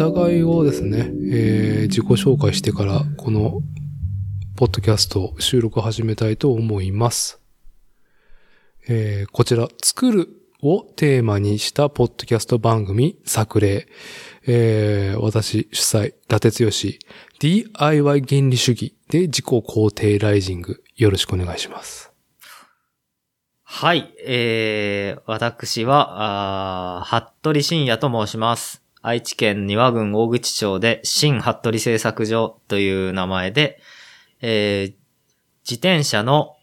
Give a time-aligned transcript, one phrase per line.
[0.00, 3.60] 互いをですね、えー自己紹介してから、この、
[4.56, 7.38] ポッドキャスト収録を始めたいと思います。
[8.88, 10.28] えーこちら、作る
[10.62, 13.88] をテーマにしたポッドキャスト番組、作例。
[14.46, 16.70] えー私主催、伊達剛
[17.38, 20.82] DIY 原理主義で自己肯定ライジング。
[20.96, 22.10] よろしくお願いします。
[23.64, 24.14] はい。
[24.24, 28.82] えー、私は、あ服部深也と申します。
[29.02, 33.80] 愛知県庭郡大口町で、新服部製作所という名前で、
[34.40, 35.00] えー
[35.68, 36.56] 自転車の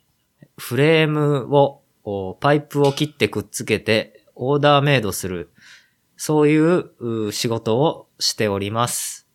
[0.58, 5.52] フレームを、おパイプを切ってくっつけて、オーダーメイドする、
[6.17, 6.91] そういう
[7.27, 9.27] う仕事をしております。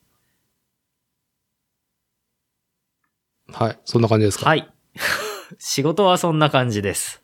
[3.52, 4.46] はい、そんな感じですか？
[4.46, 4.68] はい。
[5.58, 7.22] 仕事はそんな感じです。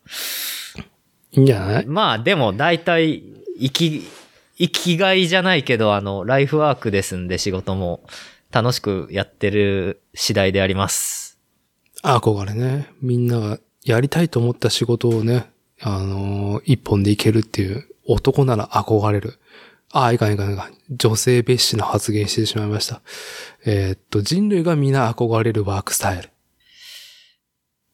[1.31, 1.85] いいんじゃない？
[1.85, 3.21] まあでも大体、
[3.59, 4.07] 生き、
[4.59, 8.03] 生きがいじゃないけど、あの、ライフワークですんで仕事も
[8.51, 11.39] 楽しくやってる次第であります。
[12.03, 12.89] 憧れね。
[13.01, 15.49] みんながやりたいと思った仕事をね、
[15.81, 19.39] あのー一本でいけるっていう男なら憧れる。
[19.91, 20.73] ああ、いかんいかんいかん。
[20.89, 23.01] 女性蔑視な発言してしまいました。
[23.65, 26.29] えーっと、人類が皆憧れるワークスタイル。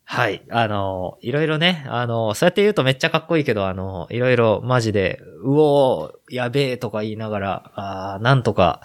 [0.07, 0.43] はい。
[0.51, 8.81] あの、いろいろね、あの、そうやって言うとめっちゃかっこいいけど、あの、いろいろマジで、うおー、やべえとか言いながら、あなんとか、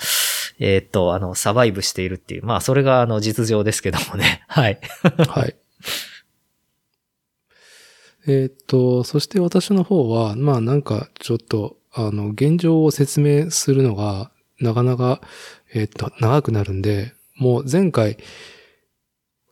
[0.58, 2.44] えーっと、あの、サバイブしているっていう。
[2.44, 4.44] まあ、それがあの、実情ですけどもね。
[4.48, 4.78] はい。
[5.28, 5.56] はい。
[8.26, 14.30] えーっと、そして私の方は、まあなんかちょっと、あの、現状を説明するのが、
[14.60, 15.20] なかなか、
[15.72, 18.18] えーっと、長くなるんで、もう前回、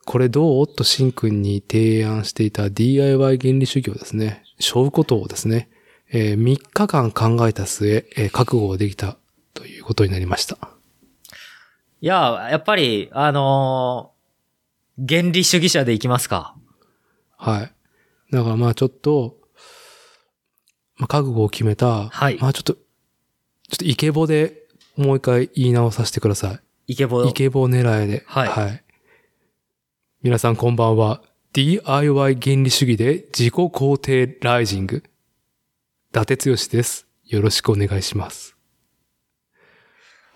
[0.09, 0.67] これどう？
[0.67, 5.69] とシンくんに提案していた DIY 原理主義をですね、背負うことをですね、
[6.11, 9.17] え3日間考えた末、えー覚悟ができた
[9.53, 10.57] ということになりました。
[12.01, 16.55] いや、やっぱり、あのー原理主義者でいきますか。
[17.37, 17.71] はい。
[18.31, 19.37] だからまあちょっと、
[20.97, 22.81] まあ覚悟を決めた、はいまあちょっと、ちょ
[23.75, 24.63] っとイケボで
[24.97, 26.53] もう一回言い直させてくださ
[26.87, 26.93] い。
[26.93, 27.31] イケボイ。
[27.31, 28.23] ケボ狙いで。
[28.25, 28.83] はい
[30.21, 31.21] 皆さんこんばんは。
[31.53, 34.97] DIY 原理主義で自己肯定ライジング。
[34.97, 35.01] 伊
[36.11, 37.07] 達剛です。
[37.23, 38.57] よろしくお願いします。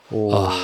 [0.09, 0.55] おーあはい。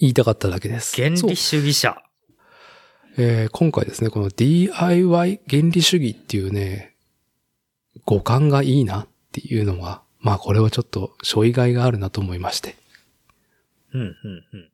[0.00, 0.96] 言いたかっただけです。
[0.96, 2.02] 原理主義者。
[3.18, 6.94] えー今回ですね、この DIY 原理主義っていうね、
[8.06, 12.80] 五感がいいなっていうのは、まあこれはちょっと障意外があるなと思いまして。
[13.92, 14.08] うん、うん、
[14.52, 14.72] うん。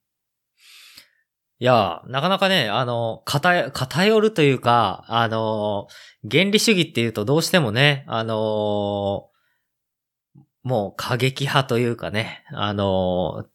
[1.60, 5.88] いや、なかなかね、あの、偏、偏るというか、あの、
[6.30, 9.28] 原理主義っていうとどうしてもね、あの、
[10.62, 13.46] もう過激派というかね、あの、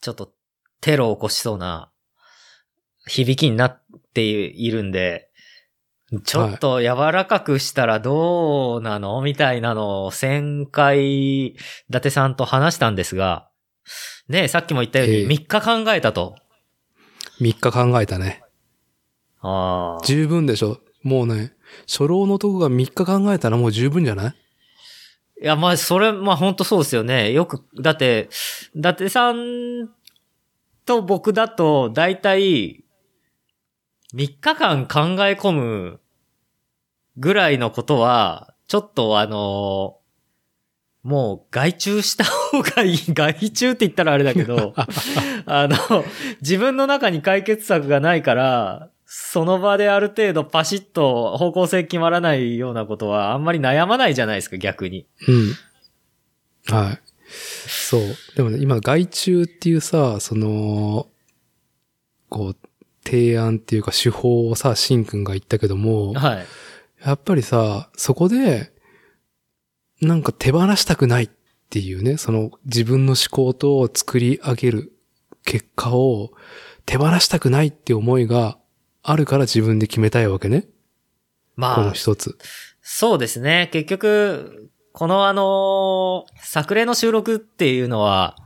[0.00, 0.32] ちょっと
[0.80, 1.90] テロを起こしそうな
[3.06, 3.82] 響きになっ
[4.14, 5.28] ているんで、
[6.24, 9.20] ちょっと柔らかくしたらどうなの？
[9.22, 11.56] みたいなのを1000回、伊
[11.90, 13.50] 達さんと話したんですが、
[14.28, 16.36] ねさっきも言ったようにええ3日考えたと。
[17.40, 18.42] 3日考えたね。
[19.40, 20.04] ああ。
[20.04, 20.80] 十分でしょ。
[21.02, 21.52] もうね、
[21.86, 24.34] 初老のとこが3日考えたらもう十分じゃない？
[25.42, 27.30] いや、まあ、それ、まあ、本当そうですよね。
[27.30, 28.28] よく、だって、
[28.74, 29.88] 伊達さん
[30.84, 32.84] と僕だと、だいたい、
[34.14, 36.00] 3日間考え込む
[37.16, 39.98] ぐらいのことは、ちょっとあの
[41.08, 42.98] もう外注した方がいい。
[43.08, 44.74] 外注って言ったらあれだけど、
[45.46, 46.04] あの、
[46.42, 55.06] 自分の中に解決策がないから、その場である程度パシッと方向性決まらないようなことはあんまり悩まないじゃないですか、逆に。
[55.26, 55.54] うん。
[56.66, 57.00] はい。
[57.30, 58.02] そう。
[58.36, 61.08] でもね、今、外注っていうさ、その、
[62.28, 62.56] こう、
[63.02, 66.46] 提案っていうか手法をさ、シンくんが言ったけども、はい。
[67.02, 68.72] やっぱりさ、そこで、
[70.00, 71.30] なんか手放したくないっ
[71.70, 74.92] ていうね、その自分の思考と作り上げる
[75.44, 76.30] 結果を
[76.86, 78.58] 手放したくないって思いが
[79.02, 80.62] あるから自分で決めたいわけね。
[80.62, 80.68] こ
[81.56, 82.38] まあ、の一つ。
[82.80, 83.68] そうですね。
[83.72, 88.36] 結局、このあの作例の収録っていうのは、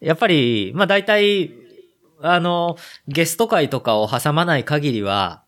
[0.00, 1.52] やっぱり、まあ大体、
[2.20, 2.76] あの、
[3.08, 5.42] ゲスト会とかを挟まない限りは、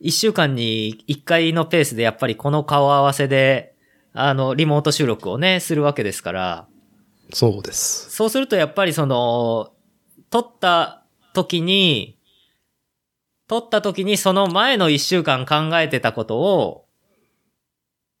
[0.00, 3.74] 一週間に一回のペースでやっぱりこの顔合わせで、
[4.12, 6.68] あの、リモート収録をね、するわけですから、
[7.32, 8.10] そうです。
[8.10, 9.72] そうするとやっぱりその、
[10.30, 12.18] 撮った時に、
[13.46, 16.86] 撮った時にその前の一週間考えてたことを、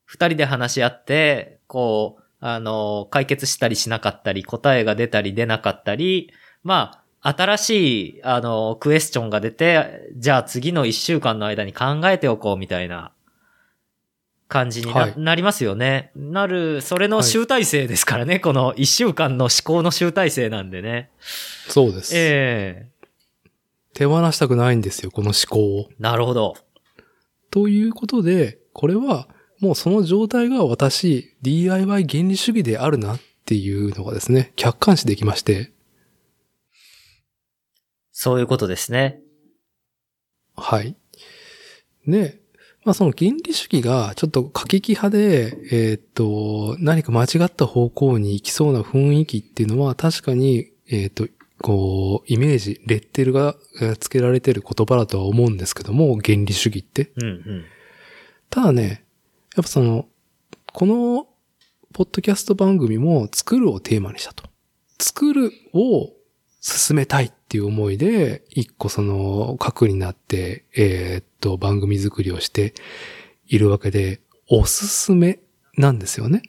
[0.04, 6.32] 二人で話し合って、こう、あの、解決したりしなかったり、答えが出たり出なかったり、
[6.62, 7.70] まあ、新し
[8.16, 13.12] い、あの、クエスチョンが出て、じゃあ次の一週間の間に考えておこうみたいな
[14.48, 16.10] 感じにな,、はいなりますよね。
[16.16, 21.10] なる、それの集大成ですからね、この一週間の思考の集大成なんでね。
[21.68, 22.12] そうです。
[22.16, 22.98] ええ
[23.94, 25.88] 手放したくないんですよ、この思考を。
[25.98, 26.54] なるほど。
[27.50, 29.28] ということで、これは
[29.60, 35.72] もうその状態が私、DIY 原理主義であるなっていうのがですね、客観視できまして、
[38.12, 39.20] そういうことですね。
[40.56, 40.96] はい。
[42.06, 42.40] で、
[42.84, 51.28] まあその原理主義がちょっと過激派で、えーっと、何か間違った方向に行きそうな雰囲気っていうのは確かに、えーっと、
[51.60, 57.10] こう、イメージ、レッテルがえー付けられてる言葉だとは思うんですけども、原理主義って。
[57.16, 57.64] うんうん。
[58.48, 59.04] ただね、
[59.56, 60.06] やっぱその、
[60.72, 61.26] この、
[61.92, 64.44] ポッドキャスト番組も作るをテーマにしたと。
[65.00, 66.12] 作るを
[66.60, 72.74] 進めたいっていう思いで、一個その、核になって、えーっと、番組作りをして
[73.46, 75.40] いるわけで、おすすめ
[75.76, 76.42] なんですよね。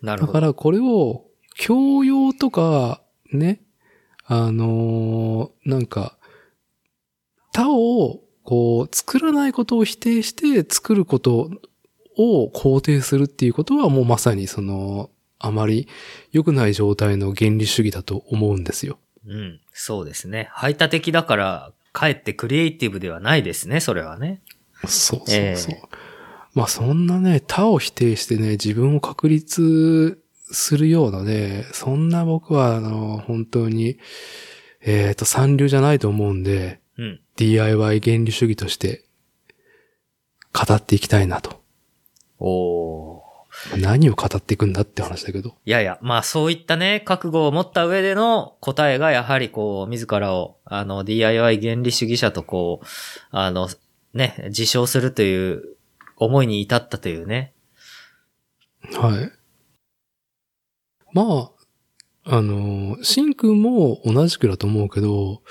[0.00, 0.32] なるほど。
[0.32, 1.24] だからこれを
[1.54, 3.02] 教養とか、
[3.32, 3.60] ね、
[4.24, 6.16] あのーなんか、
[7.52, 11.50] 他を、こう、作らないことを否定して作ること
[12.16, 15.88] を肯定するっていうことはもうまさにその、あまり
[16.32, 18.98] 良くない状態の原理主義だと思うんですよ。
[19.26, 19.60] うん。
[19.72, 20.48] そうですね。
[20.52, 24.40] 排他的だから、かえってクリエイティブではないですね、それはね。
[24.86, 25.24] そうそうそう。
[25.28, 26.06] ええ
[26.56, 30.18] まあそんなね、他を否定してね、自分を確立
[30.50, 33.98] するようなね、そんな僕はあの、本当に、
[34.80, 37.20] えっ、と、三流じゃないと思うんで、うん。
[37.36, 39.04] DIY 原理主義として
[40.54, 41.60] 語っていきたいなと。
[42.38, 43.15] おー。
[43.76, 45.56] 何を語っていくんだって話だけど。
[45.64, 52.86] いやいや、まあそういったね、覚悟を持った上での答えがやはりこう、自らを、あの、DIY 原理主義者とこう、
[53.30, 53.68] あの、
[54.14, 55.76] ね、自称するという
[56.16, 57.52] 思いに至ったというね。
[58.92, 59.32] はい。
[61.12, 61.50] ま
[62.24, 65.42] あ、あの、シンくんも同じくだと思うけど、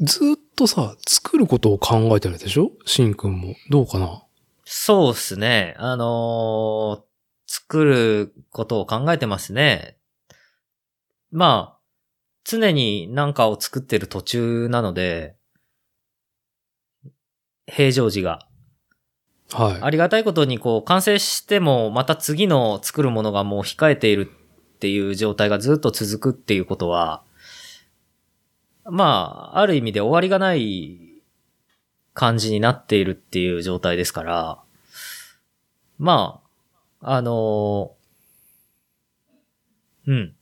[0.00, 2.72] ずっとさ、作ることを考えてるでしょ？
[2.84, 3.54] シンくんも。
[3.70, 4.22] どうかな？
[4.66, 5.74] そうっすね。
[5.78, 7.06] あのー
[7.46, 9.96] 作ることを考えてますね。
[11.30, 11.78] まあ、
[12.44, 15.36] 常に何かを作ってる途中なので、
[17.66, 18.46] 平常時が。
[19.52, 19.78] はい。
[19.80, 27.22] ありがたいことにこう完成してもまた次の作るものがもう控えているっていう状態がずっと続くっていうことは、
[28.84, 31.05] まあ、ある意味で終わりがない
[32.16, 34.58] 感じになっているっていう状態ですから、
[35.98, 36.40] ま
[37.02, 37.92] あ、あの
[40.06, 40.34] うん。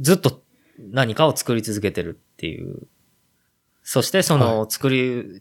[0.00, 0.42] ずっと
[0.78, 2.88] 何かを作り続けてるっていう。
[3.84, 5.40] そしてその作り、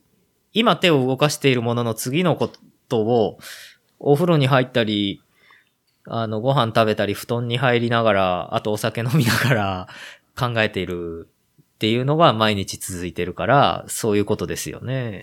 [0.54, 2.52] 今手を動かしているものの次のこ
[2.88, 3.40] とを、
[4.00, 5.24] お風呂に入ったり、
[6.06, 9.88] あの、ご飯食べたり、布団に入りながら、あとお酒飲みながら
[10.38, 11.30] 考えている
[11.78, 15.22] っていうのが毎日続いてるから、そういうことですよね。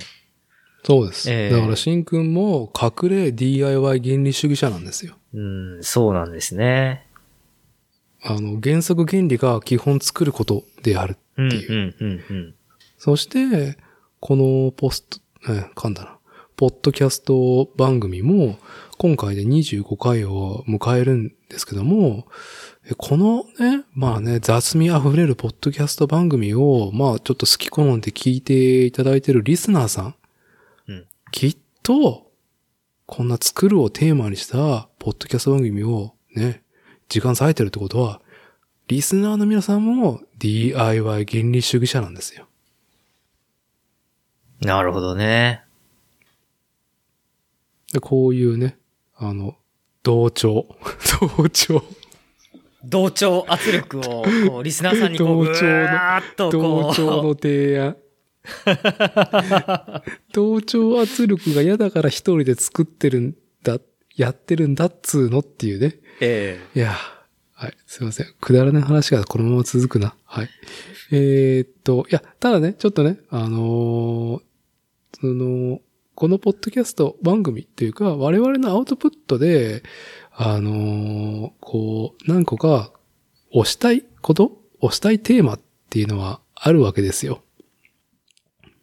[0.85, 1.29] そうです。
[1.29, 5.17] ええだから、シンくんも隠れ DIY 原理主義者なんですよ。
[5.33, 7.09] うん、そうなんですね。
[8.23, 11.17] あの、原則原理が基本作ることである。
[11.37, 12.55] うん、っていううん、うん、うん。
[12.99, 13.77] そして、
[14.21, 15.19] このポスト、
[15.49, 16.19] え、噛んだな。
[16.55, 18.61] ポッドキャスト番組も、
[18.97, 30.15] 今回で25回を迎えるんですけども、えこのね、まあね、雑味あふれるポッドキャスト番組を、まあちょっと好き好んで聞いていただいているリスナーさん、
[30.89, 32.31] うんきっと、
[33.07, 36.63] こんな作るをテーマにしたポッドキャスト番組をね、
[37.09, 38.21] 時間割いてるってことは、
[38.87, 42.47] リスナーの皆さんも DIY 原理主義者なんですよ。
[44.61, 45.65] なるほどね。
[47.93, 48.77] で、こういうね、
[49.17, 49.57] あの、
[50.03, 50.67] 同調。
[51.39, 51.83] 同調。
[52.85, 57.97] 同調圧力を、こう、リスナーさんにこう、同調のぐーっとこう、同調の提案。
[60.33, 63.79] 同調圧力が嫌だから一人で作ってるんだ、
[64.17, 65.99] やってるんだっつーのっていうね。
[66.21, 66.95] えいや、
[67.53, 68.27] はい、すいません。
[68.41, 70.15] くだらない話がこのまま続くな。
[70.25, 70.49] はい。
[71.11, 74.43] えーっと、いや、ただね、ちょっとね、あのー
[75.21, 75.81] その、
[76.15, 79.83] このポッドキャスト番組っていうか、我々のアウトプットで、
[80.37, 82.93] あのーこう、何個か
[83.53, 85.61] 押したいこと押したいテーマっ
[85.91, 87.43] ていうのはあるわけですよ。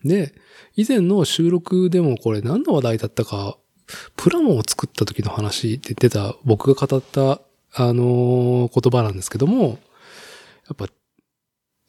[0.03, 0.34] で、
[0.75, 3.58] 以前の収録でもこれ何の話題だったか、
[4.15, 7.41] プラモを作った時の話で出た僕が語った、
[7.74, 9.79] あのー言葉なんですけども、
[10.67, 10.88] やっぱ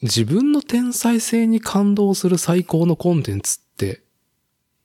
[0.02, 4.02] 自分の天才性に感動する最高のコンテンツって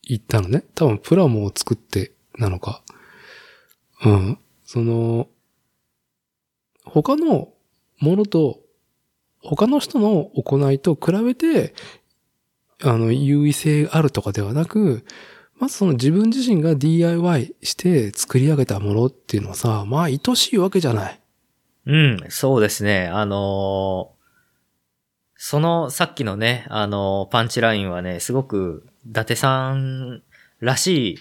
[0.03, 0.63] 言ったのね。
[0.75, 2.83] 多分プラモを作ってなのか。
[4.05, 4.39] うん。
[4.67, 5.29] その、
[6.83, 7.53] 他の
[7.99, 8.59] ものと、
[9.41, 11.73] 他の人の行いと比べて、
[12.83, 15.05] あの、優位性あるとかではなく、
[15.57, 21.19] まずその自分自身が DIY して作り上げたものっていうのはさ、まあ愛しいわけじゃない。
[21.85, 23.07] うん、そうですね。
[23.07, 24.17] あのー
[25.39, 30.23] そのさっきのね、あのーパンチラインはね、すごく、伊達さん
[30.59, 31.17] らしい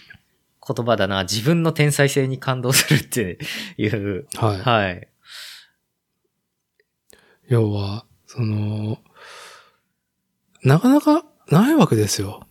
[0.67, 1.23] 言葉だな。
[1.23, 3.39] 自分の天才性に感動するって
[3.79, 4.27] いう。
[4.35, 4.61] はい。
[4.61, 5.09] はい。
[7.49, 8.99] 要は、その、
[10.63, 12.47] なかなかないわけですよ。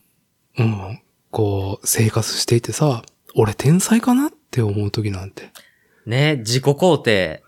[0.57, 1.01] うん。
[1.31, 3.03] こう、生活していてさ、
[3.35, 5.51] 俺天才かなって思う時なんて。
[6.05, 7.43] ね、自己肯定。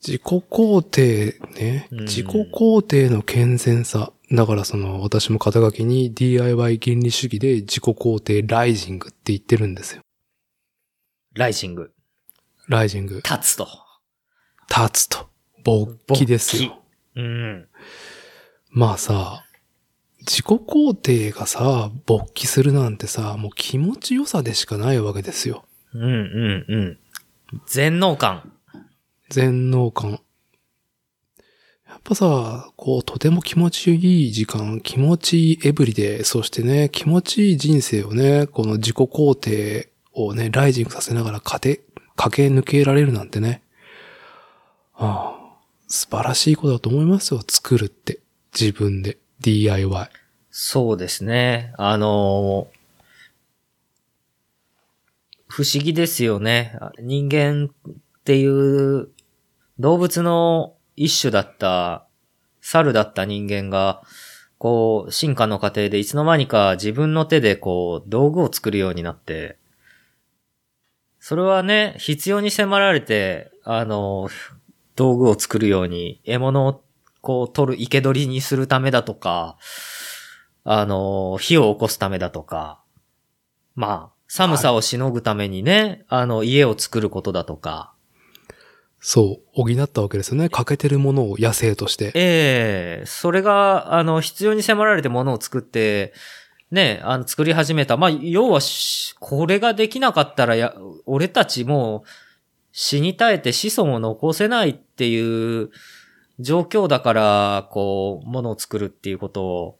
[0.00, 1.88] 自己肯定ね。
[1.90, 4.12] うん自己肯定の健全さ。
[4.32, 10.02] だからその、私も肩書きに DIY 原理主義で自己肯定ライジングって言ってるんですよ。
[11.34, 11.92] ライジング。
[12.68, 13.16] ライジング。
[13.16, 13.68] 立つと。
[14.68, 15.28] 立つと。
[15.64, 16.80] 勃起ですよ。
[17.16, 17.68] うん。
[18.70, 19.44] まあさ、
[20.20, 25.64] 自己肯定がさ、勃起するなんてさ、もう気持ちよさでしかないわけですよ。
[25.92, 26.98] うんうんうん。
[27.66, 28.52] 全能感。
[29.28, 30.20] 全能感。
[32.04, 41.82] やっぱさ、こう、とても気持ちいい時間、気持ちいいエブリデイ、そしてね、気持ちいい人生をね、この自己肯定をね、ライジングさせながら駆け、
[42.14, 43.62] 駆け抜けられるなんてね。
[44.92, 45.56] ああ、
[45.88, 48.20] 素晴らしいことだと思いますよ、作るって。
[48.52, 49.16] 自分で。
[49.40, 50.10] DIY。
[50.50, 51.72] そうですね。
[51.78, 52.74] あのー
[55.46, 56.76] 不思議ですよね。
[56.98, 57.92] 人間っ
[58.24, 59.08] ていう
[59.78, 62.06] 動物の一種だった、
[62.60, 64.02] 猿だった人間が、
[64.58, 69.58] こう、進化の過程でいつの間にか自分の手でこう、道具を作るようになって、
[71.18, 74.28] それはね、必要に迫られて、あの、
[74.94, 76.84] 道具を作るように、獲物を
[77.22, 79.56] こう、取る、生け捕りにするためだとか、
[80.64, 82.82] あの、火を起こすためだとか、
[83.74, 87.93] まあ、寒さをしのぐためにね、あの、家を作ることだとか、
[89.06, 90.48] そう、補ったわけですよね。
[90.48, 92.06] 欠けてるものを野生として。
[92.14, 96.14] ええそれが、あの、必要に迫られてものを作って、
[96.70, 97.98] ね、あの、作り始めた。
[97.98, 98.60] まあ、要は、
[99.20, 102.04] これができなかったら、や、俺たちも、
[102.72, 105.70] 死に絶えて子孫を残せないっていう
[106.40, 109.78] 状況だから、こう、ものを作るっていうことを、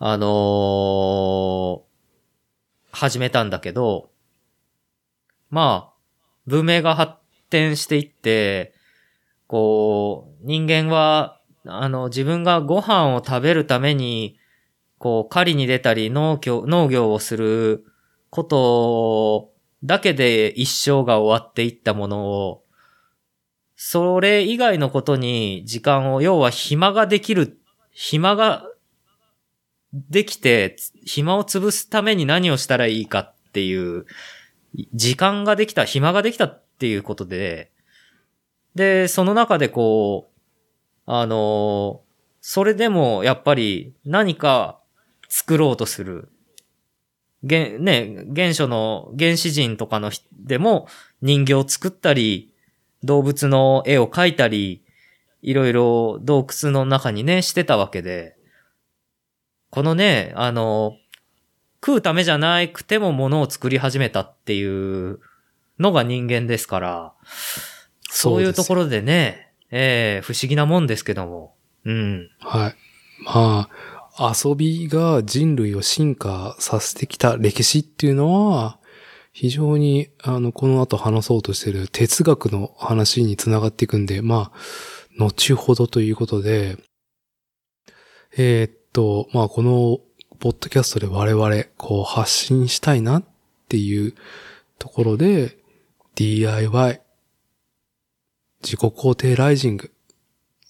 [0.00, 1.94] あのー
[2.90, 4.10] 始めたんだけど、
[5.50, 5.94] まあ、
[6.46, 7.14] 文明が発
[7.48, 8.74] 展していって、
[9.46, 14.38] こう、人間は、あの、自分がご飯を食べるために、
[14.98, 17.84] こう、狩りに出たり農業、農業をする
[18.30, 19.52] こと
[19.84, 22.64] だけで一生が終わっていったものを、
[23.76, 27.58] それ以外のことに時間を、要は暇ができる、
[27.92, 28.66] 暇が
[29.92, 34.06] できて、暇を潰すために何をしたらいいかっていう、
[34.92, 37.70] 時間ができた、暇ができたっていうことで、
[38.74, 40.40] で、その中でこう、
[41.06, 42.02] あの
[42.42, 44.80] それでもやっぱり何か
[45.30, 46.28] 作ろうとする。
[47.48, 50.88] 原、ね、原初の原始人とかの人でも
[51.22, 52.52] 人形を作ったり、
[53.02, 54.82] 動物の絵を描いたり、
[55.40, 58.36] いろいろ洞窟の中にね、してたわけで、
[59.70, 60.98] このね、あの、
[61.82, 65.20] 食うためじゃなくても物を作り始めたっていう
[65.78, 67.14] のが人間ですから、
[68.10, 71.54] そういうところでね、ええ不思議なもんですけども。
[71.84, 72.30] うん。
[72.40, 72.74] はい。
[73.24, 73.68] ま
[74.16, 78.78] あ、遊びが人類を進化させてきた歴史っていうのは、
[79.32, 84.58] 非常に、あの、この後話そうとしている哲学の話につながっていくんで、まあ、
[85.18, 86.78] 後ほどということで、
[88.36, 89.98] えーっと、まあ、この、
[90.38, 93.24] ポッドキャストで我々、こう、発信したいなっ
[93.68, 94.14] ていう
[94.78, 95.58] ところで、
[96.14, 97.00] DIY、
[98.62, 99.92] 自己肯定ライジング、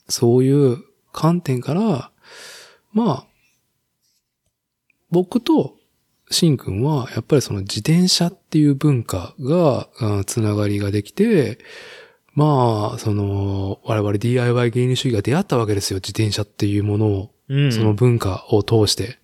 [0.09, 0.79] そういう
[1.13, 2.11] 観点から、
[2.93, 3.27] まあ、
[5.11, 5.77] 僕と
[6.31, 11.59] シンくんは、やっぱりその自転車っていう文化が、うんつながりができて、
[12.35, 17.73] まあ、その、我々 DIY 原理主義が出会ったわけですよ、自転車っていうものを、うん。
[17.73, 19.19] その文化を通して。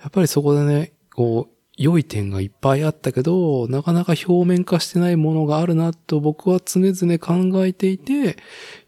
[0.00, 8.36] やっぱりそこでね、こう、良い点がいっぱいあったけど、なかなか表面化してないものがあるなと僕は常々考えていて、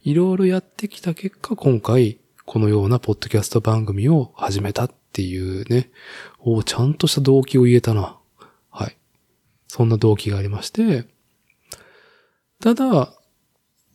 [0.03, 5.91] いろいろやってきた結果、今回、このようなポッドキャスト番組を始めたっていうね、
[6.41, 8.19] おちゃんとした動機を言えたな。
[8.71, 8.97] はい。
[9.67, 11.07] そんな動機がありまして、
[12.61, 13.15] ただ、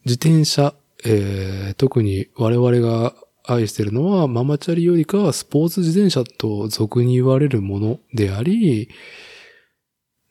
[0.06, 0.74] 自転車、
[1.06, 3.14] えー、特に我々が
[3.54, 8.90] 愛してるのはママチャリよりかはスポーツ自転車と俗に言われるものであり、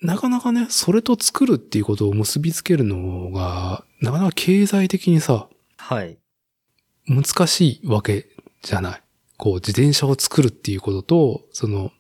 [0.00, 6.18] なかなかね、それと作るっていうことを結びつけるのが、なかなか経済的にさ、はい。
[7.06, 8.28] 難しいわけ
[8.62, 9.02] じゃない。
[9.36, 11.90] こう、自転車を作るっていうことと、その、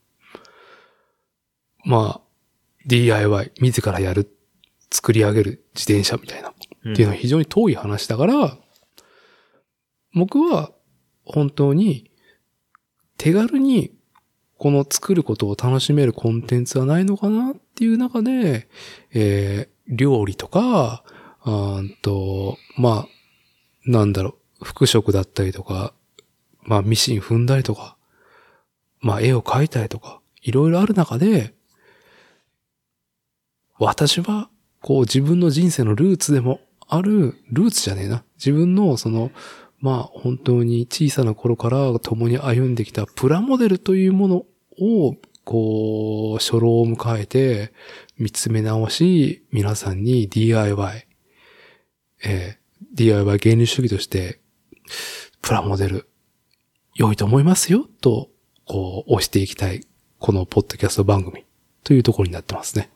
[1.84, 2.28] まあ、
[2.86, 4.32] DIY、自らやる、
[4.90, 6.52] 作り上げる自転車みたいな、
[6.84, 8.56] うんっていうのは非常に遠い話だから、
[10.14, 10.72] 僕は
[11.28, 12.10] 本当に
[13.16, 13.92] 手軽に
[14.56, 18.68] この作ることを楽しめるコンテンツはないのかなっていう中で、
[19.12, 21.02] えー料理とか、
[21.40, 23.08] あーんと、まあ、
[23.86, 25.94] なんだろう、服飾だったりとか、
[26.62, 27.96] まあミシン踏んだりとか、
[29.00, 31.54] まあ絵を描いたりとか、いろいろある中で、
[33.78, 38.24] 私は、こう自分の人生のルーツでもある、ルーツじゃねえな。
[38.36, 39.30] 自分のその、
[39.80, 44.36] まあ本当に小さな頃から共に歩んできたプラモデルというもの
[44.80, 47.72] を、こう、初老を迎えて
[48.18, 51.06] 見つめ直し、皆さんに DIY、
[52.24, 54.40] えー DIY 原理主義として、
[55.42, 56.08] プラモデル、
[56.94, 58.28] 良いと思いますよ、と、
[58.64, 59.86] こう、押していきたい、
[60.18, 61.44] このポッドキャスト番組、
[61.84, 62.90] というところになってますね。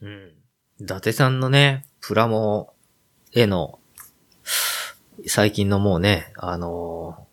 [0.00, 0.32] うん。
[0.80, 2.74] 伊達さんのね、プラモ
[3.32, 3.78] への、
[5.26, 7.26] 最近のもうね、あのー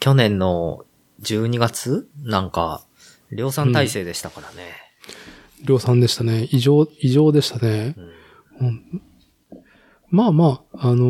[0.00, 0.84] 去年の
[1.22, 2.84] 12月なんか、
[3.32, 4.70] 量産体制でしたからね。
[5.64, 6.46] 量産でしたね。
[6.52, 7.96] 異常、異常でしたね。
[8.60, 9.02] うんうん
[10.10, 11.04] まあまあ、あの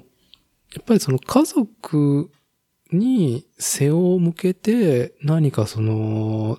[0.00, 0.02] ー
[0.74, 2.30] やっぱりその家族
[2.92, 6.58] に背を向けて何かその、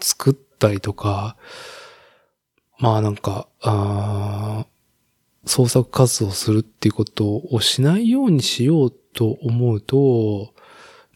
[0.00, 1.38] 作ったりとか、
[2.78, 4.75] まあなんか、あー
[5.46, 10.52] 創作活動するっていうことをしないようにしようと思うと、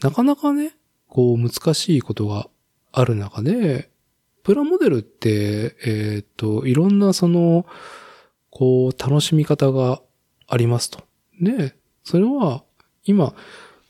[0.03, 0.77] なかなかね、
[1.09, 2.49] こう難しいことが
[2.93, 3.91] ある中で、
[4.43, 7.67] プラモデルって、えっ、と、いろんなその、
[8.51, 10.01] こう、楽しみ方が
[10.49, 11.03] ありますと。
[11.41, 12.65] で、それは、
[13.05, 13.35] 今、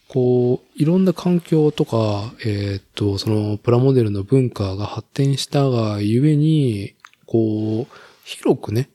[0.08, 6.94] こう、いろんな環境とか、えっ、と、その、プラモデルの文化が発展したがゆえに、
[7.26, 8.90] こう、広くね、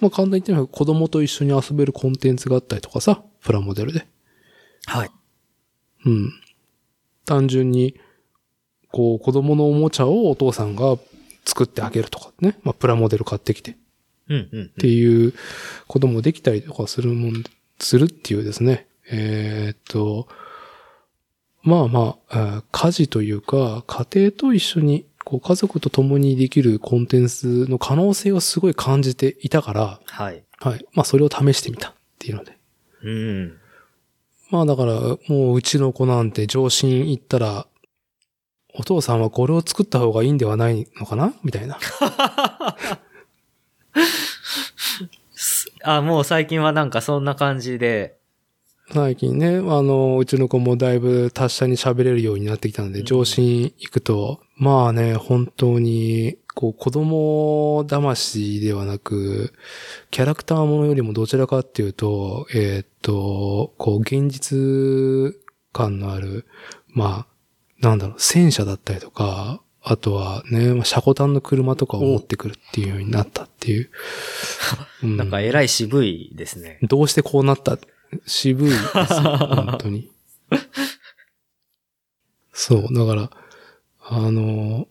[0.00, 4.06] まあ簡単に言ってみれば子供と一緒に遊べるコンテンツがあったりとかさ、プラモデルで。
[4.86, 5.10] はい。
[6.06, 6.32] うん。
[7.24, 7.94] 単純に、
[8.90, 10.96] こう、子供のおもちゃをお父さんが
[11.44, 12.58] 作ってあげるとかね。
[12.62, 13.76] まあ、プラモデル買ってきて。
[14.28, 15.34] うんうんっていう
[15.88, 17.44] こともできたりとかするもん、
[17.80, 18.86] するっていうですね。
[19.10, 20.28] えーっと、
[21.62, 30.42] まあまあ、家事というか、家庭と一緒に、こう家族と共にできるコンテンツの可能性をすごい感じていたから、はい。
[30.58, 30.84] はい。
[30.92, 32.58] まあそれを試してみたっていうので。
[33.04, 33.56] うん。
[34.50, 34.92] まあだから、
[35.28, 37.68] もううちの子なんて上心行ったら、
[38.74, 41.32] お父さんはこれを作った方がいいんではないのかな？
[41.44, 41.78] みたいな。
[45.84, 48.18] あ、もう最近はなんかそんな感じで、
[48.92, 59.52] 最近ね、あの、うちの子もだいぶ達者に喋れるようになってきたので、うん上心行くと、まあね、本当に、こう、子供騙しではなく、
[60.10, 65.36] キャラクターものよりもどちらかっていうと、えーっと、こう、現実
[65.72, 66.46] 感のある、
[66.88, 73.90] まあ、なんだろう、戦車だったりとか、あとはね、まあ、車庫端の車とかを持ってくるっていうようになったっていう。
[75.02, 76.78] うんなんか偉い渋いですね。
[76.82, 77.78] どうしてこうなった
[78.26, 80.10] 渋いですよ、本当に。
[82.52, 83.30] そう、だから、
[84.00, 84.88] あの、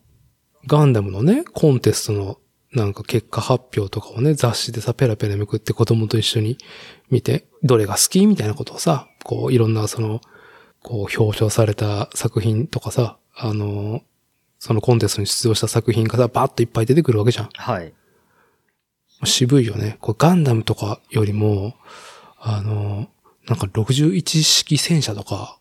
[0.66, 2.38] ガンダムのね、コンテストの
[2.72, 6.58] なんか結果発表とかをね、雑誌でさ、ペラペラめくって子供と一緒に
[7.10, 10.20] 見て、どれが好きみたいなことをさ、こう、いろんなその、
[10.82, 14.02] こう、表彰された作品とかさ、あの、
[14.58, 17.48] そのコンテストに出場した作品がさ、バーッといっぱい出てくるわけじゃん。
[17.54, 17.92] はい。
[19.24, 19.98] 渋いよね。
[20.00, 21.74] こうガンダムとかよりも、
[22.40, 23.08] あの、
[23.46, 25.58] なんか61式戦車とか、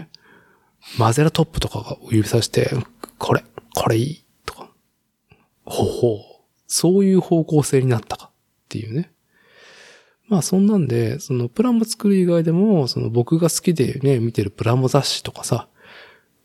[0.98, 2.70] マゼラトップとかが指さして、
[3.18, 3.42] これ、
[3.74, 4.70] これいい、とか。
[5.64, 6.20] ほうほう。
[6.66, 8.32] そういう方向性になったかっ
[8.68, 9.10] ていうね。
[10.28, 15.68] まあそんなんで、そのプラモ作る以外でも、その僕が好きでね、見てるプラモ雑誌とかさ、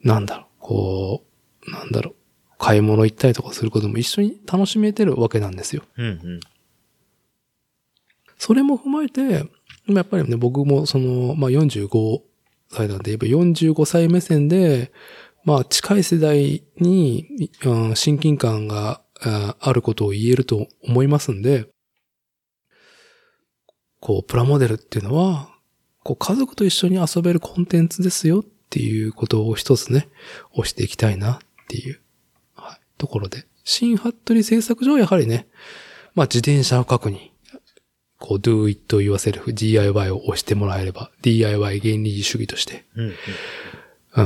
[0.03, 1.23] なんだろう、こ
[1.67, 2.15] う、なんだろう、
[2.57, 5.83] 買い物行ったりとかすることも一緒に楽しめてるわけなんですよ。
[5.97, 6.39] うんうん。
[8.41, 9.47] それも踏まえて、
[9.85, 12.21] やっぱりね、僕もその、まあ、45
[12.71, 14.91] 歳なんで、やっぱ45歳目線で、
[15.45, 19.03] まあ、近い世代に、うん親近感が
[19.59, 21.67] あることを言えると思いますんで、
[23.99, 25.49] こう、プラモデルっていうのは、
[26.01, 30.09] こう、家族と一緒に遊べるコンテンツですよっていうことを一つね、
[30.53, 32.01] 押していきたいなっていう、
[32.55, 33.45] はい、ところで。
[33.63, 35.47] 新ハットリ製作上はやはりね、
[36.15, 37.30] まあ、自転車を書くに、
[38.21, 43.13] こう、do it yourself, DIY を押してもらえれば、DIY 原理主義として、うんうん。
[44.15, 44.25] うん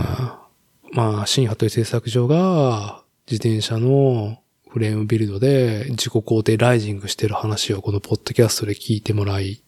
[0.91, 4.37] まあ、新ハットリ製作所が、自転車の
[4.69, 9.61] フレームビルドで自己肯定ライジングしてる話をこのポッドキャストで聞いてもらい、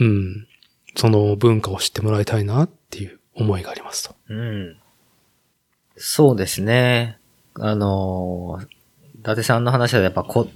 [0.00, 0.46] うん、
[0.96, 4.16] その文化を知ってもらいたいなっていう思いがありますと。
[4.28, 4.76] うん。
[5.96, 7.18] そうですね。
[7.54, 8.60] あの
[9.24, 10.48] 達さんの話はやっぱこ、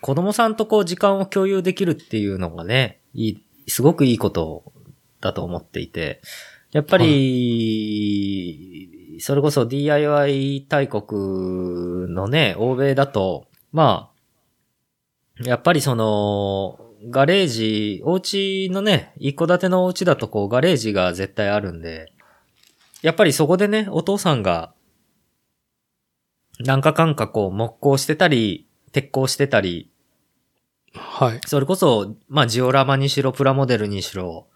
[0.00, 4.72] 子供さんとこう時間を共有できるっていうのがね、いい、すごくいいこと
[5.20, 6.22] だと思っていて、
[6.72, 14.10] やっぱり、それこそ DIY 大国のね、欧米だと、ま
[15.40, 22.12] あ、やっぱりその、ガレージ、お家のね、一戸建てのお家だとこうガレージが絶対あるんで、
[23.02, 24.73] やっぱりそこでね、お父さんが、
[26.60, 29.90] なんかかんかこう木工してたり、鉄工してたり、
[30.94, 31.40] はい。
[31.46, 34.46] それこそ、まあジオラマにしろ、プラモデルにしろ、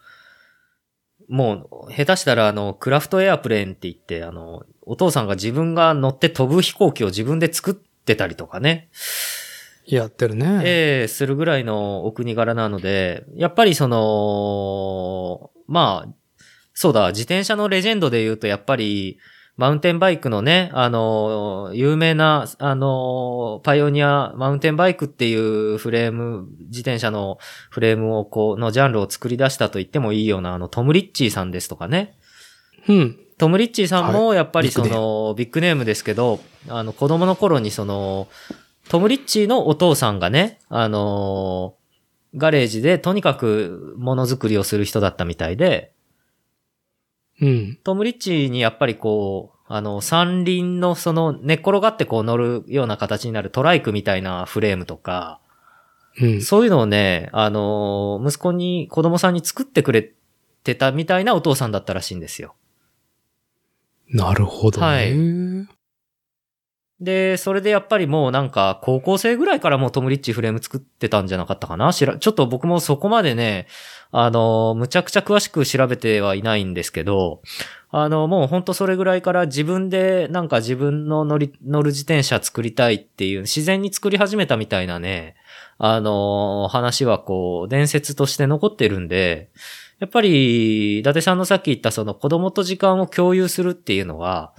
[1.27, 8.89] もう、下手したらあの、クラフトエアプレーンって言って、あの、お父さんが自分が乗って飛ぶ飛行機を自分で作ってたりとかね。
[9.85, 10.61] やってるね。
[10.63, 16.13] ええするぐらいのお国柄なので、やっぱりその、まあ、
[16.73, 19.19] そうだ、自転車のレジェンドで言うと、やっぱり、
[19.59, 32.15] マウンテンバイクのね、あの、有名な、あの、パイオニアマウンテンバイクっていうフレーム、自転車のフレームをこう、のジャンルを作り出したと言ってもいいような、あの、トム・リッチーさんですとかね。
[32.87, 33.19] うん。
[33.37, 38.29] トム・リッチーさんもやっぱりその、ビッグネームですけど、あの、子供の頃にその、
[38.87, 41.79] トム・リッチーのお父さんがね、あのー
[42.35, 45.93] ガレージでとにかくものづくりをする人だったみたいで、
[47.41, 47.79] うん。
[47.83, 55.39] トム・リッチーにやっぱりこう、あの、三輪のその寝っ転がってこう乗るような形になるトライクみたいなフレームとか、
[56.19, 56.41] うん。
[56.41, 60.11] そういうのをね、あのー息子に、子供さんに作ってくれ
[60.63, 62.55] てたみたいなお父さんだったらしいんですよ。
[64.09, 64.87] なるほどね。
[64.87, 65.78] はい
[67.01, 71.93] で、それでやっぱりもうなんか、高校生ぐらいからもうトムリッチフレーム作ってたんじゃなかったかな？
[71.93, 73.67] 知ら、ちょっと僕もそこまでね、
[74.11, 77.41] あの、むちゃくちゃ詳しく調べてはいないんですけど、
[77.91, 85.35] あの、もうほんとそれぐらいから自分でなんか自分の乗り、乗る自転車作りたいっていう、自然に作り始めたみたいなね、
[85.77, 89.49] あの、話はこう、伝説として残ってるんで、
[89.99, 94.53] やっぱり、伊達さんのさっき言ったその子供と時間を共有するっていうのは、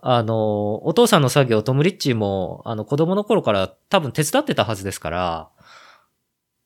[0.00, 5.50] あの、お父さんの作業、トム・リッチーも、あの、子供の頃から多分手伝ってたはずですから、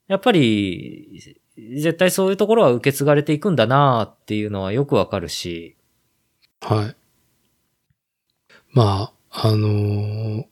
[0.07, 5.77] やっぱり、絶対そういうところは受け継がれていくんだなっていうのはよくわかるし、
[6.61, 6.97] はい。
[8.73, 10.45] まあ、あのー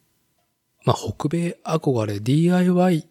[0.85, 3.09] まあ、北米憧れ、DIY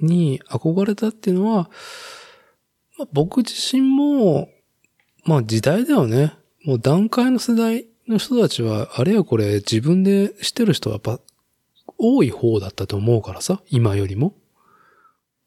[0.00, 1.70] に憧れたっていうのは、
[2.98, 4.48] まあ、僕自身も、
[5.24, 6.34] まあ時代だよね。
[6.64, 11.20] もう段階の世代の人たちは、あれやこれ自分でしてる人はやっぱ
[11.96, 14.34] 多い方だったと思うからさ、今よりも。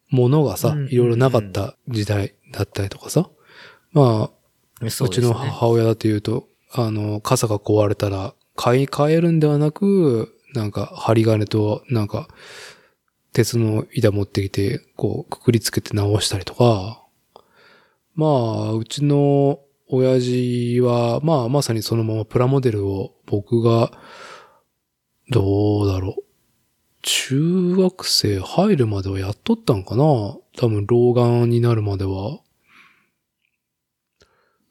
[0.09, 3.29] 物がさうん、いろいろなかった時代だったりとかさ。
[3.91, 4.29] ま
[4.81, 5.15] あ、そうね。
[5.15, 12.27] ちの母親だと言うと、あの、傘が壊れたら、買い替えるんではなく、なんか、針金と、なんか、
[13.31, 17.03] 鉄の板持ってきて、こう、くくりつけて直したりとか、
[18.15, 19.59] まあ、うちの
[19.95, 23.91] 親父は、まあ、まさにそのままプラモデルを僕が、
[25.29, 26.23] どうだろう。
[27.03, 32.39] 中学生入るまではやっとったんかな多分、老眼になるまでは。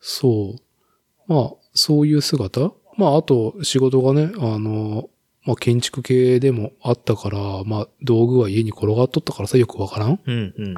[0.01, 1.33] そう。
[1.33, 5.09] まあ、そういう姿まあ、あと、仕事がね、あの、
[5.45, 10.75] まあ、建築系でもあったから、まあ、道具は家に転がっとったからさ、よくわからんうんうん。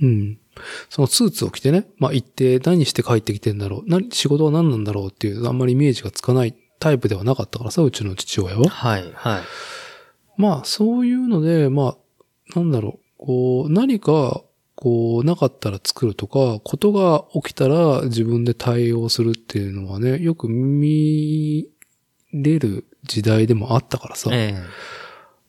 [0.00, 0.38] うん。
[0.88, 8.68] そのスーツを着てね、まあ、行って何して帰ってきてんだろう、何、仕事は何なんだろうっていう、あんまりイメージがつかないタイプではなかったからさ、うちの父親は。
[8.68, 9.42] はい、はい。
[10.36, 11.96] まあ、そういうので、ま
[12.54, 14.42] あ、なんだろう、こう、何か、
[14.74, 21.68] こう、なかったら作るとか、ことが起きたら自分で対応するっていうのはね、よく見
[22.32, 24.30] れる時代でもあったからさ。
[24.32, 24.54] え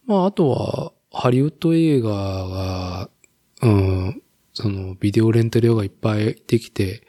[0.05, 3.09] まあ、あとは、ハリウッド映画が、
[3.61, 4.21] うん、
[4.61, 7.03] その、ビデオレンタル用がいっぱいできて、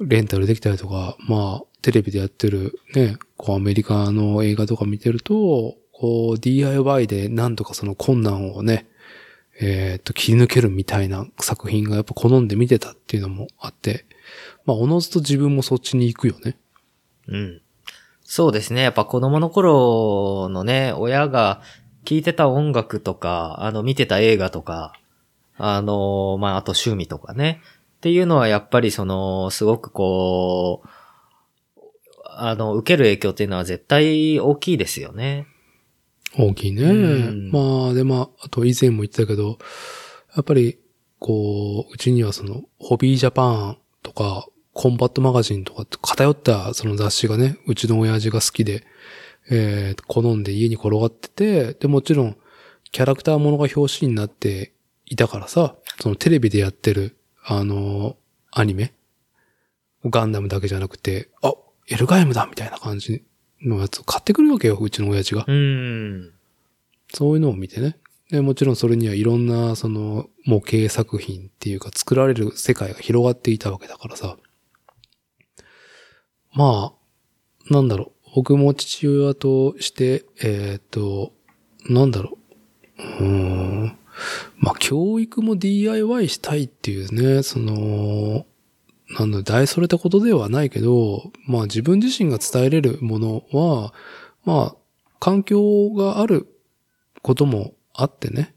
[0.00, 8.88] レンタルできたりとか、まあ、テレビでやってるね、こう、アメリカの映画とか見てると、こう、DIY でなんとかその困難をね、
[9.60, 14.06] えっ、と、切り抜けるみたいな作品がやっぱ好んで見てたっていうのもあって、
[14.64, 16.56] まあ、おのずと自分もそっちに行くよね。
[17.28, 17.62] うん。
[18.22, 18.82] そうですね。
[18.82, 21.62] やっぱ子供の頃のね、親が
[22.04, 24.94] 聴いてた音楽とか、あの、見てた映画とか、
[25.60, 27.60] あの、まあ、あと趣味とかね。
[27.98, 30.88] っていうのはやっぱりその、すごくこう、
[32.24, 35.46] あの、受ける影響っていうのは絶対大きいですよね。
[36.38, 36.84] 大きいね。
[36.84, 39.58] うんまあ、で、まあ、あと以前も言ってたけど、
[40.34, 40.78] やっぱり、
[41.18, 48.84] こう、うちにはその、ホビージャパンとか、コンバットマガジンとかって偏ったその雑誌がね、うちの親父が好きで、
[49.50, 52.36] えー、好んで家に転がってて、で、もちろん、
[52.92, 54.72] キャラクターものが表紙になって
[55.10, 58.16] いたからさ、そのテレビでやってる、あの、
[58.52, 58.94] アニメ
[60.06, 61.52] ガンダムだけじゃなくて、あ、
[61.88, 63.24] エルガイムだみたいな感じ
[63.60, 65.44] のやつを買ってくるわけよ、うちの親父が。
[65.46, 66.32] うん。
[67.12, 67.98] そういうのを見てね。
[68.30, 74.36] で、もちろんそれにはいろんな、その、模型作品っていうか作られる世界が広がっていたわけだからさ。
[76.52, 76.94] ま
[77.68, 78.30] あ、なんだろう。
[78.36, 81.32] 僕も父親として、えーっと、
[81.88, 82.38] なんだろ
[82.98, 83.02] う。
[83.02, 83.24] うー
[83.86, 83.99] ん。
[84.58, 88.46] まあ、教育も DIY したいっていうね、その、
[89.18, 93.92] なんだ、大それたことではないけど、まあ自分自身が伝えれるものは、
[94.44, 94.76] まあ、
[95.18, 96.46] 環境がある
[97.22, 98.54] こともあってね。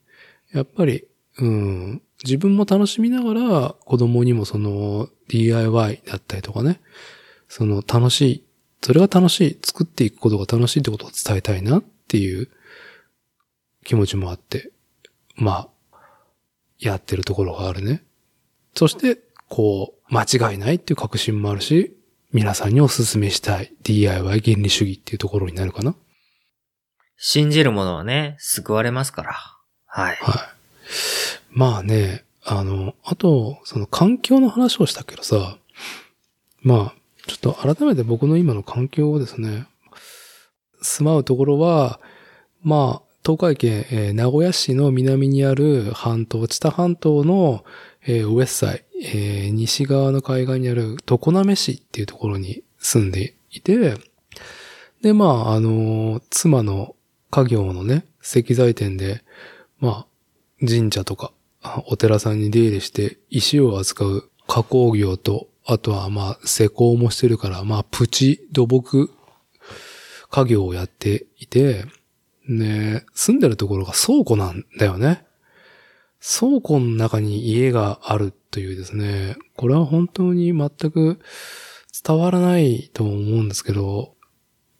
[0.53, 1.05] やっぱり、
[1.39, 6.79] うん、自分も楽しみながら子供にもその DIY だったりとかね。
[7.49, 8.43] その楽しい、
[8.81, 12.49] それが楽しい、作っていくことが楽しいってことを伝えたいなっていう
[13.83, 14.71] 気持ちもあって、
[15.35, 15.97] まあ、
[16.79, 18.03] やってるところがあるね。
[18.75, 19.19] そして、
[19.49, 21.95] こう、間違いないっていう確信もあるし、
[22.31, 25.95] 皆さんにお勧めしたい DIY 原理主義っていうところになるかな。
[27.17, 29.35] 信じるものはね、救われますから。
[29.85, 30.15] はい。
[30.15, 30.35] はい。
[31.51, 35.57] まあね、あの、あと、その環境の話をしたけどさ、
[36.61, 36.93] まあ、
[37.27, 39.67] ちょっと改めて僕の今の環境をですね、
[40.81, 41.99] 住まうところは、
[42.61, 47.63] まあ、東海県、えー名古屋市の南にある半島、知多半島の、
[48.05, 53.95] えーウエッサイ、えー西側の海岸にある常滑市っていうところに住んでいて、
[55.01, 56.97] で、まあ、あのー妻の
[57.31, 59.23] 家業のね、石材店で、
[59.79, 60.07] まあ、
[60.59, 61.31] 神社とか、
[61.87, 69.09] お寺さんに出入りして石を扱う加工業と、あとはまあ施工もしてるから、まあプチ土木
[70.29, 71.85] 家業をやっていて、
[72.47, 75.25] ね、住んでるところが倉庫なんだよね。
[76.19, 81.19] 倉庫の中に家があるというですね、これは本当に全く
[82.05, 84.13] 伝わらないと思うんですけど、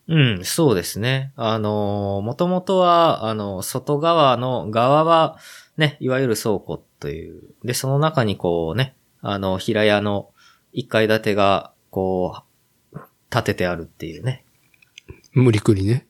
[0.07, 1.31] うん、そうですね。
[1.37, 5.37] あの、もともとは、あの、外側の側は、
[5.77, 7.41] ね、いわゆる倉庫という。
[7.63, 10.29] で、その中にこうね、あの、平屋の
[10.73, 12.43] 一階建てが、こ
[12.93, 12.99] う、
[13.29, 14.43] 建ててあるっていうね。
[15.31, 16.05] 無理くりね。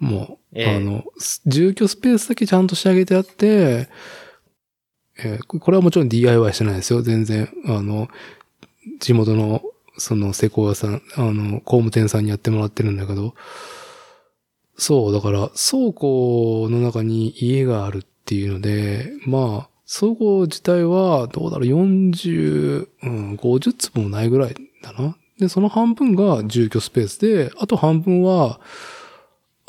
[0.00, 3.88] もう、ええあの、す住居スペースだけちゃんと仕上げてあって、
[5.22, 7.02] えーここれはもちろん DIY してないですよ。
[7.02, 8.08] 全然、あの、
[8.98, 9.62] 地元の、
[9.98, 13.34] その施工屋さん、あの、工務店さんにやってもらってるんだけど、
[14.76, 25.16] そう、だから、倉庫の中に家があるっていうので、まあ、倉庫自体は、どうだろう、40、うん、50坪もないぐらいだな。
[25.38, 28.60] で、その半分が住居スペースで、あと半分は、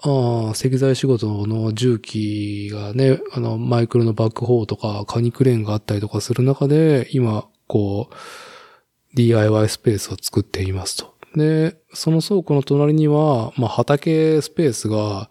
[0.03, 8.15] あ、石材仕事の重機がね、あの、マイクロのバックホーとか、カニクレーンがあったりとかする中で、今、こう、
[9.15, 11.13] DIY スペースを作っていますと。
[11.35, 15.29] で、その倉庫の隣には、まあ、畑スペースが、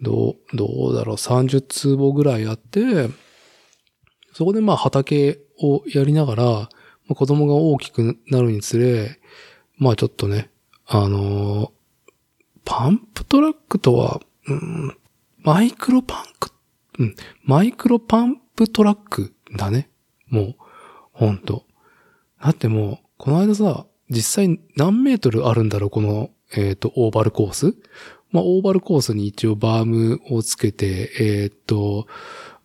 [0.00, 3.10] どう、どうだろう、30坪ぐらいあって、
[4.32, 6.68] そこでまあ畑をやりながら、ま
[7.10, 9.20] あ、子供が大きくなるにつれ、
[9.76, 10.50] まあちょっとね、
[10.86, 11.79] あのー
[12.64, 14.96] パンプトラックとは、うん、
[15.42, 16.50] マイクロパンク、
[16.98, 19.90] うん、マイクロパンプトラックだね。
[20.28, 20.56] もう、
[21.12, 21.64] ほんと。
[22.42, 27.74] だってもう、この間さ、実際何メートルあるんだろう、この、えっ、と、オーバルコース？
[28.32, 32.06] まあ、オーバルコースに一応バームをつけて、えっ、と、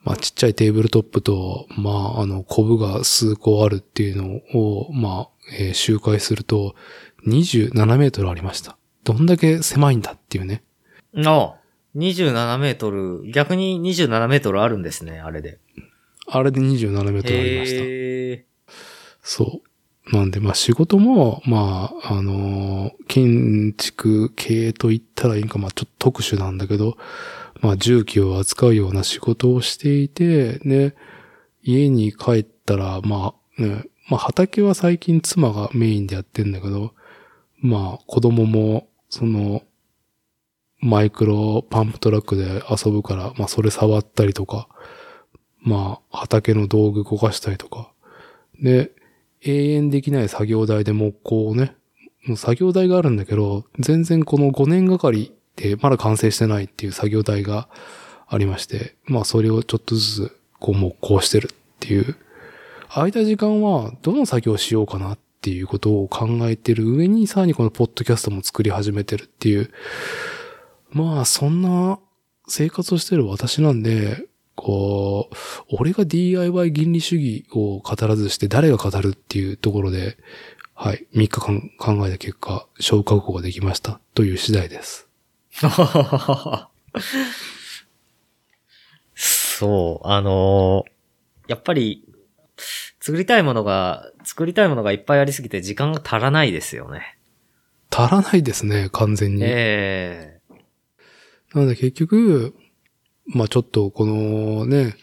[0.03, 5.29] まあちっちゃいテーブルトップと、まああの、コブが数個あるっていうのを、まあ、
[5.59, 6.75] えー周回すると、
[7.27, 8.77] 27メートルありました。
[9.05, 10.63] どんだけ狭いんだっていうね。
[11.25, 11.55] あ
[11.95, 15.59] 27メートル、逆に27メートルあるんですね、あれで。
[16.27, 17.83] あれで27メートルありました。
[17.83, 18.45] へ
[19.21, 20.15] そう。
[20.15, 26.97] なんで、まあ仕事も、まあ、あのー建築系と言ったらいいんか、まあちょっと特殊なんだけど、
[27.61, 30.95] まあ重機を扱うような仕事をしていて、ね、
[31.63, 36.93] 家に帰ったら、まあ、ね、まあ畑は最近妻がメインでやってんだけど、
[37.61, 39.63] まあ子供も、その、
[40.79, 44.67] マイクロパンプトラックで遊ぶから、まあそれ触ったりとか、
[45.61, 47.91] まあ畑の道具動かしたりとか、
[48.61, 48.91] で、
[49.41, 51.75] 永遠できない作業台で木工をね、
[52.25, 57.69] もう作業台があるんだけど、全然この5年がかりでまだ完成してないっていう作業台が
[58.27, 62.15] ありまして、まあそれをちょっとずつこう木工してるっていう、
[62.89, 69.71] 空いた時間はどの作業しようかなっっていうことを考えてる上にさらにこのポッドキャストも作り始めてるっていう、
[70.89, 71.99] まあそんな
[72.47, 75.35] 生活をしてる私なんで、こう、
[75.69, 80.17] 俺が DIY 原理主義を語らずして誰が語るっていうところで、
[80.73, 85.07] はい、3日間考えた結果、消化語ができましたという次第です。
[89.13, 90.95] そう、あのー
[91.47, 92.04] やっぱり、
[93.05, 97.19] 作りたいものが、作りたいものがいっぱいありすぎて時間が足らないですよね。
[97.95, 99.43] 足らないですね、完全に。
[99.45, 100.39] え
[101.53, 102.55] なので結局、
[103.27, 104.95] まあちょっとこのね、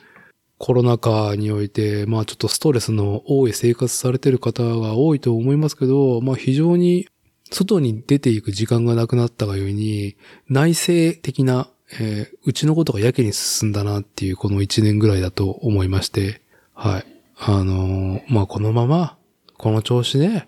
[0.59, 7.07] コロナ禍において、まあちょっとストレスの多い生活されてる方が多いと思いますけど、まあ非常に
[7.53, 10.17] 外に出ていく時間がなくなったがゆえに、
[10.49, 11.69] 内省的な、
[12.01, 16.43] えーうちのことがやけに進んだなっていうこの1年ぐらいだと思いまして、
[16.75, 17.12] はい。
[17.45, 19.19] あのーまあこのまま、
[19.59, 20.47] この調子で、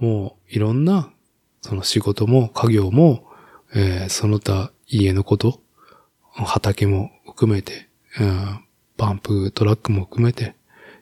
[0.00, 1.12] もういろんな、
[1.62, 3.24] その仕事も家業も、
[3.74, 5.60] えーその他家のこと、
[6.32, 8.64] 畑も含めて、うん、
[8.96, 10.56] パンプトラックも含めて、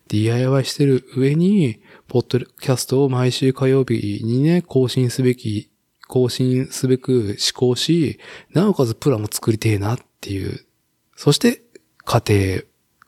[0.09, 5.71] DIY してる上に、ポッドキャストを毎週火曜日にね、更新すべき、
[6.07, 8.19] 更新すべく思考し、
[8.53, 10.67] なおかつプラも作りてえなっていう。
[11.17, 11.63] そして、
[12.05, 12.63] 家庭、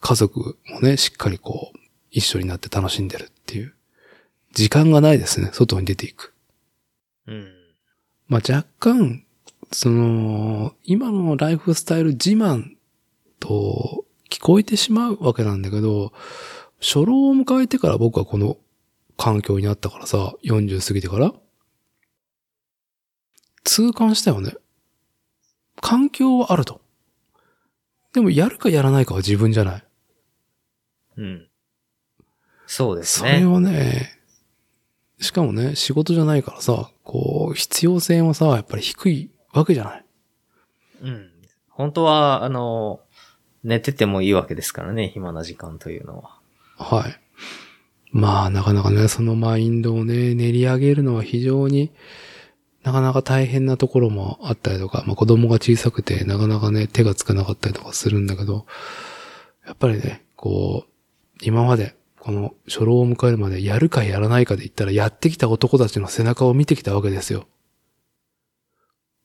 [0.07, 1.79] 家族もね、しっかりこう、
[2.11, 3.75] 一緒になって楽しんでるっていう。
[4.53, 6.35] 時間がないですね、外に出ていく。
[7.27, 7.53] えうん。
[8.29, 9.25] まあ、若干、
[9.73, 12.75] その、今のライフスタイル自慢
[13.41, 16.13] と聞こえてしまうわけなんだけど、
[16.83, 18.59] 初老を迎えてから僕はこの
[19.17, 21.33] 環境になったからさ、40過ぎてから、
[23.65, 24.55] 痛感したよね。
[25.81, 26.83] 環境はあると。
[28.13, 29.85] でもやるかやらないかは自分じゃない。
[31.17, 31.49] うん。
[32.67, 33.47] そうですそれね。
[33.47, 34.11] をね、
[35.21, 40.05] しかもね、仕事じゃないからさ、こう、必要性もさ、やっぱり低いわけじゃない。
[41.03, 41.31] うん。
[41.69, 43.01] 本当は、あの、
[43.63, 46.39] 寝ててもいいわけですからね、暇な時間というのは。
[46.77, 47.21] はい。
[48.11, 51.93] まあ、なかなかね、そのマインドをね、練り上げるのは非常に
[52.85, 58.67] なかなか大変なところもあったりとか、まあ子供が小さくてなかなかね、手がつかなかったりとかするんだけど、
[59.67, 60.94] やっぱりね、こう、
[61.43, 67.47] 今まで、この初老を迎えるまでやるかやらないかで言ったらやってきた男たちの背中を見てきたわけですよ。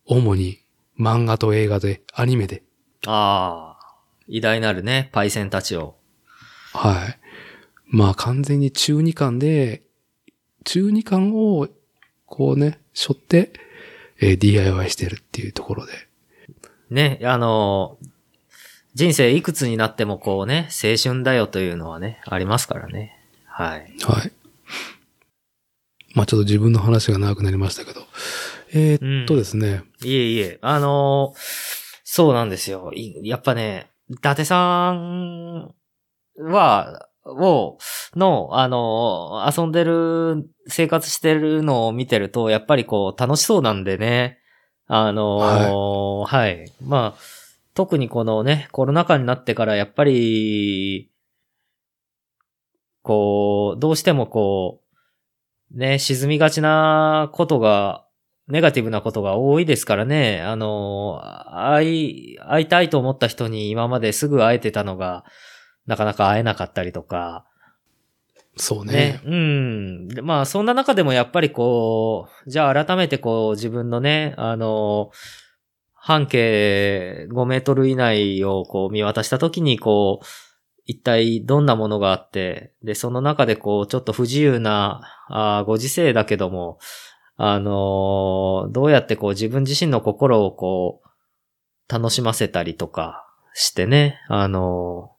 [0.05, 0.59] 主に
[0.99, 2.63] 漫画と映画で、アニメで。
[3.07, 3.95] ああ、
[4.27, 5.95] 偉大なるね、パイセンたちを。
[6.73, 7.19] はい。
[7.87, 9.83] まあ完全に中二感で、
[10.65, 11.69] 中二感を、
[12.25, 13.53] こうね、背負って、
[14.19, 15.93] えー DIY してるっていうところで。
[16.89, 17.97] ね、あの、
[18.99, 23.17] 人生いくつになってもこうね、青春だよというのはね、ありますからね。
[23.45, 23.95] はい。
[24.03, 24.31] はい。
[26.15, 28.01] まあちょっと自分の話が長くなりましたけど。
[28.73, 29.83] えーっとですね。
[30.03, 31.33] いえいえ、あの
[32.03, 32.91] そうなんですよ。
[32.93, 35.73] いやっぱね、伊達さん
[36.37, 37.77] は、を、
[38.17, 44.39] の、あの遊んでる、生活してるのを見てると、やっぱりこう、楽しそうなんでね。
[44.87, 46.69] あのはい。
[46.83, 47.38] まあ、
[47.79, 51.09] 特にこのね、コロナ禍になってから、やっぱり、
[53.03, 54.81] こう、どうしてもこ
[55.73, 58.05] う、ね、沈みがちなことが、
[58.49, 60.41] ネガティブなことが多いですからね。
[60.41, 61.21] あの、
[61.53, 65.23] 会い、会いたいと思った人に今まですぐ会えてたのが、
[65.87, 67.45] なかなか会えなかったりとか、
[68.57, 68.93] そうね。
[68.93, 69.21] ね。
[69.23, 70.07] うん。
[70.09, 75.11] でまあ、そんな中でもやっぱりこう、じゃあ改めてこう、自分のね、あの、
[76.01, 80.25] 半径5メートル以内をこう見渡したときにこう、
[80.85, 86.79] 一体どんなものがあって、で、その中でこう、ちょっと不自由な、あご時世だけども、
[87.35, 95.11] あのー、どうやってこう自分自身の心をこう、楽しませたりとかしてね、あの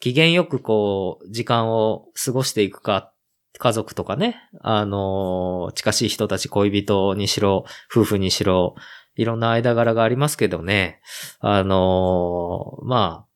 [0.00, 3.12] 機嫌よくこう、時間を過ごしていくか、
[3.58, 8.74] 家族とかね、あのー、近しい人たち恋人にしろ、夫婦にしろ、
[9.16, 11.00] いろんな間柄がありますけどね、
[11.40, 13.26] あのまあ、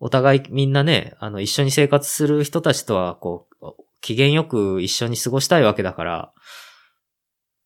[0.00, 3.66] お互いみんなね、あの、一緒に生活する人たちとは、こう、
[4.00, 6.32] 機嫌よく一緒に過ごしたいわけだから、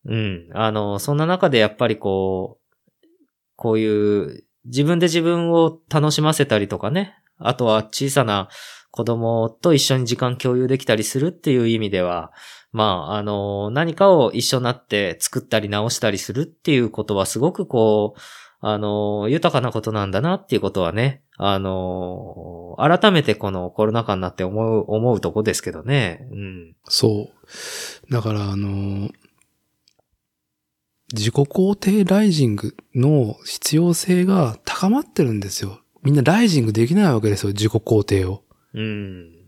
[0.05, 0.49] うん。
[0.53, 3.07] あの、そんな中でやっぱりこう、
[3.55, 8.49] こういう自分で自分を楽しませたりとかね、あとは小さな
[8.91, 12.31] 子供と一緒に時間共有できたりするっていう意味では、
[12.73, 18.19] まあ、あの、何かを一緒になって作ったり直したりするっていうことはすごくこう、
[18.65, 26.27] あの、豊かなことなんだなっていうことはね、あの、改めてこのコロナ禍になって思う、思うとこですけどね。
[26.31, 26.75] うん。
[26.85, 27.29] そ
[28.09, 28.11] う。
[28.11, 29.09] だからあの、
[31.13, 35.81] 自己肯定ライジングの必要性が高まってるんですよ。
[36.01, 38.43] みんなライジングできないわけですよ、自己肯定を。
[38.73, 39.42] うん。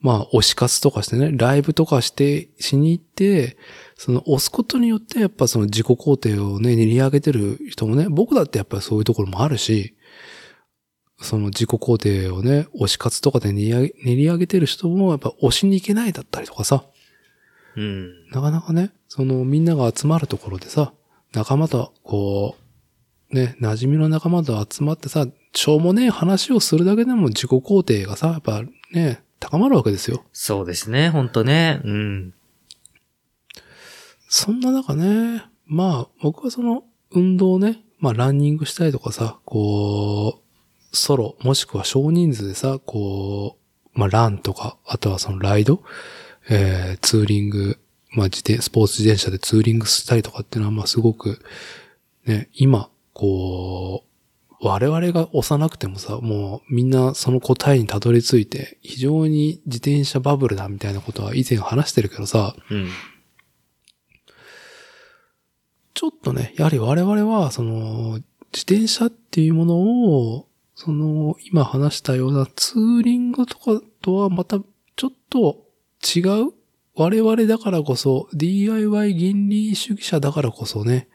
[0.00, 3.58] まあ、推し活とかしてね、ライブとかして、しに行って、
[3.96, 9.94] その押すことによってやっぱその自己肯定をね、練り上げてる人もね、僕だってやっぱりそういうところもあるし、
[11.20, 16.84] その自己肯定をね、推し活とかで練り上げてる人もやっぱ推しに行けないだったりとかさ。
[17.76, 18.30] うん。
[18.30, 20.94] なかなかね、そのみんなが集まるところでさ、
[21.32, 22.56] 仲間とこ
[23.30, 30.24] う、ね、馴染みの仲間と集まってさ、しょうもねえ話をするだけでも自己肯定がさ、やっぱね、高まるわけですよ。
[30.32, 31.80] そうですね、ほんとね。
[31.84, 32.34] うん。
[34.28, 40.40] そんな中ね、まあ、僕はその運動ね、まあランニングしたりとかさ、こ
[40.92, 43.56] う、ソロ、もしくは少人数でさ、こ
[43.94, 45.82] う、まあ、ランとか、あとはそのライド、
[46.48, 47.78] えー、ツーリング、
[48.12, 51.42] まあ、自転、スポーツ自転車でツーリングしたりとかっていうのは、まあ、すごく、
[52.24, 54.09] ね、今、こう、
[54.62, 62.88] 我々が押さなくてもさ、もうみんなその答えにたどり着いて、非常に自転車バブルだみたいなことは以前話してるけどさ、うん、
[65.94, 68.20] ちょっとね、やはり我々は、その、
[68.52, 74.60] 自転車っていうものを、その、今話したようなツーリングとかとはまた
[74.96, 75.66] ちょっと
[76.02, 76.52] 違う
[76.94, 81.08] 我々だからこそ、DIY 原理主義者だからこそね、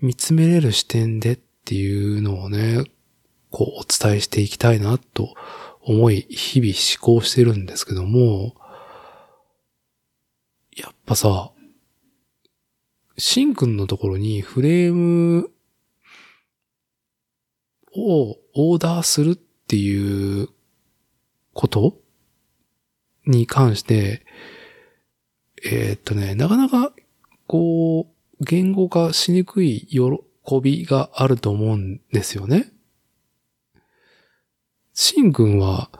[0.00, 1.38] 見つめれる視点でっ
[1.72, 2.84] っていうのをね、
[3.48, 5.34] こうお伝えしていきたいなと
[5.80, 8.54] 思い、日々思考してるんですけども、
[10.76, 11.50] やっぱさ、
[13.16, 15.50] シンくんのところにフレーム
[17.96, 20.50] をオーダーするっていう
[21.54, 21.96] こと
[23.24, 24.26] に関して、
[25.64, 26.92] えー、っとね、なかなか、
[27.46, 30.00] こう、言語化しにくい喜
[30.62, 32.72] びがあると思うんですよね。
[34.94, 35.90] シン君は、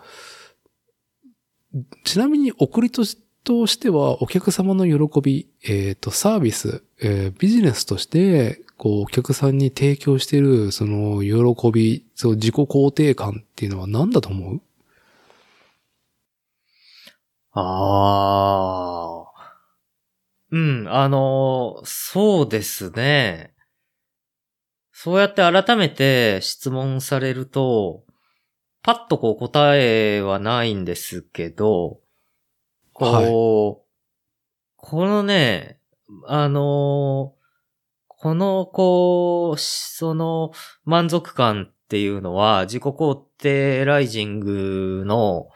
[2.04, 3.16] ちなみに送りとし
[3.78, 14.60] てはお客様の喜び、えっ、ー、と、サービス、えー、ビジネスとしてこう、お客さんに提供している、その、喜び、その自己肯定感っていうのは何だと思う？
[17.52, 19.62] ああ。
[20.50, 23.51] うん、あの、そうですね。
[25.04, 28.04] そうやって改めて質問されると、
[28.84, 31.98] パッとこう答えはないんですけど、
[32.92, 33.26] こう、はい、
[34.76, 35.80] このね、
[36.28, 37.34] あの
[38.06, 40.52] この、こう、その
[40.84, 45.48] 満足感っていうのは自己肯定ライジングの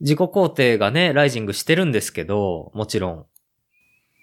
[0.00, 3.26] 自己肯定がね、ライジングしてるんですけど、もちろん。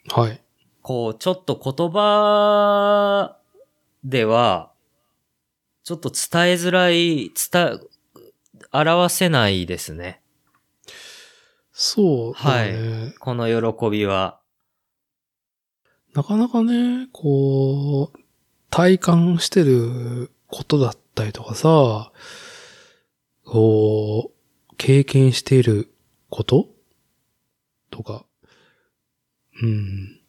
[0.10, 0.40] はい。
[0.84, 3.41] こう、ちょっと言葉
[4.04, 4.72] では、
[5.84, 7.80] ちょっと伝えづらい、伝え、
[8.72, 10.22] 表せないですね。
[11.72, 13.02] そうだね。
[13.02, 13.14] はい。
[13.20, 14.40] この喜びは。
[16.14, 18.20] なかなかね、こう、
[18.70, 22.12] 体感してることだったりとかさ、
[23.46, 25.94] こう、経験している
[26.30, 26.70] こと
[27.90, 28.26] とか、
[29.62, 30.21] うん。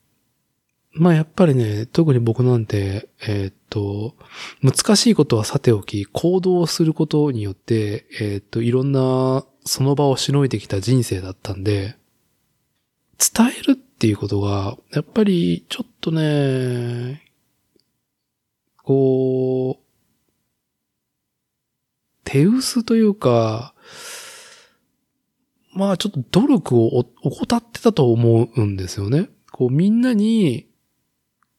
[0.95, 4.15] まあやっぱりね、特に僕なんて、えー、っと、
[4.63, 11.97] 難しいことはさておき、行動をすることによって、えー、っと、いろんなその場をしのいできた人生だったんで、
[13.19, 17.23] 伝えるっていうことが、やっぱりちょっとね、
[18.83, 19.83] こう、
[22.25, 23.75] 手薄というか、
[25.75, 29.31] まあちょっと努力を怠ってたと思うんですよね。
[29.51, 30.67] こうみんなに、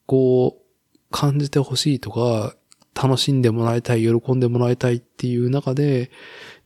[0.06, 2.54] こう、感じてほしいとか、
[2.94, 6.10] 楽しんでもらいたい、喜んでもらいたいっていう中で、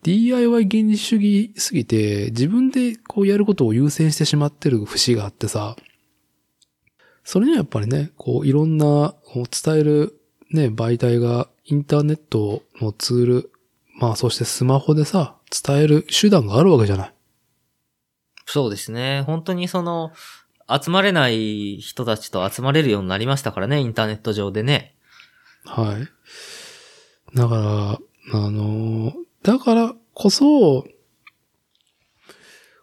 [0.02, 5.76] DIY 原理主義すぎて、自分でこうやることを優先してしまってる節があってさ、
[7.24, 10.18] それにはやっぱりね、こういろんなこう伝える
[10.50, 13.50] ね、媒体がインターネットのツール、
[13.98, 17.14] まあそしてスマホでさ、伝える手段があるわけじゃない。
[18.46, 19.22] そうですね。
[19.26, 20.12] 本当にその、
[20.68, 24.96] 集まれない人たちと集まれるようになりましたからね、インターネット上でね。
[25.64, 27.36] はい。
[27.36, 27.98] だか
[28.32, 29.12] ら、あの、
[29.42, 30.84] だからこそ、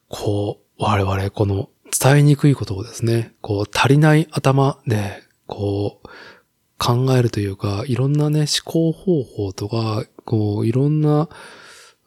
[0.08, 6.08] こう、我々この伝えにくいことをですね、こう足りない頭で、こう、
[6.78, 11.30] 考えるというか、いろんなね、思考方法とか、こう、いろんな、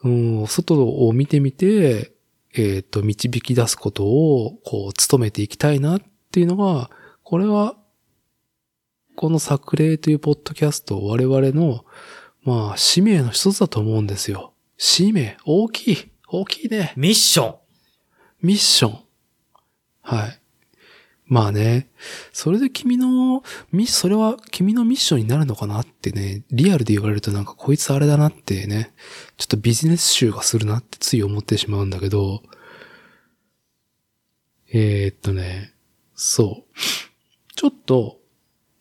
[0.03, 0.75] うん、外
[1.07, 2.13] を見てみて、
[2.55, 6.91] えっ、と、導き出すことを、こう、努めていきたいなっていうのが、
[7.23, 7.77] これは、
[9.17, 11.85] この作例というポッドキャスト、我々の、
[12.43, 14.55] まあ、使命の一つだと思うんですよ。
[14.77, 15.97] 使命、大きい、
[16.29, 16.93] 大きいね。
[16.97, 17.59] ミッション
[18.41, 18.99] ミッション。
[20.03, 20.41] はい。
[21.29, 21.91] まあね、
[22.33, 28.95] それで君の、ミそれは君のミッションになるのかなってね、リアルで言われるとなんかこいつあれだなってね、
[29.37, 32.43] ちょっとビジネス集がするなってつい思ってしまうんだけど、
[34.73, 35.75] えー、っとね、
[36.15, 37.55] そう。
[37.55, 38.19] ちょっと、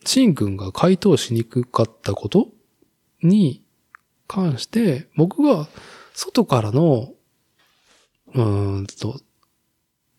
[0.06, 2.48] シン君が回答しにくかったこと
[3.22, 3.64] に
[4.28, 5.68] 関して、僕が
[6.14, 7.12] 外からの、
[8.34, 9.20] うーんと、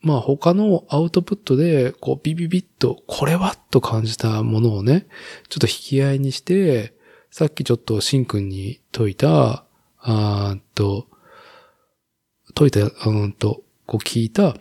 [0.01, 3.57] まあ他のアウトプットで、こうビビビッと、これは？
[3.71, 5.07] と感じたものをね、
[5.49, 6.95] ちょっと引き合いにして、
[7.31, 9.65] さっきちょっとシンくんに解いた、
[10.01, 11.07] あーっと、
[12.55, 14.57] 解いた、うんと、こう聞いた、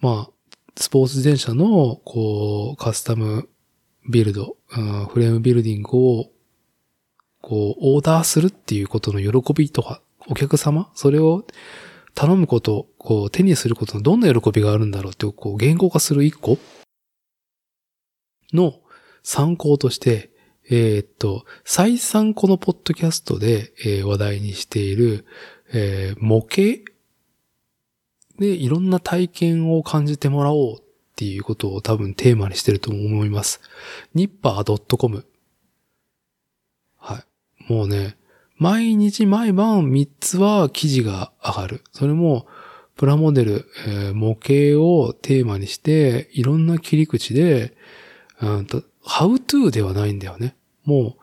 [0.00, 0.30] まあ、
[0.76, 3.48] スポーツ自転車の、こう、カスタム
[4.10, 4.56] ビルド、
[5.08, 6.30] フレームビルディングを、
[7.40, 10.90] こう、オーダーするっていうことの喜びとか、お客様？
[10.94, 11.44] それを
[12.14, 16.58] 頼むこと、こう、手にすることのどんな喜びがあるんだろうって、こう、言語化する一個
[18.52, 18.80] の
[19.22, 20.30] 参考として、
[20.70, 25.26] えーっと、再三このポッドキャストで、えー話題にしている、
[25.72, 26.90] えー模型
[28.38, 30.82] でいろんな体験を感じてもらおうっ
[31.16, 33.60] ていうことを多分テーマにしてると思います。
[34.14, 35.26] ニッパー .com。
[36.96, 37.24] は
[37.68, 37.72] い。
[37.72, 38.16] もうね、
[38.62, 41.84] 毎日毎晩3つは記事が上がる。
[41.90, 42.46] それも、
[42.94, 47.76] プラモデル、えー模型をテーマにして、いろんな切り口で、
[48.40, 50.54] うんと、how to ではないんだよね。
[50.84, 51.22] もう、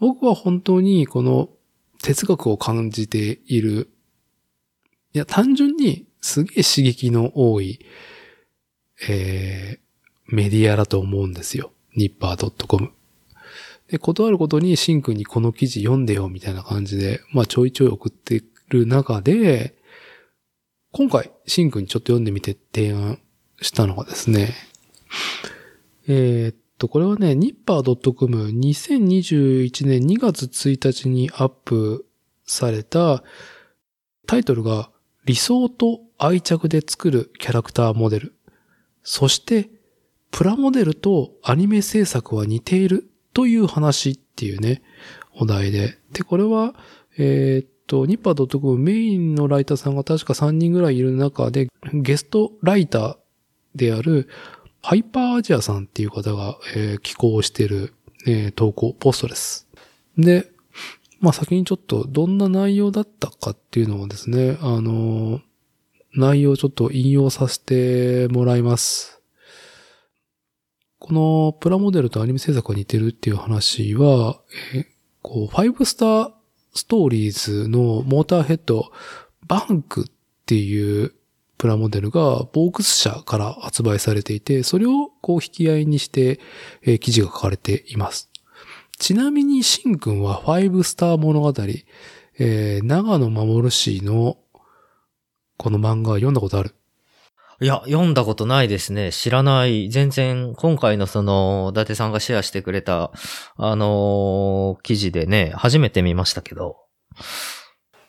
[0.00, 1.50] 僕は本当にこの
[2.02, 3.90] 哲学を感じている。
[5.12, 7.80] いや、単純にすげえ刺激の多い、
[9.10, 11.70] えー、メディアだと思うんですよ。
[11.94, 12.92] ニッパー .com。
[13.90, 19.74] で、断ることにシンくんにこの記事読んでよみたいな感じで、まあちょいちょい送ってる中で、
[20.92, 23.18] 今回シンくんにちょっと読んでみて提案
[23.60, 24.54] したのがですね、
[26.06, 32.06] えーっと、これはね、ニッパー .com 2021年2月1日にアップ
[32.46, 33.22] された
[34.26, 34.90] タイトルが
[35.24, 38.34] 理想と愛着で作るキャラクターモデル。
[39.02, 39.70] そして、
[40.30, 44.82] プラモデルとアニメ制作は似ているという話っていうね、
[45.36, 45.96] お題で。
[46.12, 46.74] で、これは、
[47.18, 53.16] えーっと、ニッパー .com メインのライターさんが確か3人ぐらいいる中で、ゲストライター
[53.76, 54.28] である、
[54.82, 57.94] ハイパーアジアさんっていう方が、えー寄稿してる、
[58.26, 59.68] えー投稿、ポストです。
[60.16, 60.50] で、
[61.20, 65.40] まあ先にちょっとどんな内容だったかっていうのをですね、あのー
[66.16, 69.17] 内容をちょっと引用させてもらいます。
[70.98, 74.40] このプラモデルとアニメ制作が似てるっていう話は、
[74.74, 74.86] え
[75.22, 76.30] こう、ファイブスター
[76.74, 78.90] ストーリーズのモーターヘッド、
[79.46, 80.12] バンクっ
[80.46, 81.12] ていう
[81.56, 86.40] プラモデルがボークス社から発売されていて、それをこう引き合いにして、
[86.82, 88.30] えー記事が書かれています。
[88.98, 91.54] ちなみにシンくんはファイブスター物語、
[92.38, 94.36] えー長野守氏の
[95.56, 96.74] この漫画は読んだことある？
[97.60, 99.10] いや、読んだことないですね。
[99.10, 99.90] 知らない。
[99.90, 103.10] 全然、今回のその、伊達さんがシェアしてくれた、
[103.56, 106.76] あのー記事でね、初めて見ましたけど。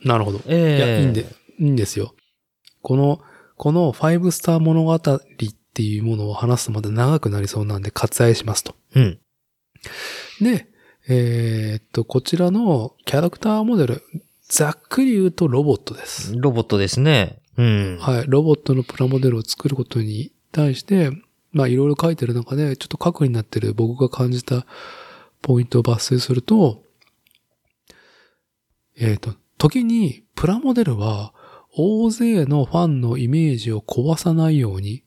[0.03, 0.41] なるほど。
[0.45, 1.21] ええいや、いいんで、
[1.59, 2.13] いいんですよ。
[2.83, 3.21] この、
[3.57, 8.75] このファイブスター物語っていうものを話すとまた長くなりそうなんで割愛しますと。
[8.95, 9.19] うん。
[10.41, 10.67] で、
[11.07, 14.03] えーっと、こちらのキャラクターモデル、
[14.47, 16.33] ざっくり言うとロボットです。
[16.37, 17.41] ロボットですね。
[17.99, 18.25] はい。
[18.27, 21.11] ロボットのプラモデルを作ることに対して、
[21.51, 24.65] まあいろいろ書いてる中で、ちょっと核になってる僕が感じた
[25.41, 26.83] ポイントを抜粋すると、
[28.97, 31.33] えっ、と、時にプラモデルは
[31.75, 35.03] 大勢のファンのイメージを壊さないように、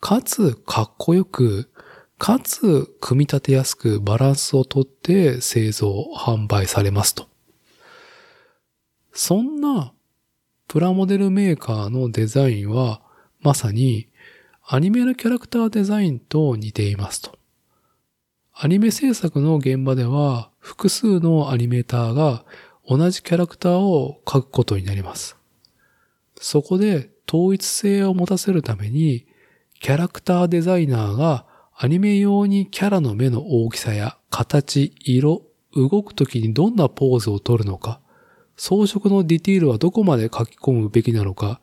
[0.00, 1.70] かつかっこよく、
[2.18, 7.28] かつ組み立てやすくバランスをとって製造、販売されますと。
[9.12, 9.92] そんな
[10.68, 13.00] プラモデルメーカーのデザインは、
[13.40, 14.08] まさに
[14.66, 17.38] アニメのキャラクターデザインと似ていますと。
[18.52, 22.44] アニメ制作の現場では、複数のアニメーターが
[22.88, 25.36] 同じキャラクターを描くことになります。
[26.40, 29.26] そこで統一性を持たせるために、
[29.80, 31.46] キャラクターデザイナーが
[31.76, 35.42] アニメ用にキャラの目の大きさや形、色、
[35.76, 38.00] 動くときにどんなポーズを取るのか、
[38.56, 41.60] 装飾のディティールはどこまで書き込むべきなのか、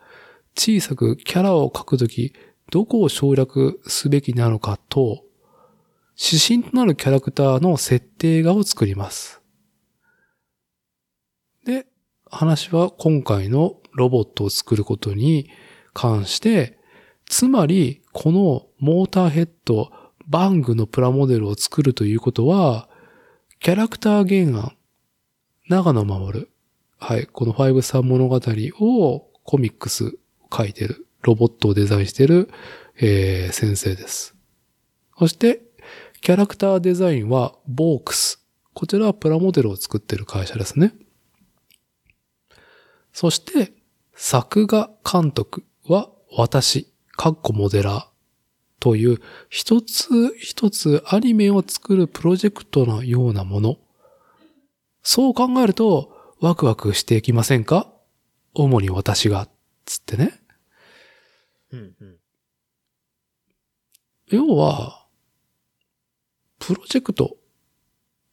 [0.56, 2.34] 小さくキャラを描くとき、
[2.72, 5.24] どこを省略すべきなのかと、
[6.16, 9.42] 指針となるキャラクターの設定画を作ります。
[11.66, 11.88] で、
[12.30, 15.50] 話は今回のロボットを作ることに
[15.94, 16.78] 関して、
[17.26, 19.92] つまり、このモーターヘッド、
[20.28, 22.90] バングのプラモデルを作るということは、
[23.60, 24.76] キャラクター原案、
[25.70, 26.50] 長野守、
[27.06, 28.40] はい、この5スター物語
[28.80, 30.18] をコミックス
[30.50, 32.50] 書いてる、ロボットをデザインしてる、
[32.96, 34.38] えー先生です。
[35.20, 35.64] そして、
[36.22, 38.48] キャラクターデザインはボークス。
[38.74, 40.94] こちらはプラモデルを作ってる会社ですね。
[43.12, 43.74] そして、
[44.16, 46.88] 作画監督は私、
[47.18, 48.06] カッコモデラー
[48.80, 53.78] という一つ一つアニメを作るプロジェクトのようなもの。
[55.02, 56.13] そう考えると
[56.44, 57.90] ワクワクしていきませんか？
[58.54, 59.48] 主に私が、
[59.86, 60.42] つってね。
[61.72, 62.18] うんうん。
[64.28, 65.06] 要は、
[66.60, 67.38] プロジェクト、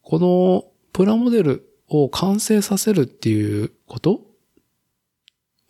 [0.01, 4.19] このプラモデルを完成させるっていうこと？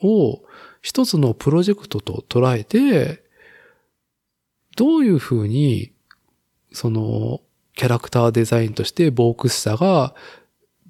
[0.01, 0.41] を
[0.81, 3.23] 一つのプロジェクトと捉えて、
[4.75, 5.93] どういうふうに、
[6.73, 7.41] その、
[7.75, 10.15] キャラクターデザインとしてボークス社が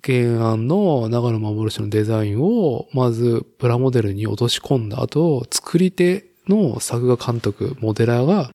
[0.03, 8.51] 原案の長野守氏のデザインをまずプラモデルに落とし込んだ後、作り手の作画監督、モデラーが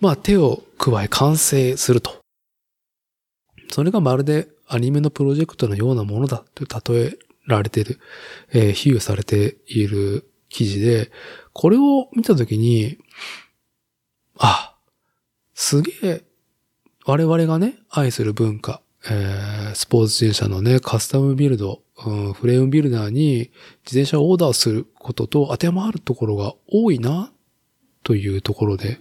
[0.00, 2.20] まあ手を加え完成すると。
[3.70, 8.00] それがまるでアニメのプロジェクトのようなものだと例えられている、
[8.52, 11.10] えー比喩されている記事で、
[11.52, 12.98] これを見たときに、
[14.38, 14.74] あ、
[15.54, 16.24] すげえ、
[17.04, 23.50] 我々がね、愛する文化、えースポーツ自転車のね、カスタムビルド、うんフレームビルダーに
[23.84, 27.32] 自転車をオーダーすることと当てはまるところが多いな、
[28.02, 29.00] というところで、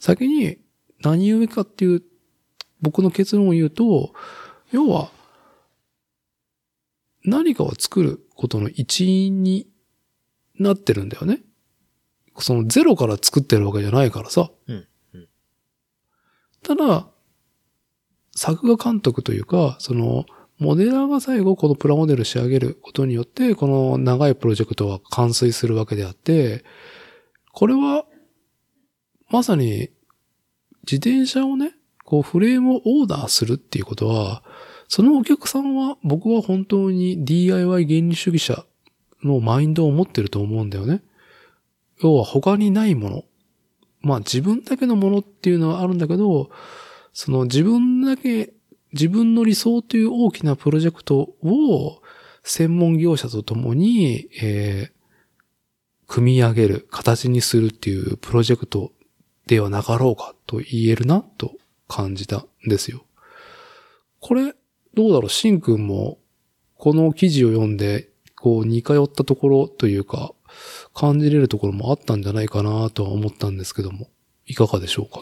[0.00, 0.58] 先に
[1.02, 2.02] 何故かっていう、
[2.80, 4.12] 僕の結論を言うと、
[4.70, 5.10] 要は、
[7.24, 9.68] 何かを作ることの一因に
[10.58, 11.40] なってるんだよね。
[12.38, 14.50] そのゼロから作ってるわけじゃないからさ。
[14.68, 15.28] うんうん
[16.62, 17.08] ただ、
[18.38, 20.24] 作画監督というか、その、
[20.58, 26.64] モデラーが最後このプラモデル仕上げることによって、この長いプロジェクトは完遂するわけであって、
[27.52, 28.04] これは、
[29.28, 29.90] まさに、
[30.90, 31.74] 自転車をね、
[32.04, 34.42] こうフレームをオーダーするっていうことは、
[34.88, 38.64] そのお客さんは僕は本当に DIY 原理主義者
[39.22, 41.02] のマインドを持ってると思うんだよね。
[42.02, 43.24] 要は他にないもの。
[44.00, 46.50] まあ自分だけのものっていうのはあるんだけど、
[47.20, 48.52] その自分だけ、
[48.92, 52.00] 自分の理想という大きなプロジェクトを
[52.44, 54.98] 専門業者と共に、えー
[56.06, 58.92] 組み上げる、形にするっていうプロジェクト
[59.46, 61.56] ではなかろうかと言えるなと
[61.88, 63.04] 感じたんですよ。
[64.20, 64.54] これ、
[64.94, 66.18] どうだろう、シンくんも、
[66.76, 68.10] この記事を読んで、
[68.40, 70.32] こう似通ったところというか、
[70.94, 74.08] 感じれるところもあったんじゃないかなとは思ったんですけども、
[74.46, 75.20] いかがでしょうか？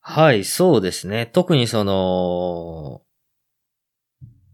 [0.00, 1.26] はい、そうですね。
[1.26, 3.02] 特にその、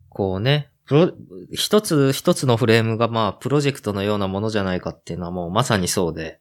[0.08, 1.12] こうね、プロ、
[1.52, 6.40] 一つ一つのフレームがまあ、プロジェクトのようなものじゃないかっていうのはもうまさにそうで、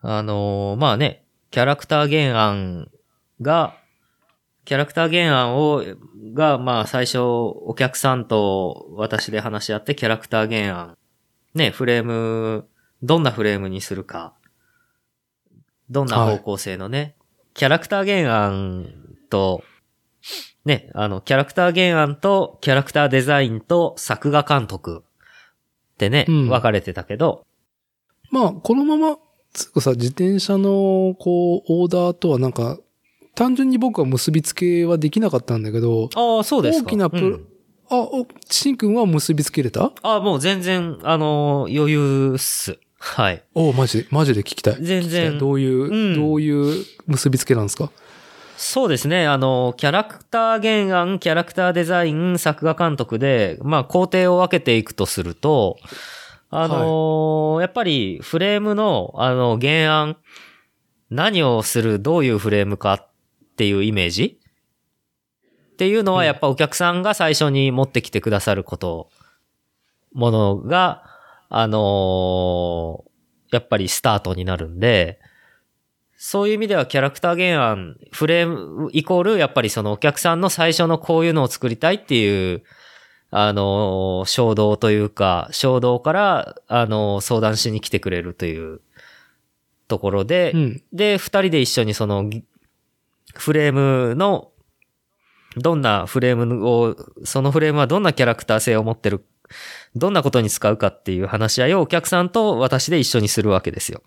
[0.00, 2.88] あのーまあね、キャラクター原案
[3.40, 3.76] が、
[4.64, 5.82] キャラクター原案を、
[6.34, 10.98] が、まあ最初お客さんと私で話し合ってキャラクター原案、
[11.54, 12.68] ね、フレーム、
[13.02, 14.34] どんなフレームにするか、
[15.90, 17.15] どんな方向性のね、
[17.56, 18.86] キャラクター原案
[19.30, 19.64] と、
[20.66, 25.04] ね、あの、キャラクター原案と、キャラクターデザインと、作画監督
[25.94, 27.46] ってね、うん分かれてたけど、
[28.30, 29.16] まあ、このまま、
[29.54, 32.78] つうかさ、自転車の、こう、オーダーとはなんか、
[33.34, 36.86] 単純に僕は結びつけはできなかったんだけど、ああ、そうですか。
[36.86, 37.46] 大きなプロうん
[37.88, 39.92] あ、お、しんくんは結びつけれた？
[40.02, 42.78] ああ、もう全然、あのー余裕っす。
[42.98, 43.42] はい。
[43.54, 44.76] おマジで、マジで聞きたい。
[44.80, 45.38] 全然。
[45.38, 46.14] どういう、うん。
[46.16, 47.90] どういう結びつけなんですか？
[48.56, 49.26] そうですね。
[49.26, 55.76] あの、キャラクター原案、キャラクターデザイン、作画監督で、まあ、工程を分けていくとすると、
[56.48, 60.16] あのーやっぱりフレームの、あの、原案、
[61.10, 63.08] 何をする、どういうフレームかっ
[63.56, 64.40] ていうイメージ？
[65.72, 66.26] っていうのは、うん。
[66.26, 69.10] やっぱお客さんが最初に持ってきてくださること、
[70.14, 71.02] ものが、
[71.48, 73.16] あのー
[73.52, 75.20] やっぱりスタートになるんで、
[76.16, 82.62] そういう意味ではキャラクター原案、フレームイコール、やっぱりそのお客さんの最初のこういうのを作りたいっていう、
[83.30, 88.80] あの、衝動というか、衝動から、あの、相談しに来てくれるという
[89.88, 90.82] ところで、うん。
[90.92, 92.44] で、二人で一緒にその、ぎ
[93.34, 94.52] フレームの、
[95.56, 99.24] どんなフレームを、そのフレームはどんなキャラクター性を持ってる、
[99.94, 104.02] どんなことに使うかっていう話し合いをお客さんと私で一緒にするわけですよ。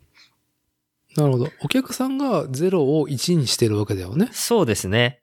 [1.18, 1.50] なるほど。
[1.62, 4.30] お客さんが0を1にしてるわけだよね。
[4.32, 5.22] そうですね。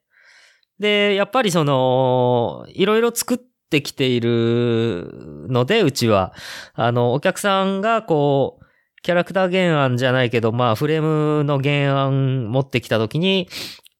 [0.79, 5.09] で、やっぱりその、いろいろ作ってきている
[5.49, 6.33] ので、うちは、
[6.73, 8.65] あの、お客さんがこう、
[9.01, 13.47] キャラクター原案じゃないけど、まあ、フレームの原案持ってきたときに、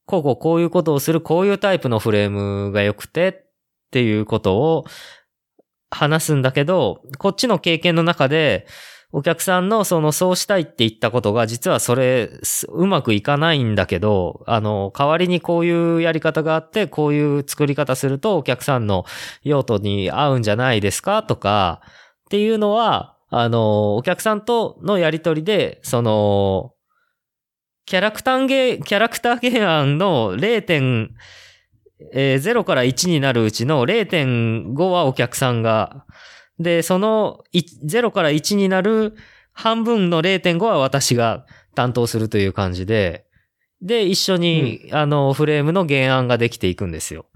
[0.06, 4.86] こうこうこういうことをする、こういうタイプのフレームが良くてっていうことを
[5.90, 8.68] 話すんだけど、こっちの経験の中で、
[9.14, 12.30] お客さんのそのそうしたいって言ったことが実はそれ
[12.68, 19.06] うまくいかないんだけど、あの、代わりにこういうやり方があって、こういう作り方するとお客さんの
[19.44, 21.24] 用途に合うんじゃないですか？
[21.24, 21.82] とか、
[22.26, 26.74] っていうのは、あの、お客さんとのやりとりで、その、
[27.86, 31.08] キャラクターゲ、キャラクター原案の 0.
[32.14, 36.06] えー0から1になるうちの0.5はお客さんが、
[36.60, 39.16] で、そのい0から1になる
[39.54, 41.46] 半分の0.5は私が
[41.76, 43.26] 担当するという感じで、
[43.82, 47.28] で、一緒に、あの、フレームの原案ができていくんですよ。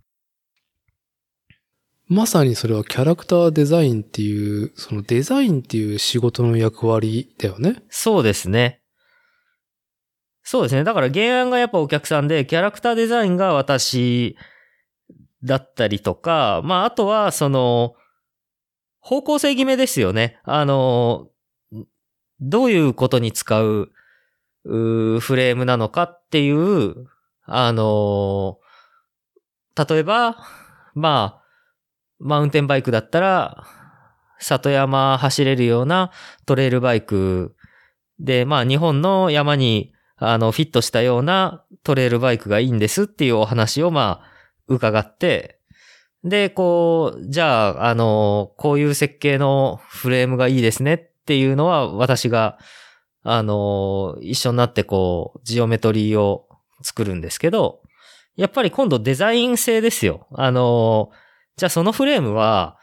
[2.07, 7.83] まさにそれはキャラクターデザインっていう、そのデザインっていう仕事の役割だよね。
[7.89, 8.81] そうですね。
[10.43, 10.83] そうですね。
[10.83, 14.35] だから原案がやっぱお客さんで、キャラクターデザインが私
[15.43, 17.95] だったりとか、まあ、あとは、その、
[18.99, 20.39] 方向性決めですよね。
[20.43, 21.29] あの、
[22.39, 23.91] どういうことに使う、
[24.65, 27.07] うフレームなのかっていう、
[27.45, 28.59] あの、
[29.75, 30.37] 例えば、
[30.93, 31.43] まあ、
[32.19, 33.65] マウンテンバイクだったら、
[34.39, 36.11] 里山走れるような
[36.45, 37.55] トレイルバイク
[38.19, 44.30] で、まあ日本の山にあのフィットしたようなトレイルバイクがいいんですっていうお話をまあ
[44.73, 45.59] 伺って、
[46.23, 52.57] で、こう、じゃあ、あの、こういう設計のフレームがいいですねっていうのは私が、
[53.23, 56.47] あの、一緒になってこう、ジオメトリーを
[56.83, 57.81] 作るんですけど、
[58.35, 60.27] やっぱり今度デザイン性ですよ。
[60.33, 61.11] あの、
[61.57, 62.77] じゃあそのフレームは、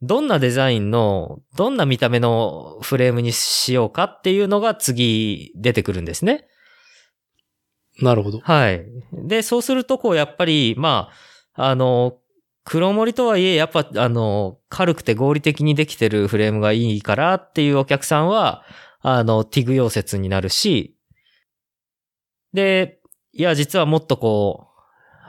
[0.00, 6.47] どんなデザインの、どんな見た目のフレームにしようかっていうのが次出てくるんですね。
[8.00, 8.40] なるほど。
[8.40, 8.86] はい。
[9.12, 11.10] で、そうすると、こう、やっぱり、ま
[11.54, 12.18] あ、あの、
[12.64, 18.62] 黒森とはいえ、やっぱ、あの、軽くて合理的にできてるフレームがいいからっていうお客さんは、
[19.00, 20.96] あの、ティグ溶接になるし、
[22.52, 23.00] で、
[23.32, 24.68] いや、実はもっとこう、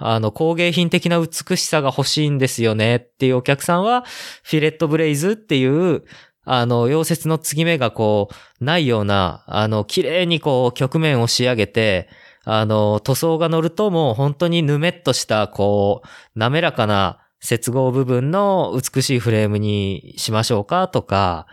[0.01, 4.03] あの、工芸品的な美しさが欲しいんですよねっていうお客さんは、
[4.43, 6.03] フィレットブレイズっていう、
[6.45, 12.09] あの、溶接の継ぎ目がこう、ないような、あの、綺麗にこう、曲面を仕上げて、
[12.45, 16.07] あの、塗装が乗るともう本当にぬめっとした、こう、
[16.39, 21.47] 滑らかな接合部分の美しいフレームにしましょうかとか、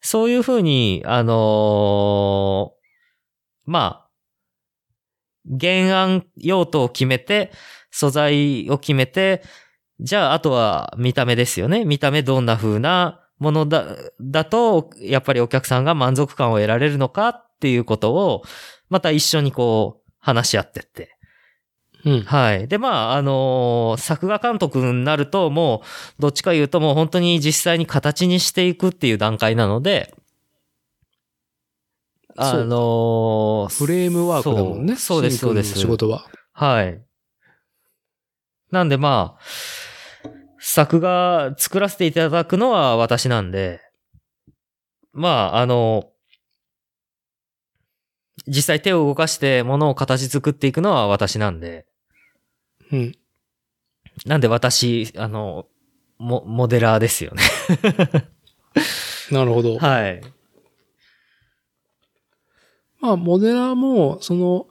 [0.00, 2.72] そういうふうに、あの
[3.64, 4.10] まあ、
[5.60, 7.52] 原案用途を決めて、
[7.90, 9.42] 素材を決めて、
[10.00, 11.84] じゃあ、あとは見た目ですよね。
[11.84, 13.86] 見た目どんな風なものだ、
[14.20, 18.42] だと、やっぱりお客さんが満足感を得られるのかっていうことを、
[18.90, 21.16] また一緒にこう、話し合ってって。
[22.06, 22.22] うん。
[22.22, 22.66] はい。
[22.66, 25.82] で、まあ、あのー作画監督になると、も
[26.18, 30.14] う、どっちか言うともう本当に実際に形にしていくっていう段階なので、
[32.36, 34.96] あのフレームワークだもんね。
[34.96, 35.78] そうです、そうです。
[35.78, 36.26] 仕事は。
[36.52, 37.00] はい。
[38.72, 43.80] なんでまあ、作画作らせていただくのは私なんで、
[45.12, 46.10] まあ、あの、
[48.46, 51.86] 実際手を動かして物を形作っていくのは私なんで、
[52.92, 53.12] うん。
[54.26, 55.66] なんで私、あの、
[56.18, 57.42] モ、モデラーですよね。
[59.30, 59.78] なるほど。
[59.78, 60.22] はい。
[63.00, 64.68] まあ、モデラーも、その、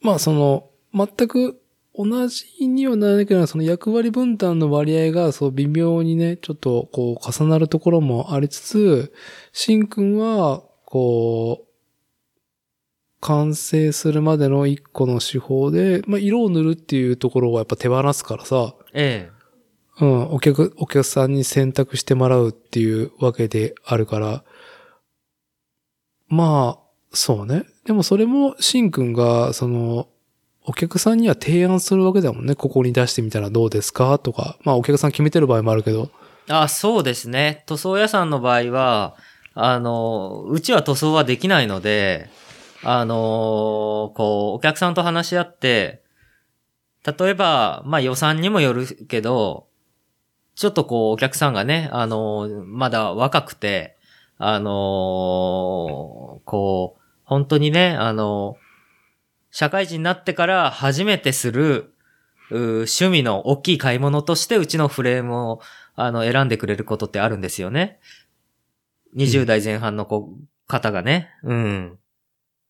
[0.00, 1.62] まあ、その、全く
[1.94, 9.12] 同じにはならないけど、その役割分担の割合が、そう、微妙にね、ちょっと、こう、重なるところもありつつ、
[9.52, 11.66] シンくんは、こう、
[13.22, 19.30] 完成するまでの一個の手法で、まあ、色を塗るっていうところはやっぱ手放すからさ、え
[20.02, 24.44] うん、お客、お客さんに選択してもらうっていうわけであるから、
[26.28, 26.78] まあ、
[27.14, 27.64] そうね。
[27.86, 30.08] でもそれも、シンくんが、その、
[30.66, 32.54] お客さんには提案するわけだもんね。
[32.54, 34.18] ここに出してみたらどうですか？
[34.18, 34.58] とか。
[34.62, 36.10] まあ、お客さん決めてる場合もあるけど。
[36.48, 37.64] えあ、そうですね。
[37.66, 39.16] 塗装屋さんの場合は、
[39.54, 42.28] あの、うちは塗装はできないので、
[42.82, 46.02] あの、こう、お客さんと話し合って、
[47.04, 49.66] 例えば、まあ予算にもよるけど、
[50.54, 53.96] ちょっとこう、お客さんがね、あの、まだ若くて、
[54.38, 58.56] あの、こう、本当にね、あの、
[59.50, 61.94] 社会人になってから初めてする、
[62.50, 65.60] 趣味の大きい買い物としてうちのフレームを、
[65.94, 67.98] あの、選んでくれることってあるんですよね。
[69.16, 70.30] 20代前半の子、
[70.66, 71.30] 方がね。
[71.42, 71.98] うん。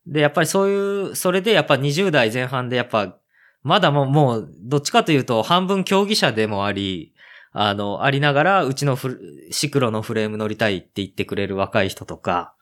[0.07, 3.16] で、やっぱりそういう、それでやっぱ20代前半でやっぱ、
[3.62, 7.14] まだもう、もう、どっちかというと半分競技者でもあり、
[7.53, 9.20] あの、ありながら、うちのフ
[9.51, 12.55] シクロのフレーム乗りたいって言ってくれる若い人とか、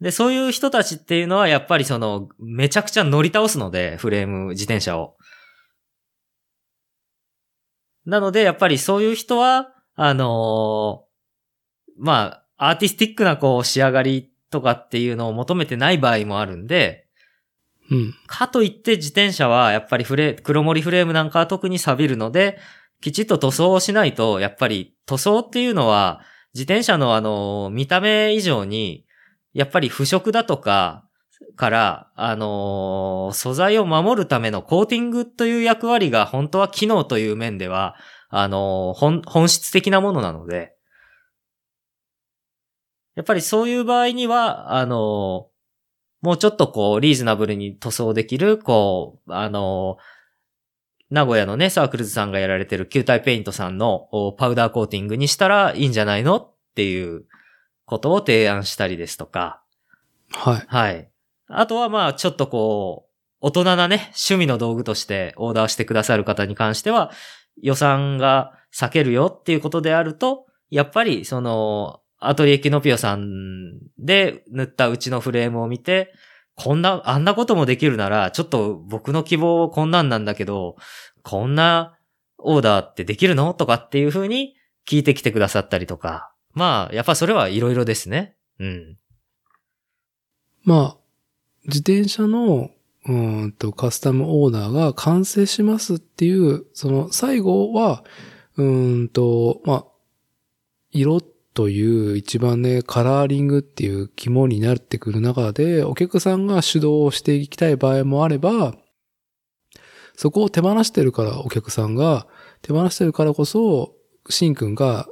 [0.00, 5.16] で、そういう人たちっていうのは、やっぱりその、めちゃくちゃ乗り倒すので、フレーム、自転車を。
[8.04, 11.03] なので、やっぱりそういう人は、あの
[11.96, 17.06] まあ、アーティスティックなこう、仕上がりとかっていうのを求めてない場合もあるんで、
[17.90, 18.14] うん。
[18.26, 22.58] かといって自転車はやっぱりフレ、黒森フレームなんかは特に錆びるので、
[23.00, 26.22] きちっと塗装をしないと、やっぱり塗装っていうのは、
[26.54, 29.04] 自転車のあの、見た目以上に、
[29.52, 31.04] やっぱり腐食だとか、
[31.56, 37.96] から、あのー素材を守るためのコーティングという役割が本当は機能という面では、
[38.28, 40.73] あのー本、本質的なものなので、
[43.14, 45.54] やっぱりそういう場合には、あのー
[46.24, 49.98] もうちょっとこう、リーズナブルに塗装できる、こう、あの、
[51.10, 57.26] 名古屋のね、サークルズさんがやられてる球体ペイントさんのおパウダーコーティングにしたらいいんじゃないのっていう
[57.84, 59.62] ことを提案したりですとか、
[60.32, 60.64] はい。
[60.66, 61.10] はい。
[61.48, 67.10] あとはまあ、ちょっとこう、大人なね、趣味の道具としてオーダーしてくださる方に関しては、
[67.60, 76.12] 予算が避けるよっていうことであると、やっぱりその、アトリエキノピオさんで塗ったうちのフレームを見て、
[76.54, 80.76] こんな、あんなこともできるなら、ちょっと僕の希望こんなんなんだけど、
[81.22, 81.98] こんな
[82.38, 84.54] オーダーってできるのとかっていう風に
[84.86, 86.32] 聞いてきてくださったりとか。
[86.52, 88.36] まあ、やっぱそれはいろいろですね。
[88.60, 88.98] うん。
[90.62, 90.96] まあ、
[91.64, 92.70] 自転車の、
[93.06, 98.04] うんと、カスタムオーダーが完成しますっていう、その最後は、
[98.56, 99.84] うーんと、まあ、
[100.90, 101.22] 色っ
[101.54, 108.74] という一番ね、カラーリングっていう肝になってくる中で、お客さんが主導していきたい場合もあれば、
[110.16, 112.26] そこを手放してるから、お客さんが、
[112.62, 113.94] 手放してるからこそ、
[114.28, 115.08] シンくんが、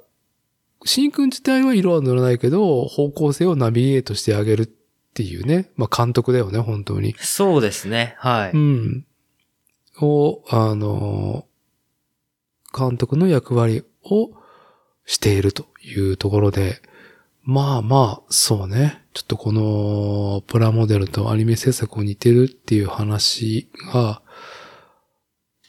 [0.85, 4.67] シンくん自体は色は塗らないけど、方向性をナビゲートしてあげるっ
[5.15, 5.71] ていうね。
[5.77, 7.15] まあ監督だよね、本当に。
[7.19, 8.17] そうですね。
[8.19, 8.51] はい。
[8.53, 9.07] うん。
[10.01, 11.47] を、あの、
[12.77, 14.31] 監督の役割を
[15.05, 16.81] しているというところで、
[17.45, 19.03] まあまあ、そうね。
[19.15, 24.23] ちょっとこのプラモデルとアニメ制作を似てるっていう話が、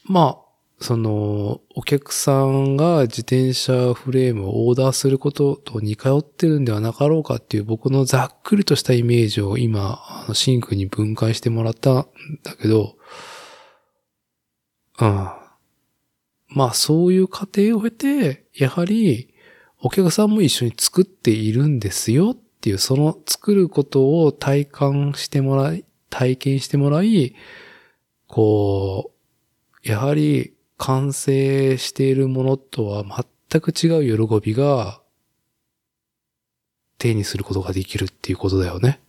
[0.04, 0.44] まあ、
[0.80, 12.06] その、お客さんが自転車フレームをオーダーすることと似通ってるんではなかろうかっていう僕のざっくりとしたイメージを今、あのシンクに分解してもらったん
[12.42, 12.96] だけど、
[15.00, 15.28] うん。
[16.48, 19.33] まあそういう過程を経て、やはり
[19.86, 27.34] お客さんも一緒に作っているんですよっていう、その作ることを体感してもらい、体験してもらい、
[28.26, 29.12] こ
[29.84, 33.04] う、やはり完成しているものとは
[33.50, 35.02] 全く違う喜びが
[36.96, 39.02] 手にすることができるっていうことだよね。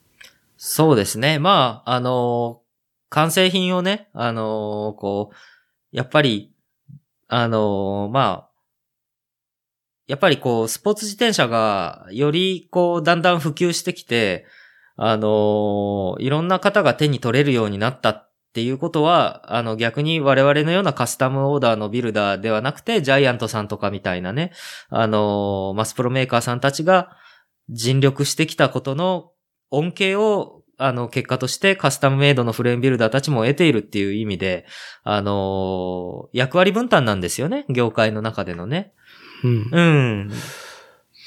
[0.57, 1.39] そうですね。
[1.39, 2.61] まあ、あの
[3.07, 5.35] 完成品をね、あのこう、
[5.95, 6.51] やっぱり、
[7.29, 8.54] あのまあ、
[10.07, 14.45] やっぱりこう、スポーツ自転車が、よりこう、だんだん普及してきて、
[14.97, 24.51] あのーいろんな方が手に取れるようになったっていうことは、あの、逆に我々のようなカスタムオーダーのビルダーではなくて、ジャイアントさんとかみたいなね、
[24.89, 27.17] あのーマスプロメーカーさんたちが
[27.69, 29.31] 尽力してきたことの
[29.71, 34.65] 恩恵を、あの、結果としてカスタムメイドのフレームビルダーたちも得ているっていう意味で、
[35.03, 38.93] あのー役割分担なんですよね、業界の中でのね。
[39.43, 39.69] うん。
[39.71, 40.31] うん。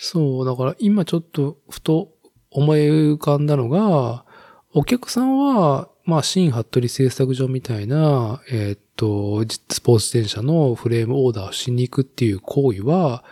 [0.00, 2.12] そう、だから今ちょっとふと
[2.50, 4.24] 思い浮かんだのが、
[4.72, 13.24] お客さんは、まあ、新服部製作所みたいな、えーっと、じスポーツ自転車のフレームオーダーをしに行くっていう行為は、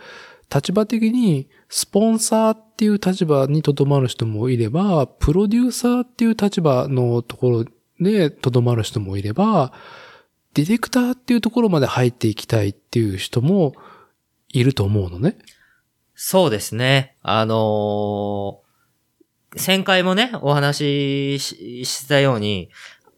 [0.53, 7.65] 立場的にスポンサーっていう立場にとどまる人もいれば、プロデューサーっていう立場のところ
[7.99, 9.73] でとどまる人もいれば、
[10.53, 13.73] ディレクターっていうところまで入っていきたいっていう人も
[14.49, 15.37] いると思うのね。
[16.15, 17.15] そうですね。
[17.21, 18.67] あのー
[19.65, 22.69] 前回もね、お話しししたように、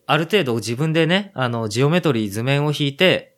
[0.06, 3.36] ある程度自分でね、あの、ジオメトリー図面を引いて、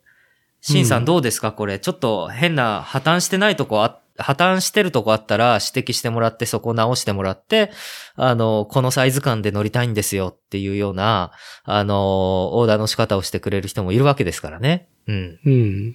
[0.60, 1.52] シンさうんんどうですか？
[1.52, 7.72] これ、ちょっと変な破綻してないとこあ、破綻してるとこあったら指摘してもらって、そこ直してもらって、
[8.14, 11.32] あの、このサイズ感で乗りたいんですよっていうような、
[11.64, 14.88] あの、オーダーの仕方をしてくれる人もいるわけですからね。
[15.08, 15.40] うん。
[15.44, 15.92] うん。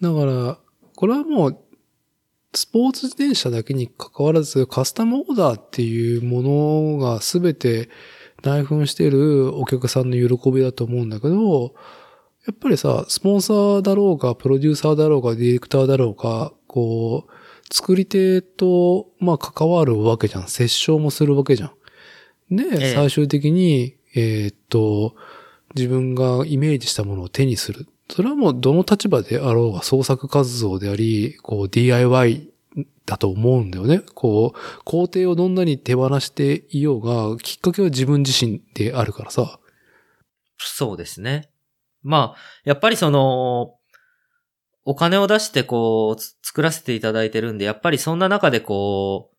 [0.00, 0.58] だから、
[0.96, 1.58] これはもう、
[2.54, 7.90] スポーツ自転車だけに関わらず、カスタムオーダーっていうものが全て
[8.42, 11.74] 内紛しているお客さんの喜びだと思うんだけど、
[12.46, 20.42] やっぱりさ、スポンサーだろうが、プロデューサーだろうが、ディレクターだろうが、こう、作り手と、まあ、関わるわけじゃん。
[20.44, 21.72] 折衝もするわけじゃ
[22.50, 22.56] ん。
[22.56, 25.16] で、ええ最終的に、えーっと、
[25.74, 27.88] 自分がイメージしたものを手にする。
[28.08, 32.50] それはもうどの立場であろうが創作活動であり、こう DIY
[33.04, 34.00] だと思うんだよね。
[34.14, 39.58] こう、工程をどんなに手放していようが、きっかけは自分自身であるからさ。
[40.58, 41.50] そうですね。
[42.02, 43.74] まあ、やっぱりその、
[44.84, 49.32] お金を出してこう、作らせていただいてるんで、やっぱりそんな中でこ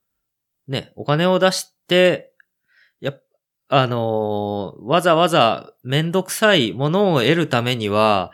[0.67, 2.33] う、ね、お金を出して、
[2.99, 3.13] や
[3.69, 8.31] あのわざわざめんどくさいものを得るためには、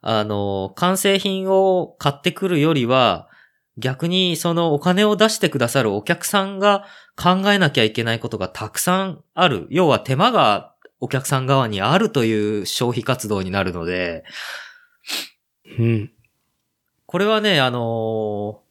[0.00, 3.28] あのー完成品を買ってくるよりは、
[3.76, 6.84] 逆にそのお金を出してくださるお客さんが
[7.16, 9.66] 考えなきゃいけないことがたくさんある。
[9.70, 14.24] 要は手間がお客さん側にあるという消費活動になるので、
[15.78, 16.12] うん。
[17.06, 18.68] これはね、あのー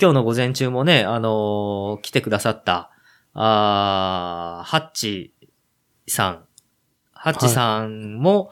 [0.00, 2.90] 今日の午前中もね、あのー来てくださった、
[3.34, 5.34] あーハッチ
[6.08, 6.44] さん、
[7.12, 8.50] ハッチさんも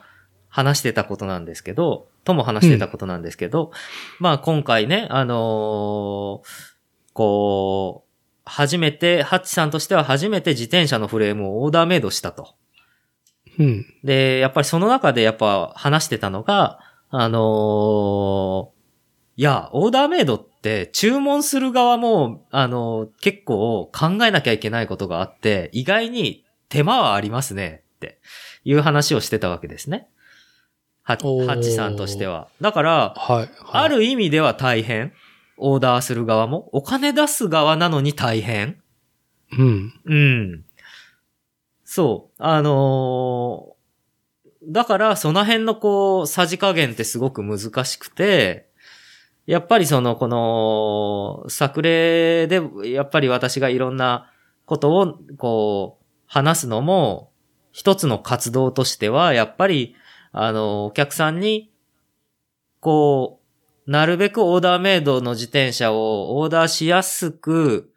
[0.49, 3.71] 話してたことなんですけど、とも話してたことなんですけど、
[4.19, 6.47] まあ今回ね、あのー
[7.13, 8.09] こう、
[8.45, 12.55] 初めて、ハッチさんとしては初めて自転車のフレームをオーダーメイドしたと。
[13.59, 13.85] うん。
[14.03, 16.79] で、やっぱりその中でやっぱ話してたのが、
[17.09, 18.79] あのー
[19.37, 28.19] いや、オーダーメイドって注文する側も、あのー結構考えなきゃいけないことがあって、意外に手間はありますねって
[28.63, 30.07] いう話をしてたわけですね。
[31.17, 32.47] ハッチさんとしては。
[32.61, 33.37] だから、はい。
[33.37, 35.13] はい、ある意味では大変。
[35.57, 36.69] オーダーする側も。
[36.71, 38.81] お金出す側なのに大変。
[39.57, 39.93] うん。
[40.05, 40.65] うん。
[41.83, 42.43] そう。
[42.43, 43.79] あのー
[44.63, 48.69] だから、その辺のこう、さじ加減ってすごく難しくて、
[49.45, 54.31] やっぱりその、この、作例で、やっぱり私がいろんな
[54.65, 57.31] ことを、こう、話すのも、
[57.71, 59.95] 一つの活動としては、やっぱり、
[60.31, 61.71] あの、お客さんに、
[62.79, 63.41] こ
[63.87, 67.91] う、なるべくオーダーメイドの自転車をオーダーしやすく、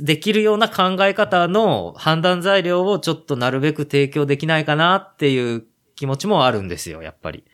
[0.00, 7.44] できるような考え方の判断材料をちょっとなるべく提供できないかなっていう気持ちもあるんですよ、やっぱり。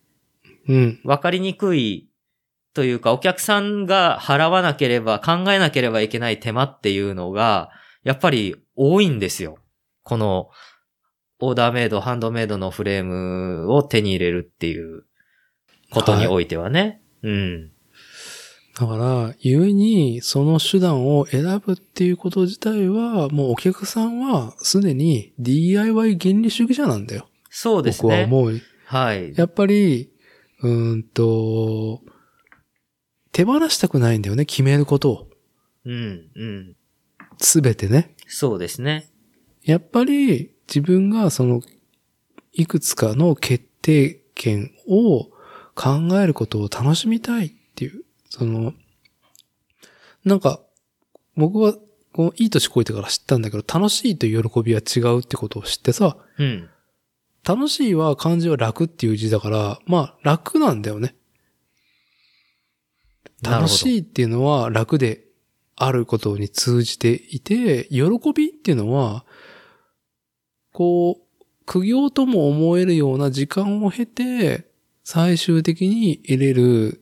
[0.69, 1.01] うん。
[1.05, 2.09] わかりにくい
[2.73, 7.71] というか、お客さんが払わなければ、考えなければいけない手間っていうのが、
[8.03, 9.59] やっぱり多いんですよ。
[10.03, 10.51] この、
[11.47, 15.05] オーダーメイド、ハンドメイドのフレームを手に入れるっていう
[15.91, 17.03] ことにおいてはね。
[17.23, 17.71] うん。
[18.79, 27.29] だから、故に、その手段を選ぶっていうこと自体は、もうお客さんはすでに DIY 原理主義者なんだよ。
[27.51, 28.27] そうですね。
[28.29, 28.61] 僕は思う。
[28.87, 29.35] はい。
[29.37, 30.11] やっぱり、
[30.61, 32.03] うーんと、
[33.33, 35.31] 手放したくないんだよね、決めることを。
[35.85, 36.77] うん、うん。
[37.39, 38.15] すべてね。
[38.27, 39.11] そうですね。
[39.63, 41.63] やっぱり自分がその、
[42.53, 45.31] いくつかの決定権を
[45.75, 48.73] 考えることを楽しみたいっていう、その、
[50.25, 50.61] なんか、
[51.37, 51.75] 僕は、
[52.13, 56.69] こう、いい年こいてから知ったんだけど、楽しいという喜びは違うってことを知ってさ、うん。
[57.47, 61.15] 楽しいは漢字は楽っていう字だから、まあ楽なんだよね。
[63.43, 65.25] 楽しいっていうのは楽で
[65.77, 68.05] あることに通じていて、喜
[68.35, 69.24] びっていうのは、
[70.75, 74.67] こう、苦行とも思えるような時間を経て、
[75.05, 77.01] 最終的に得れる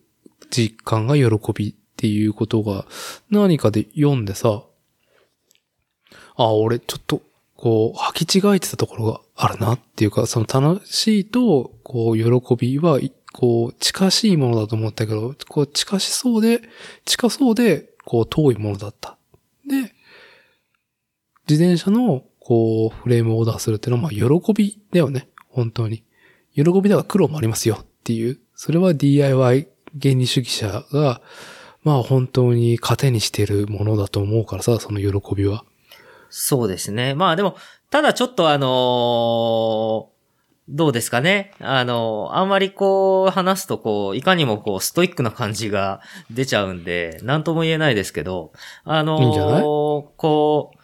[0.51, 2.85] 実感が喜びっていうことが
[3.31, 4.62] 何かで読んでさ、
[6.37, 7.23] あ、俺ちょっと、
[7.57, 13.01] こう、履き違えてたところがあるなっていうか、その楽しいと、こう、喜びは、
[13.33, 16.61] こう、近しいものだと思ったけど、こう、近しそうで、
[17.07, 19.16] 近そうで、こう、遠いものだった。
[19.66, 19.95] で、
[21.49, 25.28] 自転車の、こう、フレームをオーダーするっていうのは、まあ、喜びだよね。
[25.49, 26.05] 本当に。
[26.55, 28.38] 喜びだが苦労もありますよっていう。
[28.55, 29.68] それは DIY
[30.01, 31.20] 原理主義者が、
[31.82, 35.64] まあ本当に糧にしてるものだと思うからさ、その喜びは。
[36.30, 37.14] そうですね。
[37.14, 37.57] まあでも、
[37.90, 40.12] ただちょっとあのー
[40.68, 41.53] どうですかね。
[41.59, 48.53] あのーあんまりこう話すとこう、いかにもこう、ストイックな感じが出ちゃうんで、なんとも言えないですけど、
[48.84, 49.62] あのーいい
[50.16, 50.82] こう、い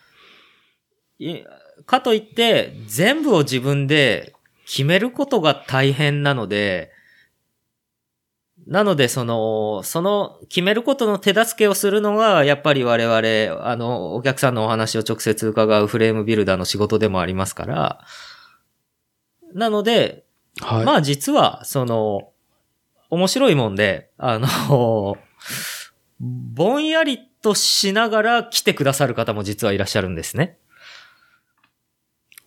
[1.86, 4.34] かといって、全部を自分で
[4.66, 6.92] 決めることが大変なので、
[8.66, 18.04] なので、その、その、決めることの手助けをするのが、やっぱり我々、あの、お客さんのお話を直接伺うフレームビルダーの仕事でもありますから、
[19.54, 20.24] なので、
[20.60, 20.84] はい。
[20.84, 22.30] まあ実は、その、
[23.08, 25.16] 面白いもんで、あの、
[26.20, 30.58] ぼんやりとしながら来てくださる方も実はいらっしゃるんですね。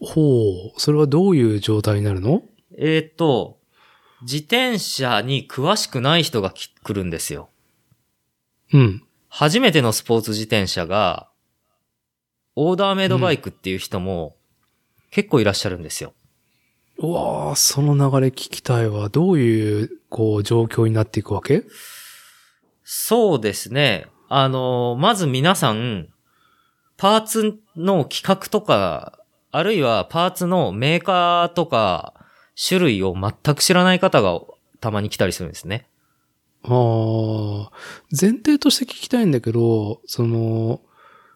[0.02, 0.80] ほう。
[0.80, 2.44] それはどういう状態になるの？
[2.78, 3.60] えっ、と、
[4.24, 7.50] 自転車に詳しくない人がき来るんですよ。
[8.74, 9.04] うん。
[9.30, 11.30] 初めてのスポーツ自転車が、
[12.56, 14.36] オーダーメイドバイクっていう人も
[15.10, 16.14] 結構いらっしゃるんですよ。
[16.98, 19.10] うわあその流れ聞きたいわ。
[19.10, 21.64] どういう、こう、状況になっていくわけ？
[22.84, 24.08] そうですね。
[24.30, 26.10] あの、まず皆さん、
[26.98, 29.18] パーツの規格とか、
[29.52, 32.14] あるいはパーツのメーカーとか、
[32.56, 34.42] 種類を全く知らない方が
[34.80, 35.88] たまに来たりするんですね。
[36.64, 37.72] ああ、
[38.10, 40.82] 前提として聞きたいんだけど、その、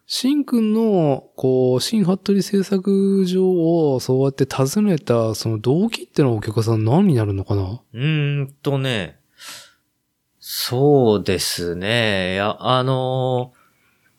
[0.07, 7.81] シンくんの、こう、新服部製作所をそうやって訪ねた、その動機ってのはお客さん何になるのかな？
[7.93, 9.17] うーんとね、
[10.39, 12.35] そうですね。
[12.35, 13.53] いや、あの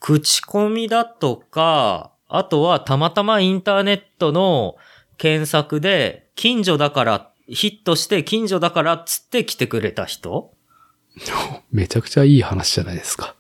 [0.01, 4.77] 口コミだとか、あとはたまたまインターネットの
[5.19, 10.53] 検索で、近所だから、ヒットして近所だからっつって来てくれた人？
[11.71, 13.35] めちゃくちゃいい話じゃないですか。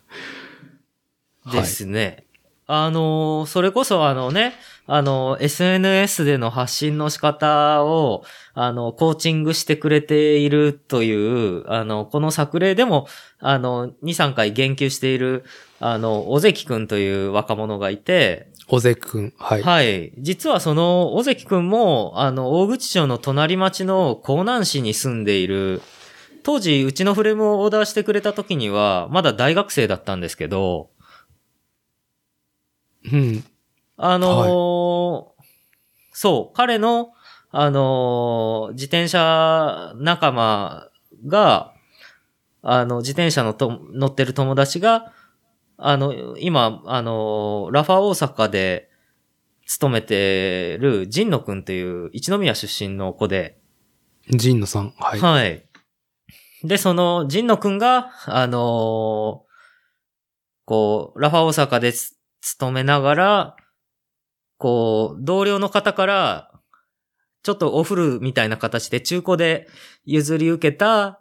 [1.45, 2.25] はいですね。
[2.69, 4.55] あのーそれこそあのね、
[4.87, 13.09] あの、SNS での発信の仕方を、あの、コーチングしてくれているという、あの、この作例でも、
[13.41, 15.45] あの、2、3回言及している、
[15.81, 19.33] あの、尾関くんという若者がいて、おぜくん。
[19.39, 19.63] はい。
[19.63, 20.13] はい。
[20.19, 25.83] 実はその、尾関くんも、あの、大口町の隣町の江南市に住んでいる、
[26.43, 30.91] 当時、うちのフレームをオーダーしてくれた時には、まだ大学生だったんですけど、
[33.13, 33.45] うん。
[33.97, 35.43] あのー
[36.13, 37.13] そう、彼の、
[37.51, 40.89] あのー自転車仲間
[41.27, 41.73] が、
[42.63, 45.13] あの、自転車のと乗ってる友達が、
[45.79, 48.91] あの、今、あのーラファ大阪で
[49.67, 53.59] 勤めてる神野くんという一宮出身の子で、
[54.31, 54.95] ジンノさん。
[54.99, 55.21] はい。
[55.21, 55.67] はい。
[56.65, 59.47] で、その、神野くんが、あのー
[60.65, 63.57] こう、ラファ大阪でつ勤めながら、
[64.59, 66.51] こう、同僚の方から、
[67.43, 69.69] ちょっとオフルみたいな形で中古で
[70.05, 71.21] 譲り受けた、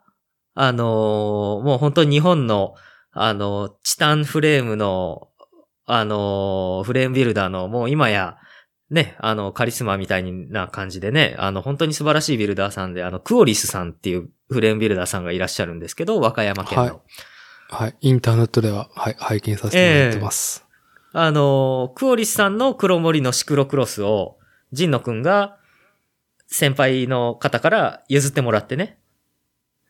[0.56, 2.74] あのーもう本当に日本の、
[3.16, 5.30] あのチタンフレームの、
[5.88, 8.38] あのフレームビルダーの、もう今や、
[8.92, 16.84] ね、あの、カリスマみたいな感じでね、あの、本当に素晴らしいビルダーさんで、あの、クオリスさんっていうフレームビルダーさんがいらっしゃるんですけど、和歌山県の。
[16.84, 16.94] はい
[17.68, 17.96] はい。
[18.02, 20.66] インターネットでは、はい、拝見させてもらってます。
[21.14, 24.38] あの、クオリスさんの黒森のシクロクロスを、
[24.72, 25.58] ジンノくんが、
[26.48, 29.00] 先輩の方から譲ってもらってね。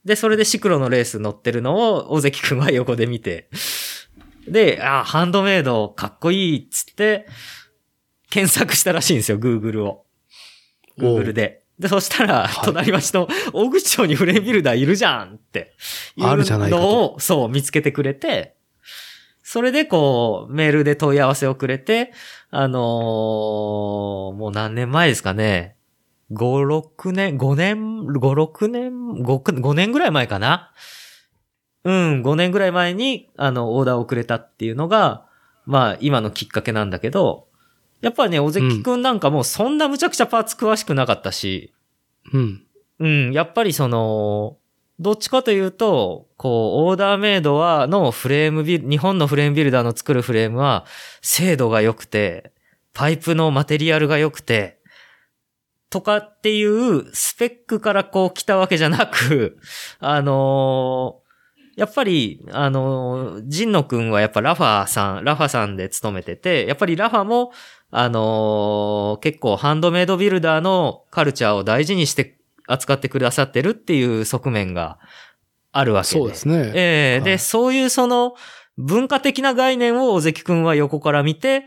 [0.05, 3.49] で、それでシクロのレース乗ってるのを、大関くんは横で見て、
[4.47, 7.25] で、あ、ハンドメイドかっこいいっつって、
[8.29, 10.05] 検索したらしいんですよ、Google を。
[10.97, 11.63] Google で。
[11.79, 15.73] で、そしたら、はい隣町の大口町にフレームビルダーいるじゃんって。
[16.21, 18.55] あるじゃないのを、そう、見つけてくれて、
[19.41, 22.13] それでこう、メールで問い合わせをくれて、
[22.49, 22.81] あのー
[24.35, 25.75] もう何年前ですかね。
[26.31, 26.37] 5、
[26.97, 28.91] 6年、5年、5、6年、
[29.23, 29.23] 5、
[29.61, 30.71] 5年ぐらい前かな？
[31.83, 35.25] うん、5年ぐらい前に、あの、オーダーをくれたっていうのが、
[35.65, 37.47] まあ、今のきっかけなんだけど、
[38.01, 41.73] やっぱね、尾関くんなんかもうそんなむちゃくちゃパーツ詳しくなかったし、
[42.33, 42.63] うん。
[42.99, 44.57] うん、やっぱりその、
[44.99, 50.85] どっちかというと、こう、オーダーメイドは、のフレームビル、日本のフレームビルダーの作るフレームは、
[51.21, 52.53] 精度が良くて、
[52.93, 54.79] パイプのマテリアルが良くて、
[55.89, 59.57] とかっていうスペックからこう来たわけじゃなく、
[59.99, 61.25] あのー
[61.75, 67.51] やっぱり、あのージンノ君はやっぱラファさん、ラファさんで勤めてて、やっぱりラファも、
[67.91, 72.37] あのー結構ハンドメイドビルダーのカルチャーを大事にして
[72.67, 74.99] 扱ってくださってるっていう側面が
[75.73, 76.11] あるわけで。
[76.19, 76.71] そうですね。
[76.73, 78.35] ええはいで、そういうその
[78.77, 81.65] 文化的な概念を尾関くんは横から見て、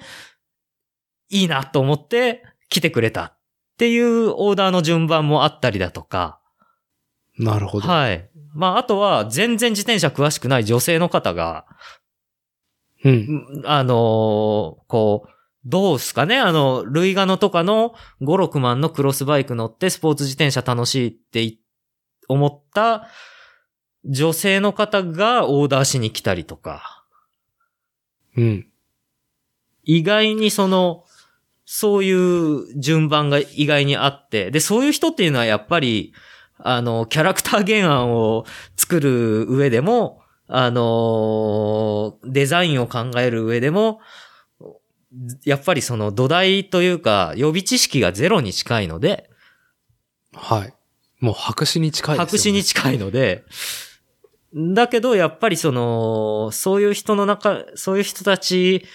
[1.31, 3.35] いいなと思って来てくれた
[3.79, 6.41] っていうオーダーの順番もあったりだとか、
[7.39, 7.87] なるほど。
[7.87, 8.29] はい。
[8.53, 11.65] まあ、あとは全然自転車詳しくない女性の方が、
[13.05, 13.45] うん。
[13.55, 13.95] うんあのー
[14.89, 15.29] こう、
[15.65, 16.39] どうすかね？
[16.39, 21.61] あの、ルイガノとかの5、6万のクロスバイク乗ってスポーツ自転車楽しいってい
[22.27, 23.07] 思った
[24.05, 27.05] 女性の方がオーダーしに来たりとか、
[28.37, 28.67] うん。
[29.85, 31.05] 意外にその、
[31.71, 36.15] そういう順番が意外にあって、で、そういう人っていうのはやっぱり、
[36.57, 44.01] あの、キャラクター原案を作る上でも、あの、デザインを考える上でも、
[45.45, 49.29] やっぱりその土台というか予備知識がゼロに近いので、
[50.33, 50.75] はい。
[51.21, 52.31] もう白紙に近いですよ、ね。
[52.31, 53.45] 白紙に近いので、
[54.55, 58.87] だけどやっぱりその、そういう人の中、そういう人たち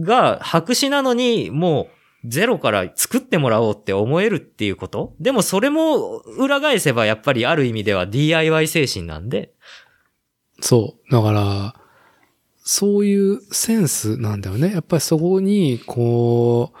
[0.00, 1.88] が白紙なのにも
[2.24, 5.14] うゼロから作ってもらおうって思えるっていうこと？
[5.20, 9.52] でもそれも裏返せばやっぱりある意味では DIY 精神なんで、
[10.60, 11.12] そう。
[11.12, 11.74] だから、
[12.56, 14.72] そういうセンスなんだよね。
[14.72, 16.78] やっぱりそこに、こう、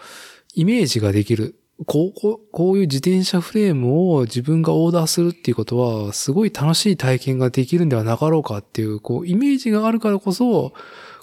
[0.54, 1.54] イメージができる。
[1.86, 10.72] こう、こういう自転車フレームを自分がオーダーするっていうことは、すごい楽しい体験ができるんではなかろうかっていう、こう、イメージがあるからこそ、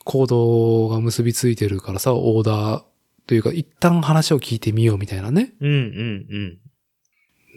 [0.05, 2.83] 行動が結びついてるからさ、オーダー
[3.27, 5.53] というか、一旦話を聞いてみようみたいなね。
[5.59, 6.59] うんうん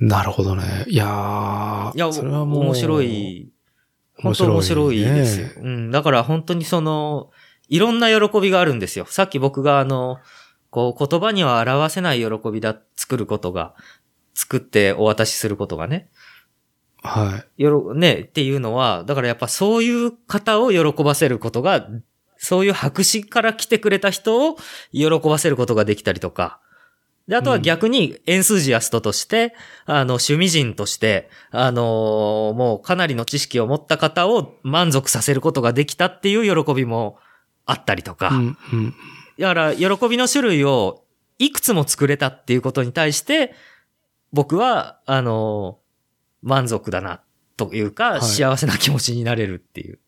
[0.00, 0.08] うん。
[0.08, 0.84] なるほどね。
[0.88, 3.52] いやー、いや、それはもう、面白い。
[4.14, 5.48] 本当面白いですよ。
[5.62, 5.90] うん。
[5.90, 7.30] だから本当にその、
[7.68, 9.04] いろんな喜びがあるんですよ。
[9.06, 10.18] さっき僕があの、
[10.70, 13.74] こう言葉には表せない喜びだ、作ることが、
[14.34, 16.08] 作ってお渡しすることがね。
[17.02, 17.62] はい。
[17.62, 21.88] よろ、ね、っていうのは、だからやっぱそういう方を喜ばせることが、
[22.38, 24.56] そういう白紙から来てくれた人を
[24.92, 26.60] 喜ばせることができたりとか。
[27.28, 29.54] で、あとは逆にエンスージアストとして、
[29.84, 37.18] あの、趣味人として、あのーもうかなりの知識を持った方を満足させることができたっていう喜びも
[37.66, 38.30] あったりとか。
[38.30, 38.94] うん、うん。
[39.38, 41.04] だから、喜びの種類を
[41.38, 43.54] いくつも作れたっていうことに対して、
[44.32, 45.78] 僕は、あの、
[46.42, 47.20] 満足だな、
[47.58, 49.98] というか、はい幸せな気持ちになれるっていう。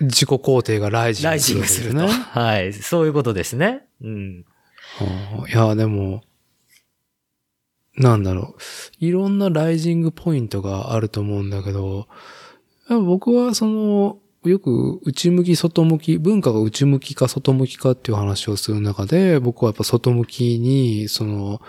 [0.00, 2.40] 自己肯定がライジンライグするわジングすると。
[2.40, 2.72] はい。
[2.72, 3.86] そういうことですね。
[4.02, 4.44] うん。
[4.98, 6.22] はあいや、でも、
[7.96, 9.04] なんだろう。
[9.04, 12.08] いろんなライジングポイントがあると思うんだけど、
[12.88, 21.60] 僕はその、よく内向き、外向き、文化が内向きか外向きかっていう話をする中で、僕はやっぱ外向きに、その、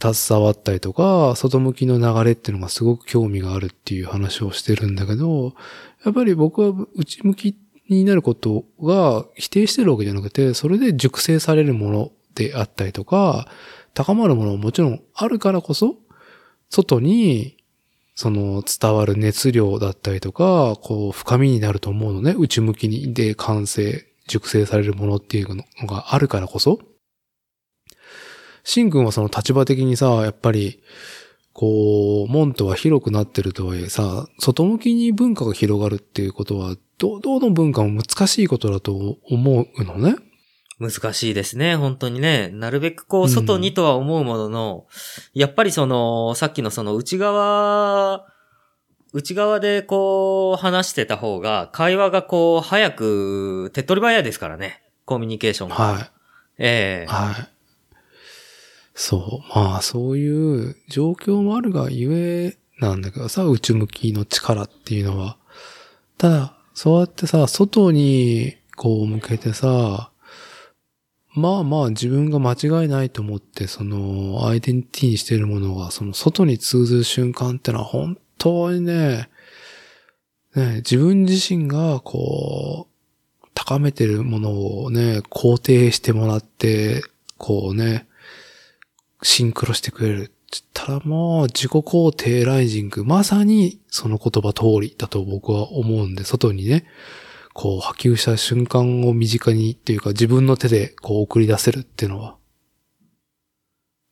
[0.00, 5.54] 携わったりとか、外向きの流れっていうのがすごく興味があるっていう話をしてるんだけど、
[6.04, 7.56] やっぱり僕は内向き
[7.88, 13.48] になることが否定してるわけじゃなくて、それで熟成されるものであったりとか、
[13.94, 15.96] 高まるものももちろんあるからこそ、
[16.70, 17.56] 外に、
[18.14, 22.34] その伝わる熱量だったりとか、こう深みになると思うのね。
[22.36, 26.80] 内向きにで完成、熟成されるものっていうのがあるからこそ。
[28.64, 30.82] シン君はその立場的にさ、やっぱり、
[31.60, 40.14] こう、門とは広くなってるとはいえさ、外向きに文化が広がるっていうことは、ど、どの文化も難しいことだと思うのね？
[40.78, 42.50] 難しいですね、本当にね。
[42.52, 44.86] なるべくこううん外にとは思うものの、
[45.34, 48.24] やっぱりその、さっきのその内側
[49.12, 54.84] 内側でこう話してた方が、会話がこう早く、手っ取り早いですからね。
[55.06, 55.74] コミュニケーションが。
[55.74, 56.10] はい。
[56.58, 57.57] ええはい。
[59.00, 59.48] そう。
[59.56, 65.36] まあ、そういう状況もあるがゆえなんだけどさ、内向きの力っていうのは。
[66.18, 70.10] ただ、そうやってさ、外にこう向けてさ、
[71.32, 79.28] まあまあ自分が間違いないと思って、その、アイデンティティにしてるものが、その外に通ずる瞬間ってのは本当にね、
[80.56, 82.88] ね、自分自身がこ
[83.44, 87.04] う、高めてるものをね、肯定してもらって、
[87.36, 88.07] こうね、
[89.22, 96.86] シンクロしてくれるって言ったらもう自己肯定ライジング、まさにその言葉通りだと僕は思うんで、外にね、
[97.52, 102.36] こう波及した瞬間を身近にっていうか自分の手でこう送り出せるっていうのは。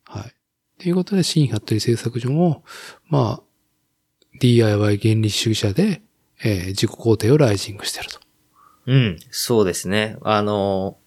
[0.05, 0.35] はい。
[0.79, 2.63] ということで、新ハットリ製作所も、
[3.07, 3.43] まあ、
[4.39, 6.01] DIY 原理主義者で、
[6.43, 8.19] えー自己肯定をライジングしてると。
[8.85, 10.17] うん、そうですね。
[10.21, 11.06] あの、そ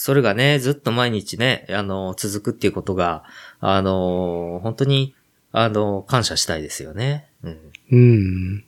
[0.00, 3.24] それがね、ずっと毎日ね、あの、続くっていうことが、
[3.58, 5.16] あの、本当に、
[5.50, 7.28] あの、感謝したいですよね。
[7.42, 7.72] うん。
[7.90, 8.64] うん。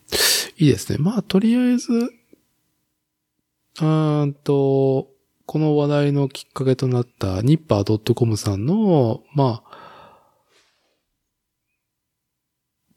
[0.58, 0.98] いいですね。
[0.98, 1.92] まあ、とりあえず、
[3.80, 3.86] う
[4.26, 5.08] んと、
[5.46, 9.80] この話題のきっかけとなったニッパー .com さんの、まあ、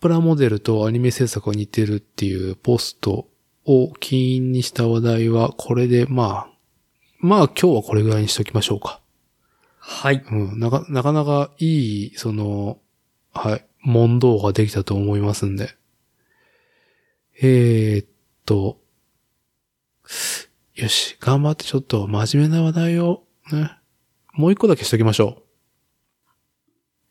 [0.02, 3.28] プラモデルとアニメ制作が似てるっていうポスト
[3.66, 6.53] を起因にした話題は、これで、まあ、
[7.24, 9.00] まあ今日はこれぐらいにしときましょうか。
[9.80, 10.22] はい。
[10.30, 12.80] うん、なか、なかなかいい、その、
[13.32, 15.74] はい、問答ができたと思いますんで。
[17.42, 18.08] えー、っ
[18.46, 18.78] と、
[20.76, 23.24] よし、頑張ってちょっと真面目な話題を、
[23.54, 23.72] ね、
[24.34, 25.44] もう一個だけしときましょ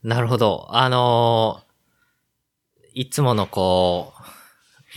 [0.03, 0.67] なるほど。
[0.73, 1.63] あの
[2.93, 4.12] いつものこう、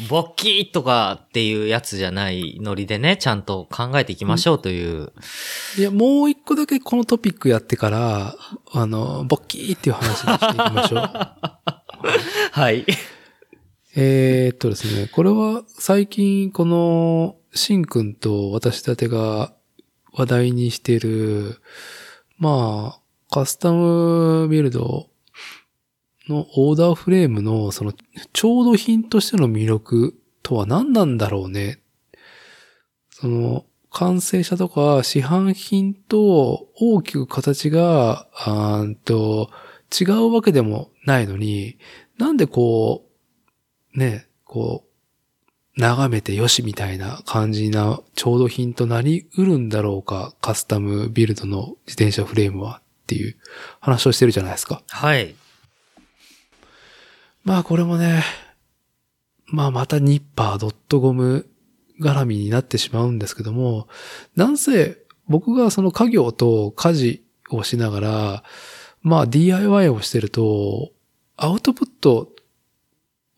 [0.09, 5.03] ボッキーとかっていうやつじゃないノリでね、ちゃんと考えていきましょうという。
[5.03, 5.13] う。
[5.77, 8.35] いや、もう一個だけこのトピックやってから、
[8.73, 11.01] あの、ボッキーっていう話にしていきましょう。
[12.51, 12.85] はい。
[13.95, 19.53] えーっとですね、これは最近この、しんくんと私たちが
[20.11, 21.61] 話題にしている、
[22.37, 22.99] まあ、
[23.33, 25.09] カスタムビルド
[26.27, 27.93] のオーダーフレームのその
[28.33, 31.79] 調度品としての魅力とは何なんだろうね。
[33.09, 39.49] その、完成車とか市販品と大きく形が、あんと、
[39.97, 41.77] 違うわけでもないのに、
[42.17, 43.05] なんでこ
[43.95, 53.37] う、ね、こう、眺めてよしみたいな感じな調度品となりうるんだろうか、カスタムビルドの自転車フレームはっていう
[53.79, 54.83] 話をしてるじゃないですか。
[54.89, 55.35] はい。
[57.45, 58.23] まあこれもね、
[59.45, 61.47] まあまたニッパー .com
[62.01, 63.87] 絡みになってしまうんですけども、
[64.35, 64.97] なんせ
[65.27, 68.43] 僕がその家業と家事をしながら、
[69.03, 70.91] まあ DIY をしてると、
[71.37, 72.31] アウトプット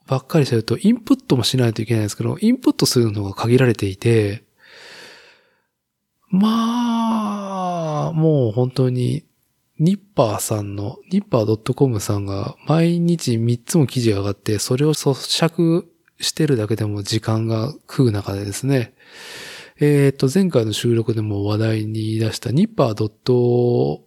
[0.08, 4.46] ばっかりしてるとインプットもしないといけないんですけど、インプットするのが限られていて、
[6.30, 9.26] まあ、もう本当に
[9.80, 15.86] ニッパーさんの、ニッパー .com さんが毎日3つも記事が上がって、それを咀嚼
[16.20, 18.94] してるだけでも時間が食う中でですね、
[19.80, 24.02] えっ、と、前回の収録でも話題に出したニッパー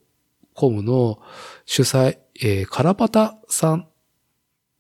[0.55, 1.21] .com の
[1.65, 3.89] 主催、えー、カラパタさん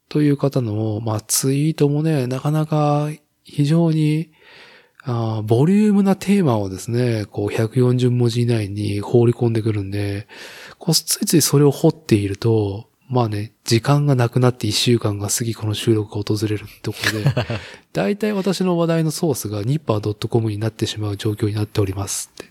[0.08, 3.08] という方の、まあ、ツイートもね、なかなか
[3.44, 4.32] 非常に、
[5.04, 10.26] あーボリュームなテーマをですね、こう140文字以内に放り込んでくるんで、
[10.78, 17.34] こうついついそれを掘っていると、まあね、時間がなくなって一週間が過ぎこの収録が訪れるところで、
[17.92, 22.44] 大体私の話題のソースがニッパー .com になってしまう状況になっておりますって。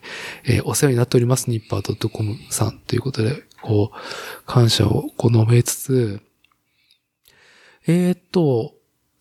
[0.55, 6.21] えーお世話になっております、ニッパー .com さんということで、こう、感謝をこう述べつつ、
[7.87, 8.75] えーっと、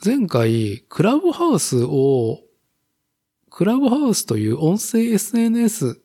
[0.05, 2.41] 前回、クラブハウスを、
[3.59, 6.01] クラブハウスという音声 SNS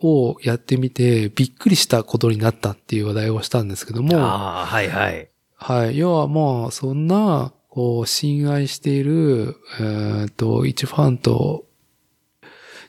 [0.00, 5.30] をやってみてびっくりしたことになったっていう話題をしたんですけども、ああ、はいはい。
[5.54, 5.96] はい。
[5.96, 11.66] 要はまあ、そんな、こう、親愛している、えーっと、一ファンと、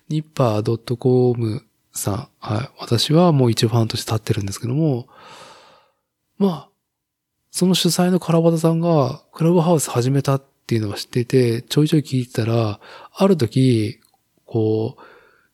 [0.07, 1.61] ニッパー .com
[1.93, 2.29] さん。
[2.39, 2.69] はい。
[2.79, 5.07] 私はもう一ファンとして立ってるんですけども、
[6.39, 6.69] まあ、
[7.51, 12.79] その主催のカラバタさんが、クラブハウス始めたっていうのは知っていて、ちょいちょい聞いてたら、
[13.11, 13.99] ある時、
[14.45, 15.01] こう、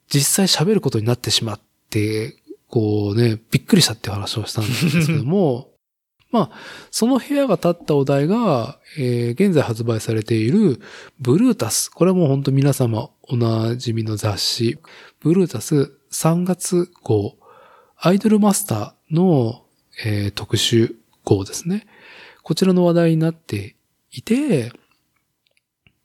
[0.10, 1.60] 実際喋ることになってしまっ
[1.90, 2.36] て、
[2.68, 5.72] こうね、びっくりしたっていう話をしたんですけども、
[6.32, 6.60] まあ、
[6.92, 10.82] その部屋が立ったお題が、えー現在発売されている
[11.22, 11.88] ブルータス。
[11.88, 14.78] これはもう本当皆様おなじみの雑誌。
[15.22, 17.38] ブルータス3月号、
[17.98, 19.64] アイドルマスターの、
[20.04, 21.88] えー特集号ですね。
[22.44, 23.78] こちらの話題になって
[24.12, 24.74] いて、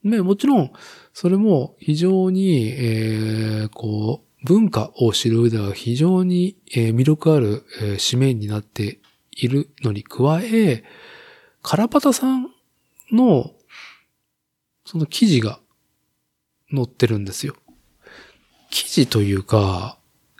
[0.02, 0.72] ね、もちろん、
[1.12, 9.00] それも非常に、えーこう、文化を知る上では非常に、えー魅力ある、えー紙面になって
[9.32, 10.84] いるのに加え、
[11.62, 12.50] カラパタさん
[13.12, 13.52] の、
[14.86, 15.60] その記事が
[16.74, 17.54] 載ってるんですよ。
[18.70, 19.98] 記事というか、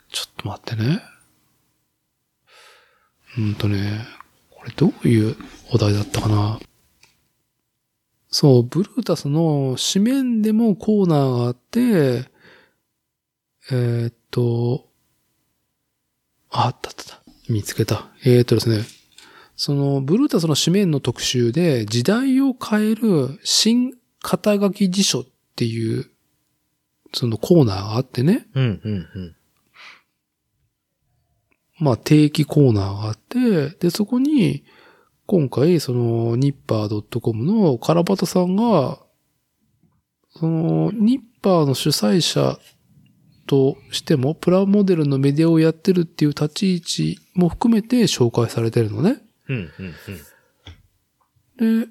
[0.09, 1.01] ちょっと待ってね。
[3.37, 4.05] うんとね、
[4.49, 5.35] これどういう
[5.71, 6.59] お題だったかな。
[8.31, 12.29] そう、ブルータスの紙面でもコーナーがあって、
[13.69, 14.87] えーっと、
[16.49, 17.51] ああったあったあった。
[17.51, 18.09] 見つけた。
[18.23, 18.85] えーっとですね。
[19.57, 25.25] その、ブルータスの紙面の特集で、時代を変える新肩書き辞書っ
[25.55, 26.09] ていう、
[27.13, 28.47] そのコーナーがあってね。
[28.55, 29.35] うん、うん、うん。
[31.79, 34.63] まあ定期コーナーがあって、で、そこに、
[35.31, 38.99] 今回、その、ニッパー .com のカラバタさんが、
[40.35, 42.59] その、ニッパーの主催者
[43.47, 49.21] としても、プラモデルのメディアをやってるっていう立ち位置も含めて紹介されてるのね。
[49.47, 49.93] うん、うん、
[51.59, 51.79] うん。
[51.85, 51.87] で、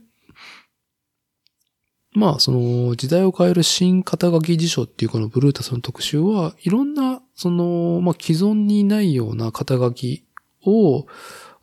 [2.12, 10.26] まあ、その、時代を変える新肩書き辞書っていうこのブルータスの特集は、いろんな、その、まあ、既存にないような肩書き
[10.66, 11.06] を、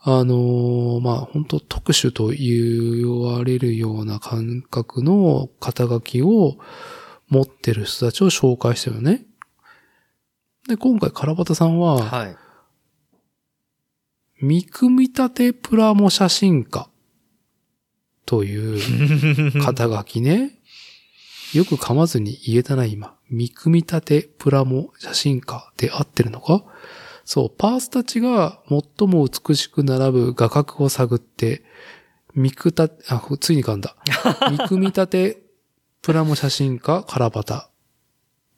[0.10, 6.56] あの、まあ、本当特殊と言われるような感覚の肩書きを
[7.28, 9.26] 持ってる人たちを紹介してるよね。
[10.66, 12.38] で、今回、カラバタさんは、はい。
[14.40, 16.90] 見組み立てプラモ写真家
[18.26, 18.78] とい
[19.58, 20.54] う、肩書きね。
[21.54, 23.18] よく噛まずに言えたな、今。
[23.30, 26.64] 見組み立てプラモ写真家で合ってるのか？
[27.28, 31.62] そう、パースたちが最も美しく並ぶ画角を探って、
[32.34, 33.98] 見くた、あ、ついに噛んだ。
[34.50, 35.44] 見組み立て
[36.02, 37.70] プラモ写真家、カラバタ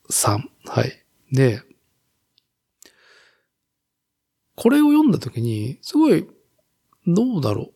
[0.07, 0.51] さん。
[0.65, 1.03] はい。
[1.31, 1.63] で、
[4.53, 6.27] これを読んだときに、すごい、
[7.07, 7.73] どうだろ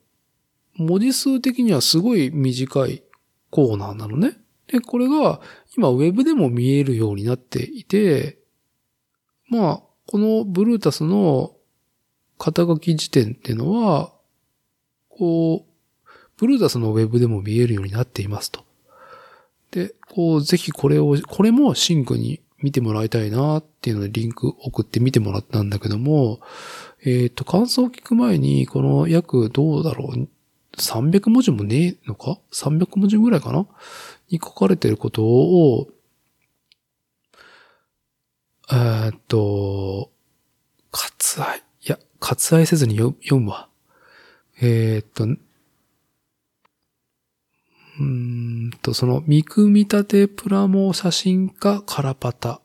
[0.78, 0.84] う。
[0.84, 3.02] 文字数的にはすごい短い
[3.50, 4.38] コーナーなのね。
[4.68, 5.42] で、これが
[5.76, 8.38] 今ウェブでも見えるようになっていて、
[9.50, 9.83] まあ、
[10.14, 11.56] このブルータスの
[12.38, 14.12] 肩書き辞典っていうのは、
[15.10, 18.64] こう、ブルータスのウェブでも見えるようになっていますと。
[19.72, 26.42] で、こう、ぜひこれを、これもシンクに見てもらいたいなっていうのでリンク送って見てもらったんだけども、
[27.04, 30.28] えっ、と、感想を聞く前に、この約どうだろう、
[30.78, 33.66] 300文字もねえのか ?300 文字ぐらいかな？
[34.30, 35.88] に書かれてることを、
[38.76, 40.10] えっと、
[40.92, 41.60] 割愛？
[41.60, 43.70] いや、割愛せずに読むわ。
[44.60, 45.26] えーっと、
[48.00, 52.62] うんと、その、見組み立てプラモ写真家カラパタ。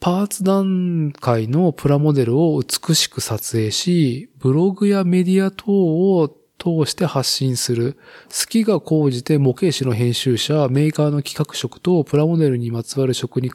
[0.00, 6.28] パーツ段階のプラモデルを美しく撮影し、ブログやメディア等を
[6.58, 7.96] 通して発信する。
[8.28, 13.52] 好きが高じて模型師の編集者、メーカーの企画職とプラモデルにまつわる職に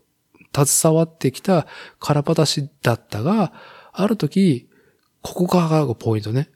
[0.56, 1.68] 携わってきた
[2.00, 3.54] カラパタ氏だったが、
[3.94, 4.70] ある時、
[5.22, 6.50] ここからがポイントね。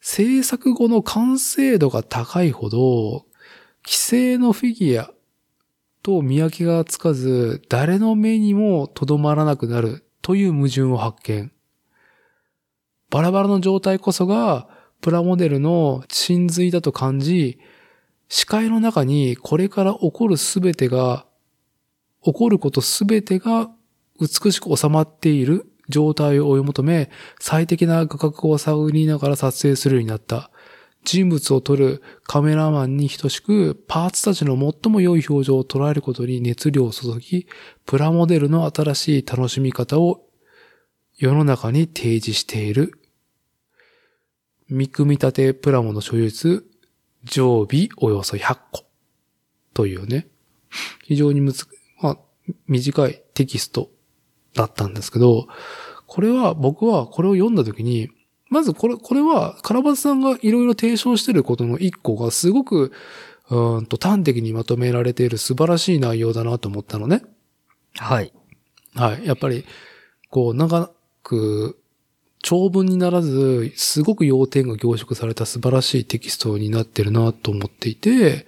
[0.00, 3.26] 制作後の完成度が高いほど、
[3.86, 5.12] 既成のフィギュア
[6.02, 11.52] と見分けがつかず、誰の目にもとどまらなくなるという矛盾を発見。
[13.10, 14.68] バラバラの状態こそが、
[15.00, 17.58] プラモデルの真髄だと感じ、
[18.28, 21.26] 視界の中にこれから起こるすべてが、
[22.24, 23.70] 起こることすべてが
[24.20, 30.50] 美しく収まっている状態を追い求め、最適な画角を探りながら撮影するようになった。
[31.04, 37.46] 人物を撮るカメラマンに等しく、パーツたちの最も良い表情を捉えることに熱量を注ぎ、
[37.86, 40.26] プラモデルの新しい楽しみ方を
[41.16, 42.92] 世の中に提示している。
[44.68, 46.64] 見組み立てプラモの所有率、
[47.24, 48.84] 常備およそ100個。
[49.72, 50.28] というね、
[51.04, 51.66] 非常にむず、
[52.66, 53.90] 短いテキスト
[54.54, 55.48] だったんですけど、
[56.06, 58.10] これは僕はこれを読んだときに、
[58.48, 62.92] まずこれ、これは、カラバスさんがいろいろ提唱してることの一個がすごく、
[63.48, 67.22] うーんと端的にまとめられている素晴らしい内容だなと思ったのね。
[67.96, 68.32] はい。
[68.96, 69.24] はい。
[69.24, 69.64] やっぱり、
[70.30, 70.90] こう、長
[71.22, 71.80] く
[72.42, 78.46] 長文にならず、すごく要点が凝縮された素晴らしいテキストになってるなと思っていて、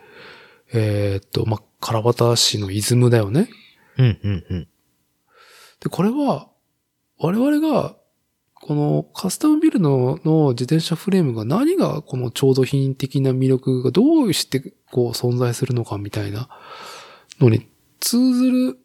[0.72, 3.48] えーっと、まあ、カラバタ市のイズムだよね。
[3.98, 4.68] うん、うん、うん。
[5.80, 6.48] で、これは、
[7.18, 7.96] 我々が、
[8.54, 16.48] このカスタムビルのの自転車フレームが何がこの調度品的な魅力がどうしてこう存在するのかみたいな
[17.40, 18.78] のに通ずる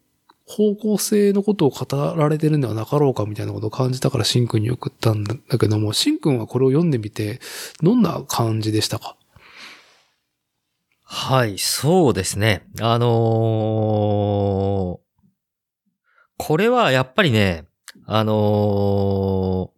[0.47, 7.39] 方向性のことを語られてるんではなかろうかみたいなことを感じたからシンくんに送ったんだけども、シンくんはこれを読んでみて
[7.83, 9.15] どんな感じでしたか？
[11.09, 12.67] はい、そうですね。
[12.81, 15.07] あのー
[16.39, 17.65] これはやっぱりね、
[18.05, 19.69] あのー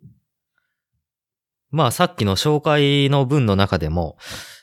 [1.72, 4.18] まあさっきの紹介の文の中でも、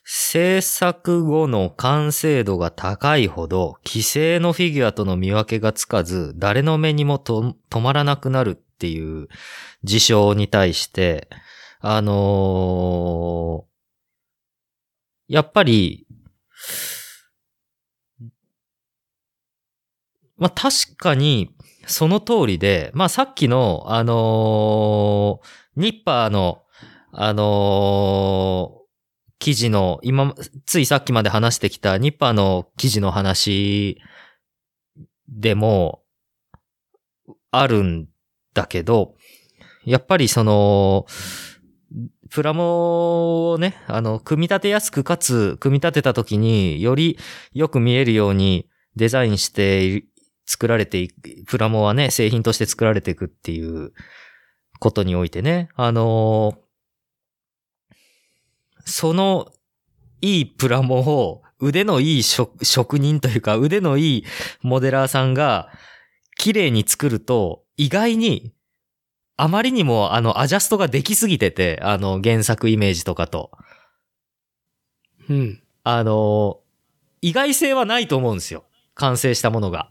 [0.05, 9.29] 制作後の完成度が高いほど、既成のフィギュアとの見分けがつかず、誰の目にもと止まらなくなるっていう
[9.85, 11.29] 事象に対して、
[11.81, 13.77] あのー
[15.29, 16.06] やっぱり、
[20.39, 21.55] まあ、確かに、
[21.87, 25.47] その通りで、まあ、さっきの、あのー
[25.77, 26.63] ニッパーの、
[27.13, 28.87] あのー
[29.39, 30.35] 記事の、今、
[30.65, 34.01] ついさっきまで話してきたニッパーの記事の話
[35.29, 36.03] でも、
[37.51, 38.09] あるん
[38.55, 39.15] だけど、
[39.85, 41.07] やっぱりその、
[42.31, 47.19] プラモをね、あの、組み立てやすくかつ、組み立てた時により
[47.53, 50.05] よく見えるようにデザインしてい
[50.47, 53.93] 作られていく、プラモはね、製品として作られていくっていう
[54.79, 56.67] ことにおいてね、あのー
[58.89, 59.53] その
[60.21, 64.25] いいプラモを腕のいい職職人というか腕のいい
[64.63, 65.71] モデラーさんが
[66.37, 68.55] 綺麗に作ると意外に
[69.37, 73.51] あまりにもあのアジャストができすぎてて、あの原作イメージとかと。
[75.29, 75.63] うん。
[75.85, 76.61] あの、
[77.21, 78.65] 意外性はないと思うんですよ。
[78.95, 79.91] 完成したものが。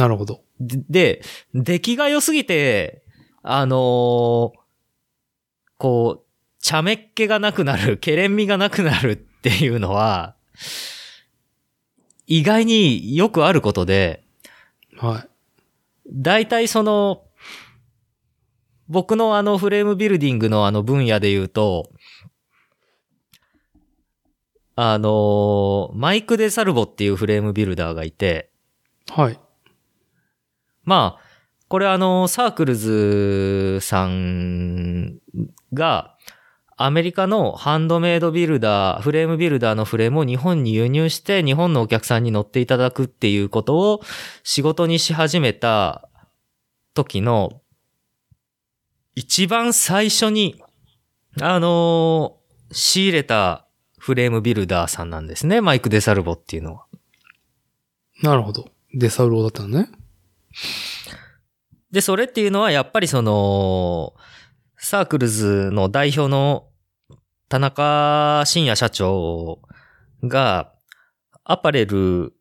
[0.00, 0.40] なるほど。
[0.58, 1.22] で、で
[1.52, 3.02] 出来が良すぎて、
[3.42, 4.60] あのー
[5.76, 10.36] こう、茶目っ気がなくなる、ケレン味がなくなるっていうのは、
[12.26, 14.24] 意外によくあることで、
[14.98, 15.28] はい。
[16.12, 17.24] 大体その、
[18.88, 21.90] 僕のあのフレームビルディングのあの分野で言うと、
[24.76, 28.50] あの、マイク・デ・サルボっていうフレームビルダーがいて、
[29.10, 29.38] はい。
[30.84, 31.30] まあ、
[31.68, 35.18] これあの、サークルズさん
[35.72, 36.16] が、
[36.76, 44.00] アメリカのハンドメイドビルダー、フレームビルダーのフレームを日本に輸入して、日本のお客さんに乗っていただくっていうことを
[44.42, 46.08] 仕事にし始めた
[46.94, 47.60] 時の、
[49.14, 50.62] 一番最初に、
[51.40, 52.38] あの
[52.72, 53.66] 仕入れた
[53.98, 55.60] フレームビルダーさんなんですね。
[55.60, 56.86] マイク・デ・サルボっていうのは。
[58.22, 58.70] なるほど。
[58.94, 59.90] デサルボだったのね。
[61.90, 64.14] で、それっていうのはやっぱりその、
[64.76, 66.68] サークルズの代表の
[67.48, 69.60] 田中信也社長
[70.24, 70.72] が
[71.44, 72.32] アパレル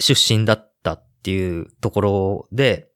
[0.00, 2.88] 出身だったっていうところで、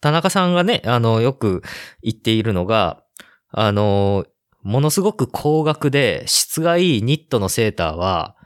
[0.00, 1.62] 田中さんがね、あの、よく
[2.02, 3.02] 言っているのが、
[3.48, 4.24] あの、
[4.62, 8.36] ものすごく高額で質がいいニットのセーターは、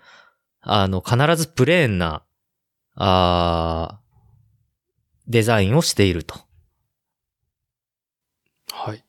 [0.60, 2.22] あの、必ずプレーンな、
[2.94, 4.03] あー
[5.26, 6.44] デザインをしていると
[8.72, 9.04] はい。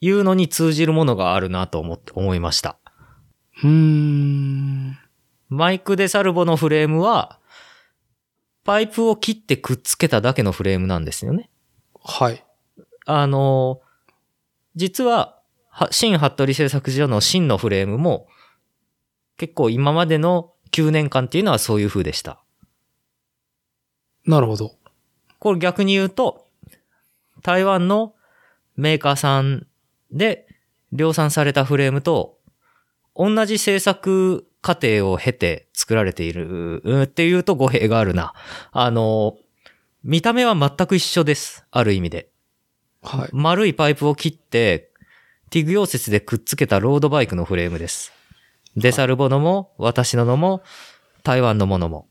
[0.00, 2.78] いうのに通じるものがあるなと思って、思いました。
[3.62, 4.98] うーん。
[5.48, 7.40] マイク・デ・サルボのフレームは、
[8.64, 11.50] パイプを切ってくっつけただけのフレームなんですよね。
[12.04, 12.44] はい。
[13.06, 13.80] あの、
[14.74, 18.28] 実は、は新服部製作所の新のフレームも、
[19.36, 22.42] 結構今までの9年間っていうのはそういう風でした。
[24.26, 24.74] なるほど。
[25.38, 26.46] これ逆に言うと、
[27.42, 28.14] 台湾の
[28.76, 29.66] メーカーさん
[30.10, 30.46] で
[30.92, 32.38] 量産されたフレームと、
[33.14, 38.34] 同じ製作過程を経て作られているうんっていうと語弊があるな。
[38.72, 39.36] あの、
[40.02, 41.64] 見た目は全く一緒です。
[41.70, 42.28] ある意味で。
[43.02, 43.28] はい。
[43.32, 44.90] 丸いパイプを切って、
[45.50, 48.12] ティグ溶接でくっつけたロードバイクのフレームです。
[48.76, 50.62] デサルボのも、私ののも、
[51.22, 52.08] 台湾のものも。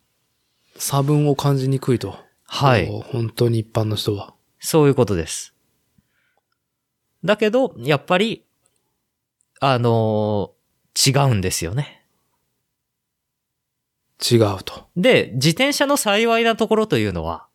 [0.77, 2.18] 差分を感じにくいと。
[2.45, 2.88] はい。
[2.88, 4.34] 本当に一般の人は。
[4.60, 5.53] そういうことです。
[7.23, 8.45] だけど、やっぱり、
[9.60, 10.56] あのー
[10.97, 12.06] 違うんですよね。
[14.31, 14.88] 違うと。
[14.95, 17.47] で、自転車の幸いなところというのは、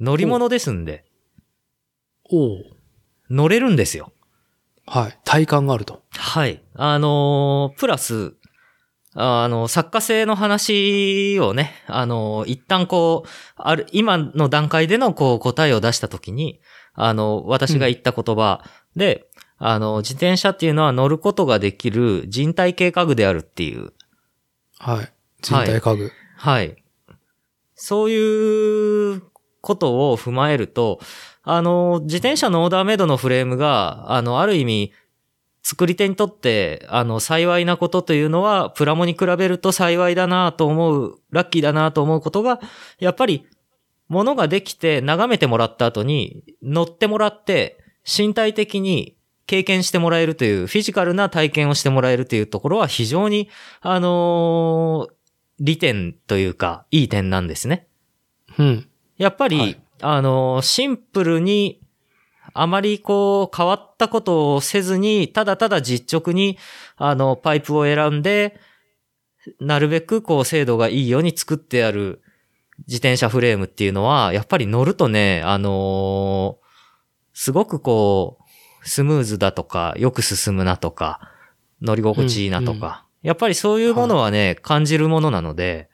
[0.00, 1.04] 乗り物ですんで、
[2.28, 2.64] おう
[3.30, 4.12] 乗れるんですよ。
[4.84, 5.18] はい。
[5.24, 6.02] 体感があると。
[6.10, 6.60] はい。
[6.74, 8.34] あのープラス、
[9.14, 16.60] あの、作家性の話をね、あの、一旦こう、ある、今の段階でのこう答えを出したときに、
[16.94, 18.62] あの、私が言った言葉
[18.94, 19.26] で、
[19.58, 23.92] あの、自転車っていうのは乗ることができる人体系家具であるっていう、
[24.78, 25.12] はい。
[25.42, 26.12] 人体家具。
[26.36, 26.76] はい。
[27.74, 29.22] そういう
[29.60, 31.00] ことを踏まえると、
[31.42, 34.92] あの、自転車のオーダーメイドのフレームが、あの、ある意味、
[35.62, 42.60] 作り手にとって、あの、幸いなことというのは、プラモに比べると幸いだなと思う、ラッキーだなと思うことが、
[42.98, 43.46] やっぱり、
[44.08, 49.16] 物ができて眺めてもらった後に、乗ってもらって、身体的に
[49.46, 53.48] 経験してもらえるという、フィジカルな体験をしてもらえるというところは非常に、
[53.80, 55.14] あのー
[55.62, 57.86] 利点というか、いい点なんですね。
[58.58, 58.88] うん。
[59.18, 61.79] やっぱり、はいあの、シンプルに、
[62.54, 66.58] あまりこう、変わったことをせずに、ただただ実直に、
[66.96, 68.58] あの、パイプを選んで、
[69.60, 72.22] なるべくこう、精度がいいように作ってある
[72.86, 76.70] 自転車フレームっていうのは、やっぱり乗るとね、あのー
[77.32, 78.38] すごくこ
[78.84, 81.20] う、スムーズだとか、よく進むなとか、
[81.80, 85.88] 乗り心地いいなとか、やっぱりそういうものはね、感じるものなので、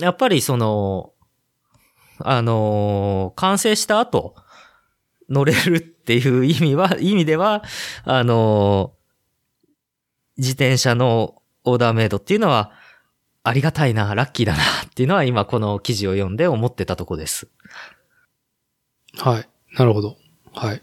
[0.00, 1.12] やっぱりその、
[2.18, 4.34] あのー完成した後、
[5.28, 7.62] 乗れるっていう意味は、 意味では、
[8.04, 8.92] あの
[10.36, 12.72] 自転車のオーダーメイドっていうのは、
[13.42, 17.48] ありがたいな、ラッキーだなっていうのは今この記事を読んで思ってたとこです。
[19.18, 19.48] はい。
[19.78, 20.16] なるほど。
[20.52, 20.82] はい。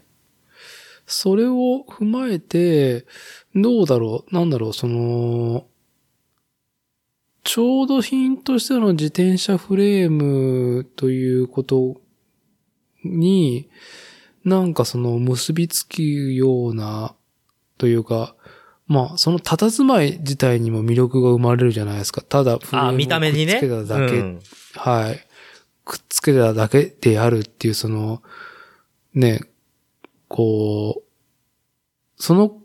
[1.06, 3.06] それを踏まえて、
[3.54, 4.34] どうだろう？
[4.34, 4.72] なんだろう？
[4.72, 5.66] その、
[7.44, 12.00] ちょうど品としての自転車フレームということ
[13.04, 13.68] に、
[14.44, 17.14] なんかその結びつくような、
[17.78, 18.34] というか、
[18.86, 22.20] まあ、その佇まい自体にも魅力が生まれるじゃないですか。
[22.20, 23.54] ただ、フレームあ、を見た目にね。
[23.54, 24.40] くっつけただけうん
[24.74, 25.26] はい。
[25.84, 28.22] くっつけただけであるっていう、その、
[29.14, 29.40] ね、
[30.28, 32.60] こう、その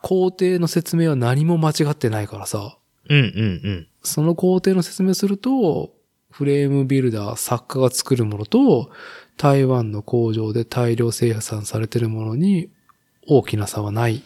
[0.00, 2.76] 工程の説明は何も間違ってないからさ、
[3.08, 3.24] うんうんう
[3.70, 3.88] ん。
[4.02, 5.94] その工程の説明すると、
[6.30, 8.90] フレームビルダー、作家が作るものと、
[9.36, 12.70] 台湾の工場で大量生産されてるものに
[13.26, 14.16] 大きな差はない。
[14.16, 14.22] じ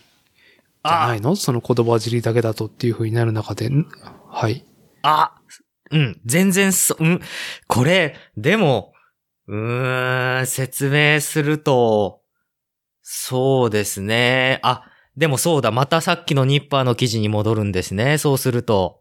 [0.85, 1.35] ゃないの？
[1.35, 3.87] その言葉尻だけだとっていう風になる中で、ん
[4.28, 4.65] はい。
[5.03, 5.35] あ、
[5.91, 7.20] うん、全然そ、うん、
[7.66, 8.93] これ、でも、
[9.49, 12.20] うーん、説明すると、
[13.03, 14.61] そうですね。
[14.62, 14.85] あ、
[15.16, 18.19] でもそうだ、またさっきのニッパーの記事に戻るんですね。
[18.19, 19.01] そうすると。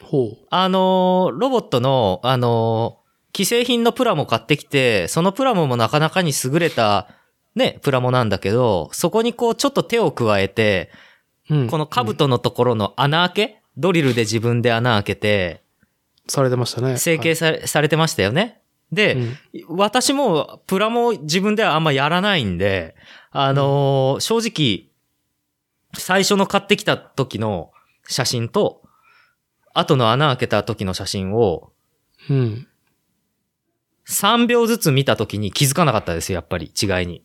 [0.00, 0.46] ほう。
[0.50, 3.03] あのー、ロボットの、あのー、
[3.34, 7.08] 既製品のプラモ買ってきて、そのプラモもなかなかに優れた、
[7.56, 10.90] ね、プラモなんだけど、そこにこうちょっと手を加えて、
[11.50, 15.62] うんこの兜のところの穴開けドリルで自分で穴開けて、
[16.26, 16.96] されてましたね。
[16.96, 18.60] 成形され,、されてましたよね。
[18.92, 19.36] で、うん
[19.68, 22.94] 私もプラモ自分ではあんまやらないんで、
[23.30, 24.90] あのー正直、
[25.98, 27.72] 最初の買ってきた時の
[28.06, 28.82] 写真と、
[29.74, 31.72] 後の穴開けた時の写真を
[32.30, 32.68] うん。
[34.08, 37.22] 3秒ずつ見た時に気づかなかったですよ、やっぱり違いに。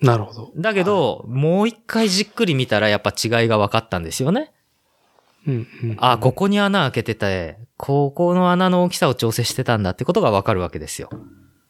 [0.00, 0.52] なるほど。
[0.56, 4.52] だけど、もう一回じっくり見たらやっぱ違いが分かったんですよね。
[5.46, 5.96] うん、うん。
[5.98, 11.08] あ、ここに穴開けてて、ここの穴の大きさを調整してたんだってことが分かるわけですよ。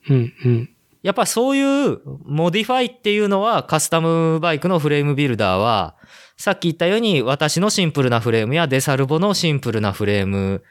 [0.08, 0.70] うん、うん。
[1.02, 5.96] やっぱそういうモディファイっていうのはカスタムバイクのフレームビルダーは、
[6.36, 10.62] さっき言ったように私のシンプルなフレームやデサルボのシンプルなフレーム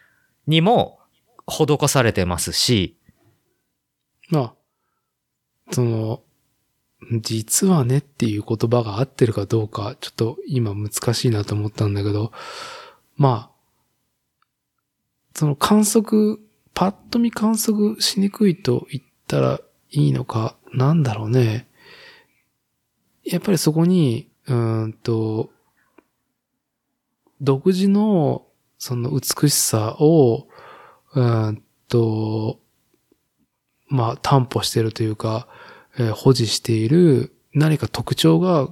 [0.47, 0.99] にも
[1.47, 2.97] 施されてますし、
[4.31, 4.53] まあ、
[5.71, 6.23] その、
[7.21, 12.31] 実はねっていう言葉が合ってるかどうか、ちょっと今難しいなと思ったんだけど、
[13.17, 13.51] まあ、
[15.35, 16.39] その観測、
[16.73, 21.67] パッと見観測しにくいと言ったらいいのか、なんだろうね。
[23.23, 24.53] やっぱりそこに、う
[24.87, 25.51] んと、
[27.41, 28.45] 独自の、
[28.77, 30.47] その美しさを、
[31.13, 32.60] うんと、
[33.91, 35.47] まあ、担保してるというか、
[35.99, 38.69] えー保持している何か特徴が、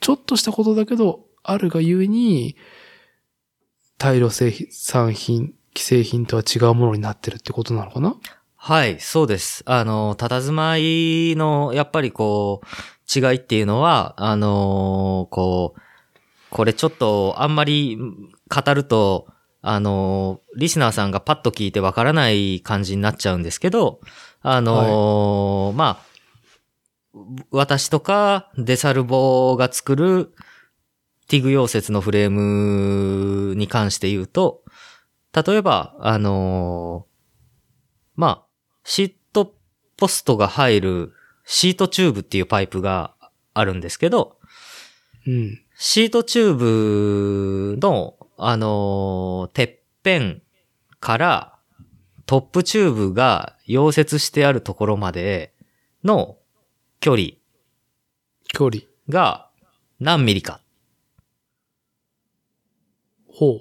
[0.00, 2.56] ちょっとしたことだけど、あるがゆえに、
[3.98, 8.16] 大量生産品、既製品とは違うものになってるってことなのかな？
[8.56, 9.62] はい、そうです。
[9.66, 12.66] あの、佇まいの、やっぱりこう、
[13.14, 15.80] 違いっていうのは、あのこう、
[16.50, 19.26] これちょっとあんまり語ると、
[19.64, 24.00] あのリスナーさんがパッと聞いてわからない感じになっちゃうんですけど、
[24.42, 26.00] あのま
[27.14, 27.18] あ、
[27.50, 30.34] 私とかデサルボが作る
[31.28, 34.62] ティグ溶接のフレームに関して言うと、
[35.32, 37.12] 例えば、あのー
[38.16, 38.46] まあ、
[38.84, 39.54] シート
[39.96, 41.12] ポストが入る
[41.44, 43.14] シートチューブっていうパイプが
[43.54, 44.38] あるんですけど、
[45.26, 45.60] うん。
[45.76, 50.42] シートチューブの、あのーてっぺん
[51.00, 51.51] から
[52.32, 55.52] トップチューブが溶接してあるところまで
[56.02, 56.38] の
[56.98, 57.32] 距離
[58.54, 58.84] 距離。
[59.10, 59.50] が
[60.00, 60.62] 何ミリか。
[63.28, 63.60] ほ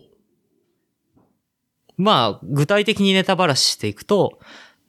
[1.97, 4.39] まあ、具体的にネタバラシしていくと、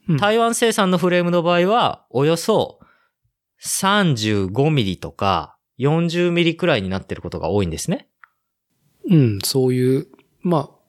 [0.08, 0.12] う。
[0.12, 2.78] うん台湾生産のフレームの場合は、およそ
[3.64, 8.06] 35ミリとか40ミリくらいになってることが多いんですね。
[9.10, 10.06] うん、そういう、
[10.40, 10.81] まあ、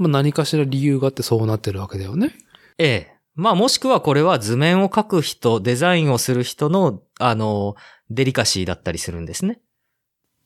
[0.00, 2.34] まあ何かしら理由があってそうなってるわけだよね。
[2.78, 3.16] ええ。
[3.34, 7.76] まあもしくはこれは図面を描く人、デザインをする人の、あの、
[8.08, 9.60] デリカシーだったりするんですね。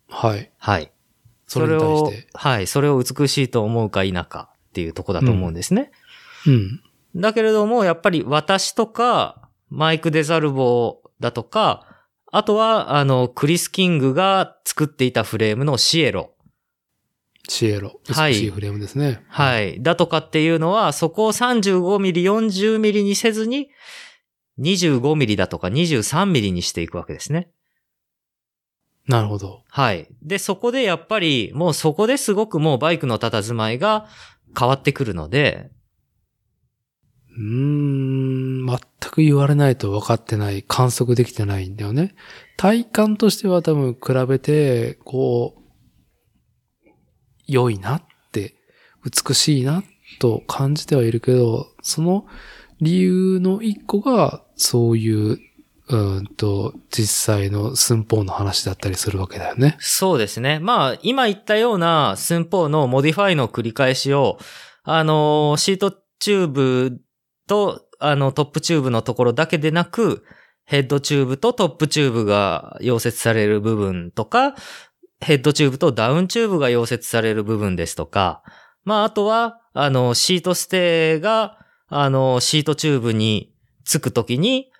[0.08, 0.50] はい。
[0.58, 0.90] はい。
[1.46, 2.26] それに対をして。
[2.34, 2.66] はい。
[2.66, 5.92] それを美しいと思うか否かっていうとこだと思うんですね。
[6.48, 6.80] うん。
[7.14, 11.86] だけれども、やっぱり私とか、マイク・デザルボだとか、
[12.32, 16.33] あとは、あの、クリス・キングが作っていたフレームのシエロ。
[17.48, 18.00] シエロ。
[18.08, 19.22] はい美しいフレームですね。
[19.28, 19.82] はい。
[19.82, 23.70] だとかっていうのは、そこを35ミリ、40ミリにせずに、
[24.58, 27.50] 25ミリだとか23ミリにしていくわけですね。
[29.06, 29.62] なるほど。
[29.68, 30.08] はい。
[30.22, 34.06] で、そこでやっぱり、もうそこですごくもうバイクの佇まいが
[34.58, 35.70] 変わってくるので、
[37.36, 38.78] うーん、全
[39.10, 42.14] く言われないと分かってない、観測できてないんだよね。
[42.56, 45.63] 体感としては多分比べて、こう、
[47.46, 48.02] 良いなっ
[48.32, 48.54] て、
[49.04, 49.82] 美しいな
[50.18, 52.26] と感じてはいるけど、その
[52.80, 55.38] 理由の一個が、そういう、
[55.88, 59.76] うんと、実際の寸法の話だったりするわけだよね。
[59.80, 60.58] そうですね。
[60.58, 64.38] まあ、今言ったような寸法のモディファイの繰り返しを、
[64.82, 67.00] あの、シートチューブ
[67.46, 70.24] と、あの、トップチューブのところだけでなく、
[70.64, 74.54] ヘッドチューブとトップチューブが溶接される部分とか、
[75.24, 78.42] ヘッドチューブとダウンチューブが溶接される部分ですとか、
[78.84, 83.52] まあ、あとは、あの、シートステーが、あの、シートチューブに
[83.84, 84.70] つくときに、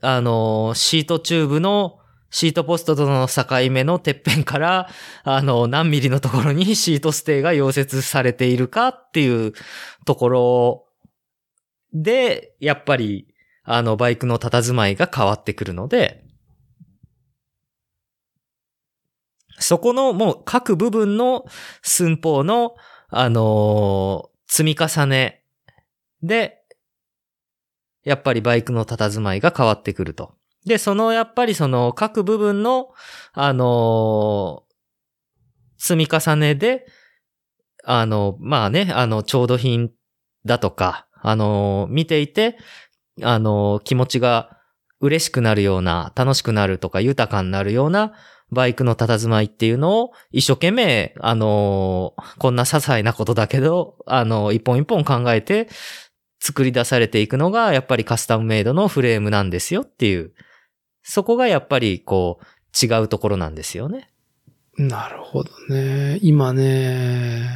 [0.00, 1.98] あの、シートチューブの
[2.30, 4.88] シートポストとの境目のてっぺんから、
[5.24, 9.52] あの、何ミリのところにシートステーが溶接されているかっていう
[10.04, 10.86] ところ
[11.94, 13.34] で、やっぱり、
[13.64, 16.24] あの、バイクの佇まいが変わってくるので、
[19.58, 21.44] そこのもう各部分の
[21.82, 22.74] 寸法の、
[23.08, 25.44] あのー積み重ね
[26.22, 26.62] で、
[28.02, 30.32] やっぱりバイクの佇まいが変わってくると。
[30.64, 32.88] で、そのやっぱりその各部分の、
[33.34, 34.68] あのー
[35.80, 36.86] 積み重ねで、
[37.84, 39.90] あの、まあね、あの、調度品
[40.44, 42.58] だとか、あの、見ていて、
[43.22, 44.58] あの、気持ちが
[45.00, 48.12] 嬉しくなるような、楽しくなるとか豊かになるような
[48.50, 55.68] バイクの佇まいっていうのを一生懸命、あの、こんな些細なことだけど、あの、一本一本考えて
[56.40, 60.32] 作り出されていくのが、やっぱりカスタムメイドのフレームなんですよっていう、
[61.02, 62.46] そこがやっぱりこう、
[62.86, 64.10] 違うところなんですよね。
[64.76, 66.18] なるほどね。
[66.22, 67.48] 今ね、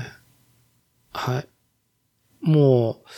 [1.12, 1.48] はい。
[2.40, 3.08] もう、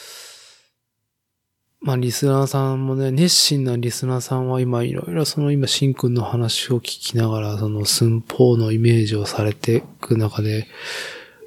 [1.85, 10.67] まあ、リスナーさんもね、熱心なリスナーさんは今、いろいろその今、シンくんの話を聞きながら、その寸法のイメージをされていく中で、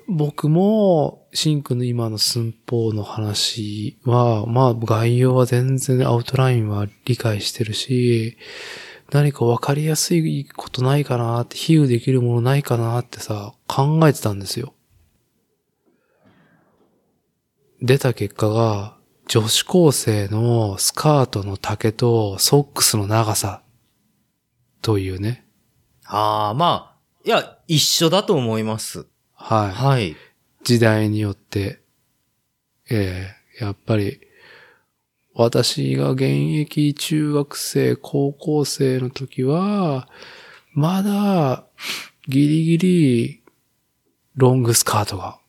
[0.08, 8.38] 僕も、シンくんの今の寸法の話は、まあ、概要は全然アウトラインは理解してるし、
[9.12, 14.76] 何か分かりやすいことないかなって、比喩できるものないかなってさ、考えてたんですよ。
[17.82, 18.97] 出た結果が、
[19.28, 23.62] 女子高生のスカートの丈とソックスの長さ
[24.82, 25.46] というね。
[26.06, 29.06] ああ、まあ、いや、一緒だと思います。
[29.34, 29.72] はい。
[29.72, 30.16] はい。
[30.64, 31.82] 時代によって、
[32.90, 34.22] ええやっぱり、
[35.34, 40.08] 私が現役中学生、高校生の時は、
[40.72, 41.66] まだ、
[42.30, 43.44] ギリギリ、
[44.36, 45.40] ロングスカートが、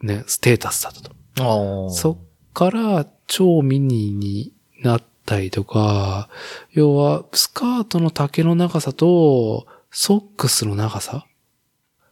[0.00, 1.19] ね、ステータスだったと。
[1.36, 4.52] そっから超ミニに
[4.82, 6.28] なったりとか、
[6.72, 11.26] 要は、スカートの丈の長さと、ソックスの長さ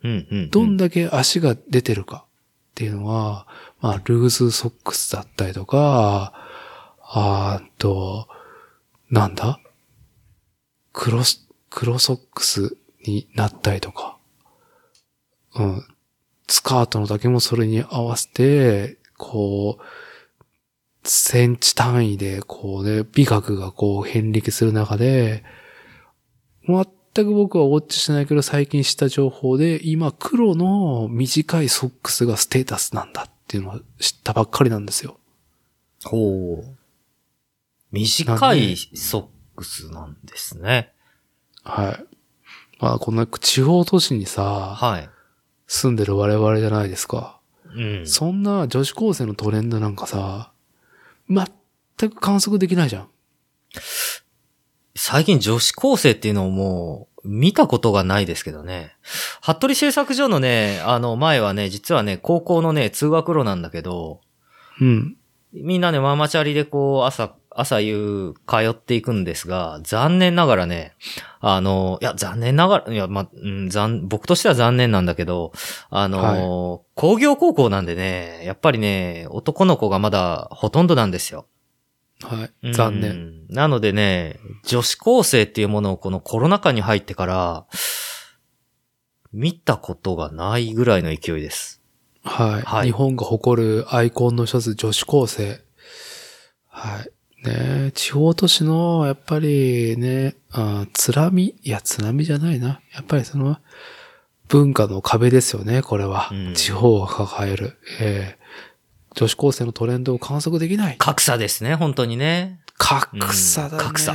[0.02, 0.50] うんうんうん。
[0.50, 2.30] どんだけ足が出てるかっ
[2.74, 3.46] ていうのは、
[3.80, 6.32] まあ、ルーズソックスだったりとか、
[7.02, 8.28] あーと、
[9.10, 9.58] なんだ？
[10.92, 12.76] 黒ス、黒ソックス
[13.06, 14.18] になったりとか、
[15.54, 15.84] うん。
[16.48, 19.84] スカートの丈もそれに合わせて、こう、
[21.04, 25.44] センチ単位で、こうね、美学がこう変力する中で、
[26.66, 26.86] 全
[27.26, 35.18] く僕はウォッチしないけど最近知った情報で、今黒の短いソックスがステータスなんだっていうのを知ったばっかりなんですよ。
[36.04, 36.76] ほう。
[37.90, 39.26] 短いソッ
[39.56, 40.92] クスなんですね。
[41.64, 42.04] はい。
[42.80, 44.42] まあ、こんな地方都市にさ、
[44.76, 45.08] はい。
[45.66, 47.37] 住んでる我々じゃないですか。
[47.78, 48.06] うん。
[48.06, 50.52] そんな女子高生のトレンドなんかさ、
[51.28, 53.08] 全く観測できないじゃん。
[54.96, 58.96] 最近女子高生っていうのをもう見たことがないですけどね。
[59.40, 64.20] 服部製作所のね、あの前はね、実はね、高校のね、通学路なんだけど、
[64.80, 65.16] うん。
[65.52, 70.94] みんなね、ママチャリでこう、朝、朝夕通っていくんですが、残念ながらね、
[71.40, 75.52] あの、いや、残念ながら、いや、ま、うん、残、僕としては残念なんだけど、
[75.90, 81.46] あの、工業高校なんでね、やっぱりね、男の子がまだほとんどなんですよ。
[82.22, 82.72] はい。
[82.72, 83.10] 残念。
[83.10, 83.46] うん。
[83.48, 87.66] なのでね、女子高生っていうものをこのコロナ禍に入ってから、
[89.32, 91.82] 見たことがないぐらいの勢いです。
[92.22, 92.62] はい。
[92.62, 95.60] はい日本が誇るアイコンの一つ、女子高生。
[96.68, 97.10] はい。
[97.48, 101.54] ね地方都市の、やっぱりね、あ津波？
[101.62, 102.80] いや、津波じゃないな。
[102.94, 103.58] やっぱりその、
[104.48, 106.28] 文化の壁ですよね、これは。
[106.32, 107.78] うん地方が抱える。
[108.00, 108.38] えー
[109.14, 110.96] 女子高生のトレンドを観測できない。
[110.96, 112.60] 格差ですね、本当にね。
[112.76, 113.82] 格差だね。
[113.82, 114.14] うん格差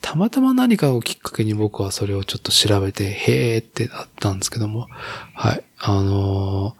[0.00, 4.86] たまたま何かをきっかけに僕はそれをちょっと調べて、へーってなったんですけども。
[5.34, 5.64] はい。
[5.78, 6.74] あの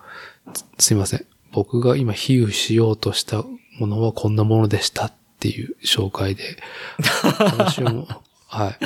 [0.46, 1.26] ーすすいません。
[1.52, 3.44] 僕が今比喩しようとした
[3.78, 6.58] ものはこんなものでしたっていう紹介で、
[7.02, 8.08] 話をも、
[8.48, 8.78] はい。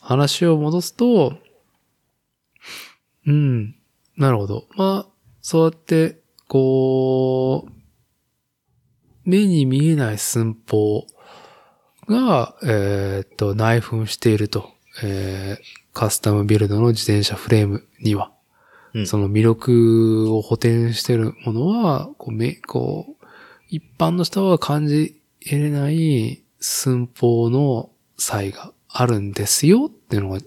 [0.00, 1.38] 話を戻すと、
[3.26, 3.74] うん。
[4.16, 4.66] なるほど。
[4.76, 7.72] まあ、そうやって、こう、
[9.24, 11.06] 目に見えない寸法
[12.06, 14.70] が、えーっと、内紛していると。
[15.02, 18.32] えーカスタムビルドの自転車フレームには。
[18.92, 23.23] うんその魅力を補填しているものは、こう、め、こう、
[23.74, 30.38] 一般の人は感じ得れない寸法の差異があるんですよっていうのが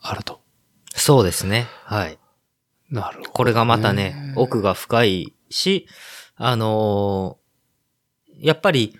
[0.00, 0.40] あると。
[0.94, 1.66] そうですね。
[1.82, 2.16] はい。
[2.88, 5.88] なるほど、これがまたね、奥が深いし、
[6.36, 8.96] あのーやっぱり、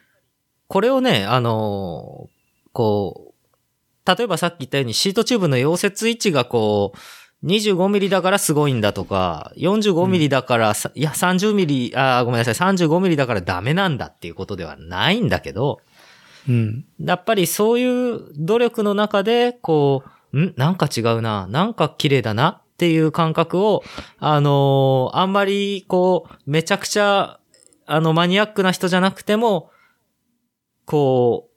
[0.67, 6.99] これをね、あのーこう、例えばさっき言ったようにシートチューブの溶接位置がこう、
[7.47, 15.81] 25ミリだからすごいんだとか、45ミリだからさ、いや30ミリ、あーごめんなさい、35ミリだからダメなんだっていうことではないんだけど、
[16.49, 16.85] うん。
[17.01, 20.03] やっぱりそういう努力の中で、こ
[20.33, 20.55] う、ん？
[20.57, 23.83] なんか違うな、なんか綺麗だなっていう感覚を、
[24.19, 27.39] あのーあんまり、こう、めちゃくちゃ、
[27.87, 29.71] あの、マニアックな人じゃなくても、
[30.85, 31.57] こう、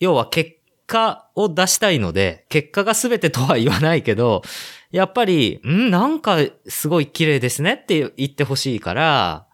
[0.00, 0.57] 要は結
[0.88, 4.42] 果を出したいので、結果が全てとは言わないけど、
[4.90, 9.46] やっぱり、んなんかすごい綺麗ですねって言ってほしいから、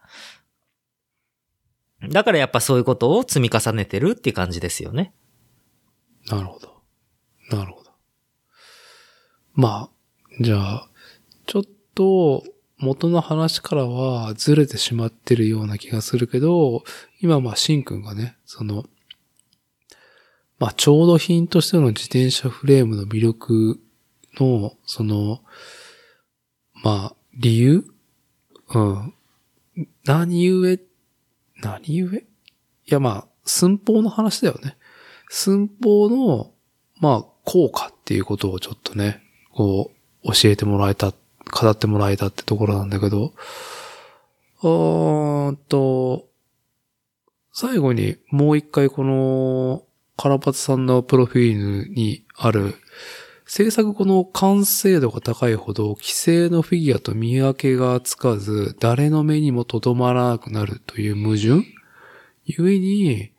[2.09, 5.13] だからやっぱそういうことを積み重ねてるっていう感じですよね。
[6.29, 6.81] なるほど。
[7.51, 7.91] なるほど。
[9.53, 10.89] まあ、じゃあ、
[11.45, 11.63] ちょっ
[11.93, 12.43] と
[12.77, 16.83] 元の話からはずれてしまってるような気がするけど、
[17.21, 18.85] 今まあ、シンくんがね、その、
[20.57, 23.79] まあ、調度品としての自転車フレームの魅力
[24.39, 25.41] の、その、
[26.83, 27.85] まあ、理由？
[28.73, 29.13] うん。
[30.05, 30.79] 何故、
[31.61, 32.15] 何故？
[32.17, 32.23] い
[32.85, 34.77] やまあ、寸法の話だよね。
[35.29, 36.51] 寸法の、
[37.01, 39.21] まあ、効果っていうことをちょっとね、
[39.51, 39.91] こ
[40.23, 43.33] う、教えてもらえた、語ってもらえたってところなんだけど、
[44.61, 46.27] うーんと、
[47.51, 49.83] 最後にもう一回この、
[50.17, 52.75] カラパツさんのプロフィールにある、
[53.45, 61.63] 制作後の完成度が高いほど、既成のフィギュアと見分けがつかず、誰の目にもとどまらなくなるという矛盾。
[62.45, 63.31] ゆえに、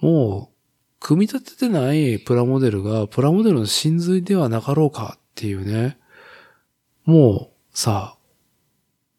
[0.00, 0.56] もう、
[1.00, 5.98] 組み立ててないプラモデルがプラモデルの真髄ではなかろうかっていうね。
[7.04, 8.16] もう、さ、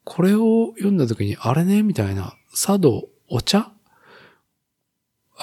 [0.04, 1.82] これを読んだ時に、あれね？
[1.82, 3.72] みたいな、茶道、お茶？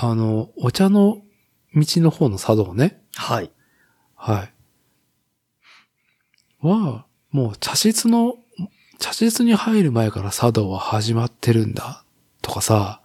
[0.01, 1.21] あの、お茶の
[1.75, 3.03] 道の方の茶道ね。
[3.15, 3.51] はい。
[4.15, 4.53] はい。
[6.65, 8.37] は、もう茶室の、
[8.97, 12.05] 茶室に入る前から茶道は始まってるんだ。
[12.41, 13.01] とかさ、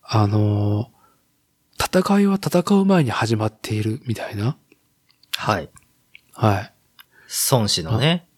[0.00, 0.92] あの、
[1.76, 4.56] 戦いは戦う前に始まっているみたいな。
[5.36, 5.70] はい。
[6.34, 6.72] はい。
[7.50, 8.28] 孫子のね。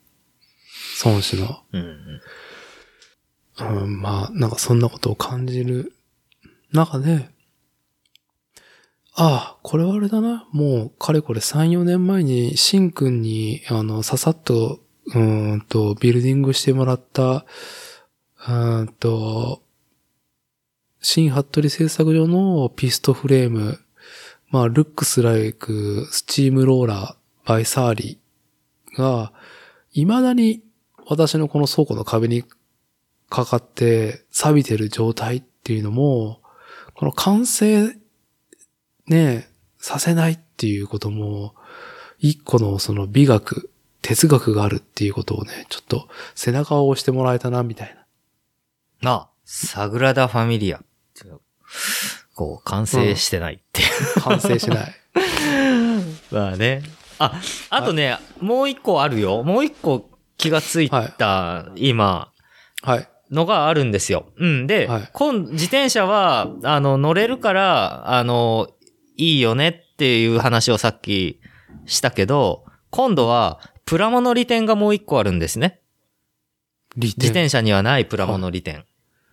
[1.04, 1.62] 孫子の。
[1.72, 1.82] うん
[3.58, 3.82] うん。
[3.82, 5.92] うん、まあ、なんかそんなことを感じる
[6.72, 7.28] 中で、
[9.20, 10.46] ああ、これはあれだな。
[10.52, 14.78] もう、かれこれ3、4年前に、シンくんに、あの、ささっと、
[15.12, 17.44] うんと、ビルディングしてもらった、
[18.48, 19.60] うんと、
[21.00, 23.80] 新服部製作所のピストフレーム、
[24.50, 29.32] まあ、 looks like、Steamroller、by Surly が、
[29.90, 30.62] 未だに
[31.06, 32.44] 私のこの倉庫の壁に
[33.28, 36.40] かかって錆びてる状態っていうのも、
[36.94, 37.97] この完成
[39.08, 39.48] ね、
[39.78, 41.54] させないっていうことも、
[42.18, 43.70] 一個のその美学、
[44.02, 47.96] 哲学があるっていうことをね、ちょっと背中を押してもらえたな、みたい
[49.02, 49.10] な。
[49.10, 50.80] あ、サグラダ・ファミリア。
[52.34, 53.84] こう、完成してないってい
[54.16, 54.20] う。
[54.20, 54.94] 完成しない。
[56.30, 56.82] まあね。
[57.18, 57.40] あ、
[57.70, 59.42] あとね、もう一個あるよ。
[59.42, 62.30] もう一個気がついた、今、
[62.82, 63.08] はい。
[63.30, 64.26] のがあるんですよ。
[64.36, 64.66] うん。
[64.66, 68.68] で、はい今、自転車は、あの、乗れるから、あの、
[69.18, 71.40] いいよねっていう話をさっき
[71.84, 75.80] したけど、今度は、プラモの利点がもう一個あるんですね。
[76.96, 77.14] 利点。
[77.18, 78.84] 自転車にはないプラモの利点。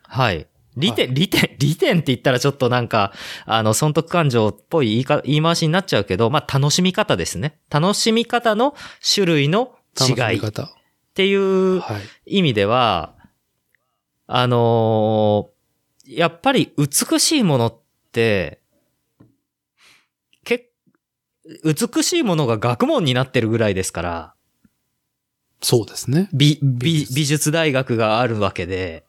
[0.03, 0.47] はい。
[0.75, 3.13] 利点、利点、利点って言ったらちょっとなんか、
[3.45, 7.59] あの、損得感情っぽい言いか言い回しになっちゃうけど、まあ、楽しみ方ですね。
[7.69, 8.75] 楽しみ方の
[9.13, 10.51] 種類の違いっ。
[11.13, 12.37] ていうはい。
[12.37, 13.15] 意味では、
[14.27, 15.55] あのー
[16.07, 17.81] やっぱり美しいものっ
[18.11, 18.64] て、け
[21.63, 24.33] 美しいものが学問になってるぐらいですから、
[25.61, 26.29] そうですね。
[26.33, 29.05] 美、美美、術大学があるわけで、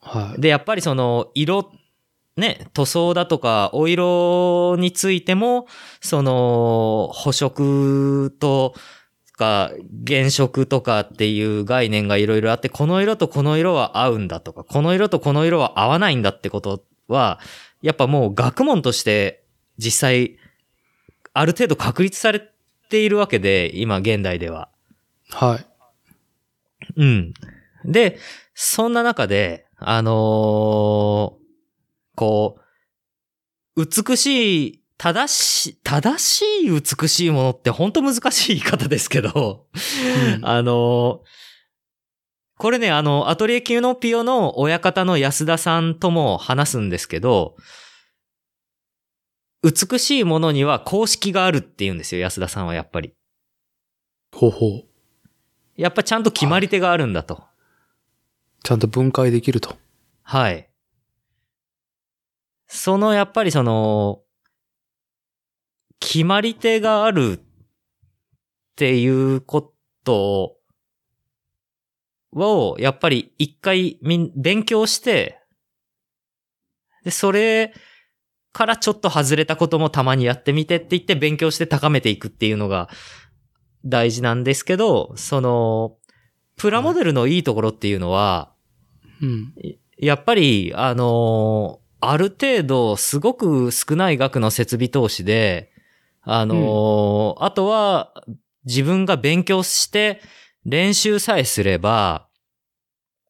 [0.00, 0.40] はい。
[0.40, 1.72] で、やっぱりその、色、
[2.36, 5.66] ね、塗装だとか、お色についても、
[6.00, 8.74] その、補色と
[9.32, 9.70] か、
[10.06, 17.40] 原色とかっていう概念がいろいろあって、この色とこの色は合うんだとか、この色とこの色は合わないんだってことは、
[17.80, 19.44] やっぱもう学問として
[19.78, 20.36] 実際、
[21.34, 22.48] ある程度確立され
[22.88, 24.70] ているわけで、今現代では。
[25.30, 25.66] はい。
[26.96, 27.34] うん。
[27.84, 28.18] で、
[28.54, 31.44] そんな中で、あのー
[32.16, 32.58] こ
[33.76, 39.66] う、美しい、正しい、正しい美しいものって本当難しい言い方ですけど、
[40.36, 41.18] うんあのー
[42.56, 47.56] これね、あの、アトリエキューノピオの親方の安田さんとも話すんですけど、
[49.64, 53.14] 美しいものには公式があるって言うんですよ、安田さんはやっぱり。
[54.30, 54.84] ほうほう。
[55.76, 57.42] やっぱちゃんと決まり手があるんだと。
[58.62, 59.76] ちゃんと分解できると。
[60.22, 60.68] はい。
[62.66, 64.20] その、やっぱりその、
[65.98, 67.40] 決まり手があるっ
[68.76, 69.72] ていうこ
[70.04, 70.60] と
[72.32, 75.40] を、やっぱり一回みん、勉強して、
[77.04, 77.72] で、それ
[78.54, 82.88] からちょっと外れたこともたまにやってみてって言って勉強して高めていくっていうのが
[83.84, 85.96] 大事なんですけど、その、
[86.56, 88.54] プラモデルのいいところっていうのは、
[89.20, 89.52] うん。
[89.98, 95.72] やっぱり、あのーある程度、すごく少ない額の設備投資で、
[96.20, 98.12] あのーあとは、
[98.66, 100.20] 自分が勉強して、
[100.64, 102.28] 練習さえすれば、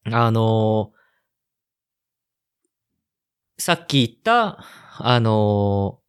[0.04, 0.94] あのー
[3.56, 4.64] さっき言った、
[4.98, 6.04] あのー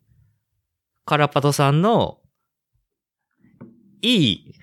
[1.07, 2.18] カラパトさんの、
[4.02, 4.56] いい、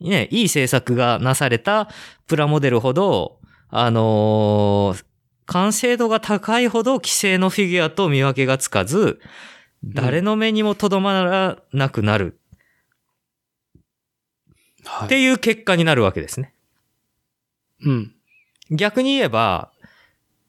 [0.00, 1.90] ね、いい制作がなされた
[2.26, 5.04] プラモデルほど、あのー
[5.44, 9.20] 完成度が高いほど既成のフィギュアと見分けがつかず、
[9.84, 12.38] 誰の目にもとどまらなくなる
[14.84, 15.06] はい。
[15.06, 16.54] っていう結果になるわけですね。
[17.84, 18.14] うん。
[18.70, 19.72] 逆に言えば、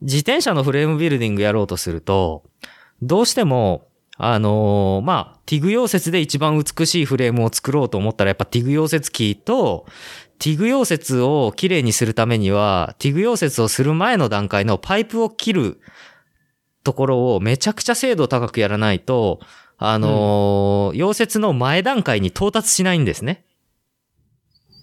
[0.02, 2.44] 自転車のフレームビルディングやろうとすると、
[3.08, 9.86] どうしても、あのーまあ、ティグ溶接で一番美しいフレームを作ろうと思ったら、やっぱティグ溶接機と、
[10.40, 15.80] ティグ溶接をきれいにするためには、ティグ溶接をする前の段階のパイプを切る
[16.84, 19.40] ところをめちゃくちゃ精度高くやらないと、
[19.78, 23.46] あのー溶接の前段階に到達しないんですね。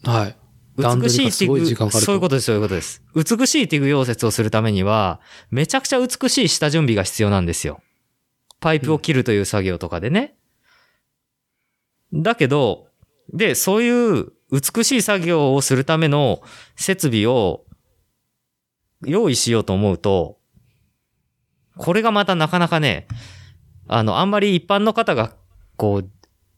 [0.05, 0.37] はい。
[0.77, 3.03] 美しいティグ、かかるとそういうことです、そういうことです。
[3.15, 5.21] 美しいティグ溶接をするためには、
[5.51, 7.81] めちゃくちゃ美しい下準備が必要なんですよ。
[8.61, 10.35] パイプを切るという作業とかでね。
[12.13, 12.89] だけど、
[13.33, 16.43] で、そういう美しい作業をするための
[16.77, 17.65] 設備を
[19.05, 20.39] 用意しようと思うと、
[21.77, 23.07] これがまたなかなかね、
[23.89, 25.35] あの、あんまり一般の方が、
[25.77, 26.11] こう、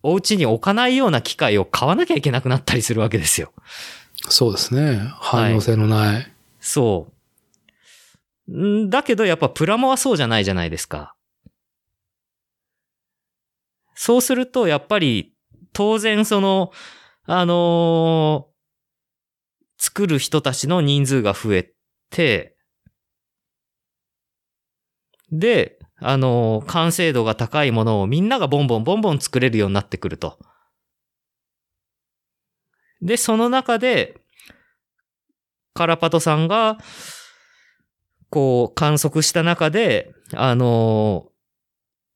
[0.03, 3.53] お家に置かないような機械を買わなきゃいけなくなったりするわけですよ。
[4.29, 5.01] そうですね。
[5.21, 6.33] 汎用性のない。
[6.61, 7.13] そ
[8.49, 8.53] う。
[8.53, 11.15] んだけどやっぱプラモはそうじゃないじゃないですか。
[13.95, 15.35] そうするとやっぱり
[15.73, 16.71] 当然その、
[17.25, 18.53] あのー
[19.85, 21.73] 作る人たちの人数が増え
[22.09, 22.57] て、
[25.33, 30.39] で、あのー完成度が高いものをみんながボンボンボンボン作れるようになってくると。
[33.01, 34.21] で、その中で、
[35.75, 36.79] カラパトさんが、
[38.31, 41.32] こう、観測した中で、あのー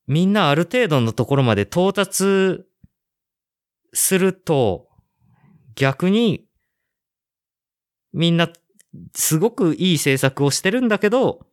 [0.07, 2.65] みんなある程度のところまで到達
[3.93, 4.87] すると、
[5.75, 6.45] 逆に、
[8.13, 8.49] みんな、
[9.13, 11.45] すごくいい制作をしてるんだけど、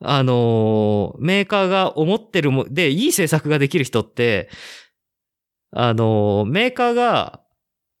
[0.00, 4.50] あのーメーカーが思ってるも、で、いい制作ができる人って、
[5.70, 7.40] あのーメーカーが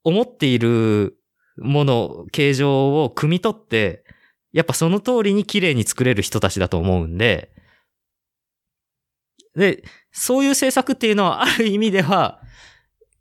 [0.04, 1.16] 思っている
[1.56, 4.04] もの、形状を汲み取って、
[4.52, 7.50] やっぱその通りに綺麗に作れる人たちだと思うんで、
[9.56, 12.40] で、そういう制作っていうのはある意味では、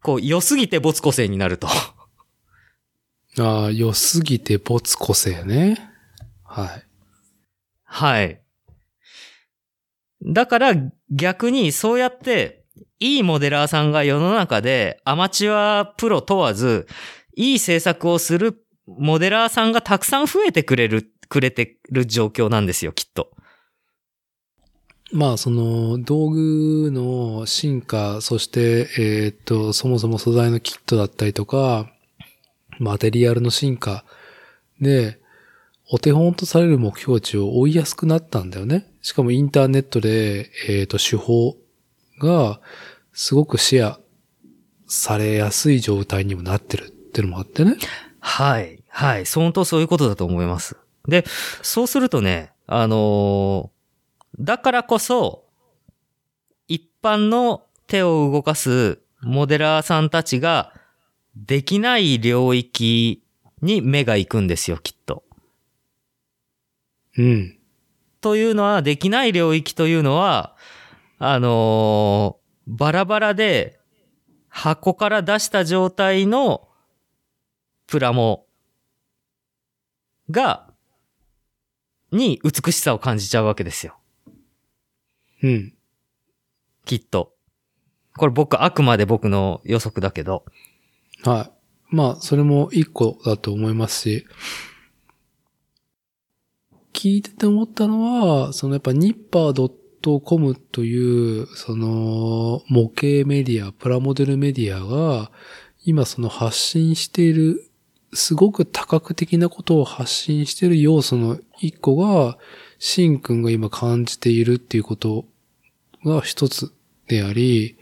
[0.01, 1.67] こう、良すぎて没個性になると。
[3.39, 5.89] ああ、良すぎて没個性ね。
[6.43, 6.83] はい。
[7.83, 8.41] はい。
[10.23, 10.73] だから
[11.09, 12.63] 逆にそうやって、
[12.99, 16.87] いいモデラーさんが世の中でアマチュアプロ問わず、
[17.35, 23.31] いい制作をするモデラーさんがたくさん増えてくれる、くれてる状況なんですよ、きっと。
[25.15, 31.89] まあ、その、道具の進化、そして、えっと、そもそも素材のキットだったりとか、
[32.79, 34.03] マテリアルの進化
[34.81, 35.17] で、
[35.89, 38.91] お手本とされる目標値を追いやすくなったんだよね。
[39.01, 41.55] しかもインターネットで、えっと、手法
[42.19, 42.59] が
[43.13, 43.99] すごくシェア
[44.85, 47.77] されやすい状態にもなってるっていうのもあってね。
[48.19, 48.83] はい。
[48.89, 49.25] はい。
[49.25, 50.75] 本当そういうことだと思います。
[51.07, 51.23] で、
[51.61, 53.71] そうするとね、あの
[54.39, 55.45] だからこそ、
[56.67, 60.73] 一般の手を動かすモデラーさんたちが
[61.35, 63.23] できない領域
[63.61, 65.23] に目が行くんですよ、きっと。
[67.17, 67.57] うん。
[68.21, 70.55] というのは、できない領域というのは、
[71.19, 73.79] あのーバラバラで
[74.49, 76.67] 箱から出した状態の
[77.87, 78.47] プラモ
[80.31, 80.67] が、
[82.11, 83.97] に美しさを感じちゃうわけですよ。
[85.43, 85.73] うん。
[86.85, 87.33] きっと。
[88.17, 90.45] これ僕、あくまで僕の予測だけど。
[91.23, 91.51] は
[91.91, 91.95] い。
[91.95, 94.25] まあ、それも一個だと思いますし、
[96.93, 99.71] 聞いてて思ったのは、そのやっぱニッパー
[100.21, 105.31] .com という、その模型メディア、プラモデルメディアが、
[105.83, 107.69] 今その発信している、
[108.13, 112.37] すごく多角的なことを発信している要素の一個が、
[112.79, 115.25] シンくんが今感じているっていうこと
[116.03, 116.71] が一つ
[117.07, 117.77] であり、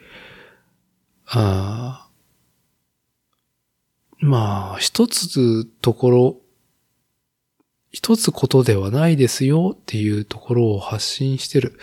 [1.28, 2.07] あ
[4.20, 6.38] まあ、一つところ、
[7.91, 11.78] 一つことではないですよっていうところを発信してる。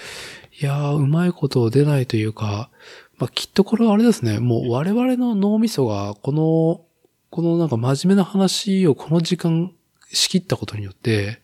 [0.58, 2.70] いやー、うまいこと出ないというか、
[3.18, 6.84] まあきっとこれはあれですね、もう我々の脳みそが、この、
[7.28, 9.72] このなんか真面目な話をこの時間
[10.10, 11.42] 仕切ったことによって、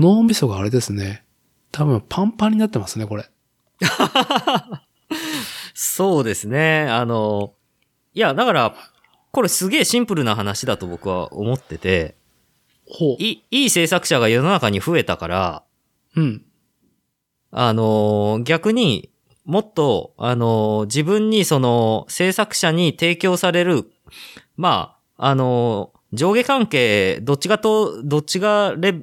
[0.00, 1.24] 脳みそがあれですね、
[1.70, 3.30] 多分パンパンになってますね、これ。
[5.74, 6.88] そうですね。
[6.88, 7.52] あの、
[8.14, 8.74] いや、だから、
[9.30, 12.16] これすげえシンプルな話だと僕は思ってて。
[13.18, 15.62] いいい制作者が世の中に増えたから、
[16.16, 16.44] うん。
[17.52, 19.10] あのー逆に
[19.44, 23.90] もっと、あのー自分にその制作者に提供される、
[24.56, 28.94] まあ、あのー上下関係、どっちがと、どっちがレ、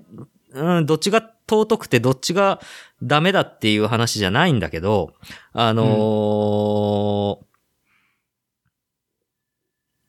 [0.54, 2.60] うん、どっちが尊くてどっちが
[3.04, 5.14] ダメだっていう話じゃないんだけど、
[5.54, 7.48] あのー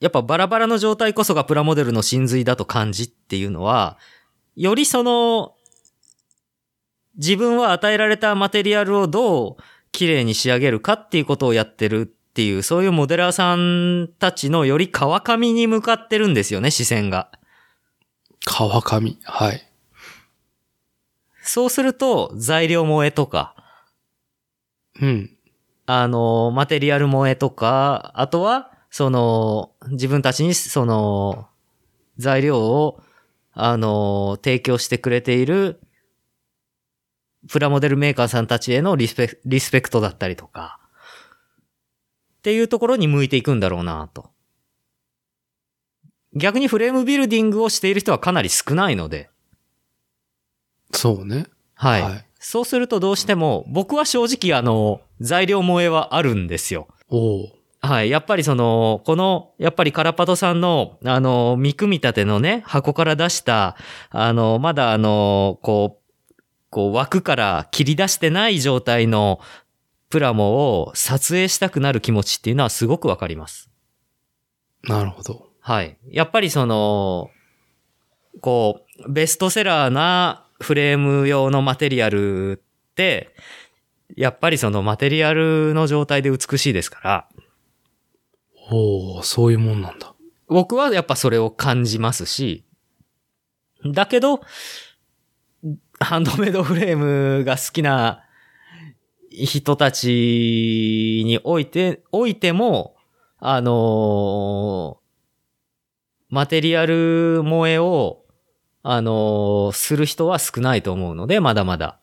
[0.01, 3.99] やっぱバラバラの状態こそがプラモデルの真髄だと感じっていうのは、
[4.55, 5.55] よりその、
[7.17, 17.33] 自分は与えられたマテリアルをどう綺麗に仕上げるかっていうことをやってるっていう、そういうモデラーさんたちのより川上に向かってるんですよね、視線が。
[18.45, 19.17] 川上。
[19.25, 19.68] はい。
[21.49, 23.55] そうすると、材料萌えとか、
[25.01, 25.31] うん。
[25.87, 31.49] あの、マテリアル萌えとか、あとは、その、自分たちに、その、
[32.19, 33.01] 材料を、
[33.55, 35.81] あの、提供してくれている、
[37.49, 40.79] プラモデルメーカーさんたちへのリスペリスペクトだったりとか、
[42.39, 44.29] っていうところに向いていくんだろうなと。
[46.35, 49.31] 逆にフレームビルディングをしている人はかなり少ないので、
[50.93, 51.47] そうね。
[51.75, 52.03] はい。
[52.03, 56.89] はいそうするとどうしても、僕は正直あの、材料萌えはあるんですよ。
[57.09, 57.49] おう
[57.81, 58.11] はい。
[58.11, 63.77] やっぱりその、この、やっぱりカラパトさんの、あの、見組み立てのね、箱から出した、
[64.11, 69.41] あの、まだあの、こう、こう枠から切り出してない状態の
[70.11, 73.71] プラモを撮影したくなる気持ちっていうのはすごくわかります。
[74.85, 75.49] なるほど。
[75.61, 75.97] はい。
[76.11, 77.31] やっぱりその、
[78.41, 83.35] こう、ベストセラーなフレーム用のマテリアルって、
[84.17, 87.29] やっぱりそのマテリアルの状態で美しいですから、
[88.71, 90.15] おおそういうもんなんだ。
[90.49, 92.65] 僕はやっぱそれを感じますし、
[93.85, 94.41] だけど、
[96.01, 98.25] ハンドメイドフレームが好きな
[99.31, 102.97] 人たちにおいて、おいても、
[103.39, 105.09] あのー
[106.31, 108.27] マテリアル萌えを、
[108.83, 111.99] あのーする人は少ないと思うので、まだまだ。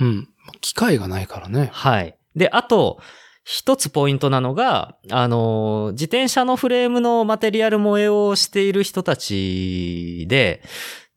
[0.00, 0.28] うん。
[0.60, 1.70] 機会がないからね。
[1.72, 2.16] はい。
[2.34, 3.00] で、あと、
[3.44, 10.62] 一つポイントなのが、あの、自転車のフレームのマテリアル萌えをしている人たちで、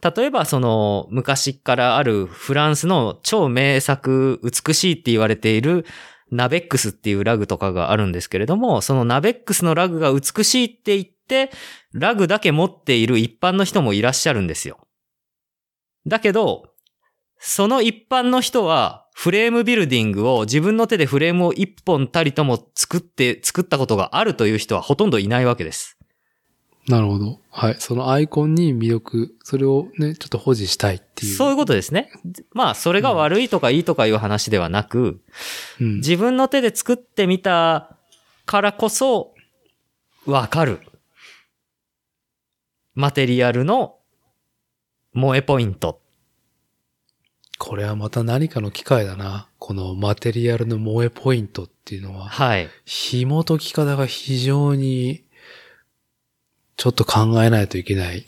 [0.01, 5.85] 例えばその昔からあるフランスの超名作美しいって言われている
[6.31, 11.51] ナベックスっていうラグとかがあるんですけれども、そのナベックスのラグが美しいって言って、
[11.93, 14.79] ラグだけ持っている一般の人もいらっしゃるんですよ。
[16.07, 16.69] だけど、
[17.37, 25.98] その一般の人は、フレームビルディングを自分の手でフレームを一本たりとも作って、作ったことがあるという人はほとんどいないわけです。
[26.87, 27.39] なるほど。
[27.51, 27.75] はい。
[27.79, 31.35] そのアイコンに魅力、それをね、ちょっと保持したいっていう。
[31.35, 32.11] そういうことですね。
[32.51, 35.21] まあ、それが悪いとかいいとかいう話ではなく、
[35.79, 35.95] うん。
[35.97, 37.95] 自分の手で作ってみた
[38.45, 39.35] からこそ、
[40.25, 40.79] わかる。
[42.95, 43.97] マテリアルの
[45.13, 46.01] 萌えポイント。
[47.59, 49.49] これはまた何かの機会だな。
[49.59, 52.69] このマテリアルの萌えポイントっていうのは、はい。
[52.85, 55.23] 紐解き方が非常に、
[56.79, 58.25] ちょっと考えないといけない。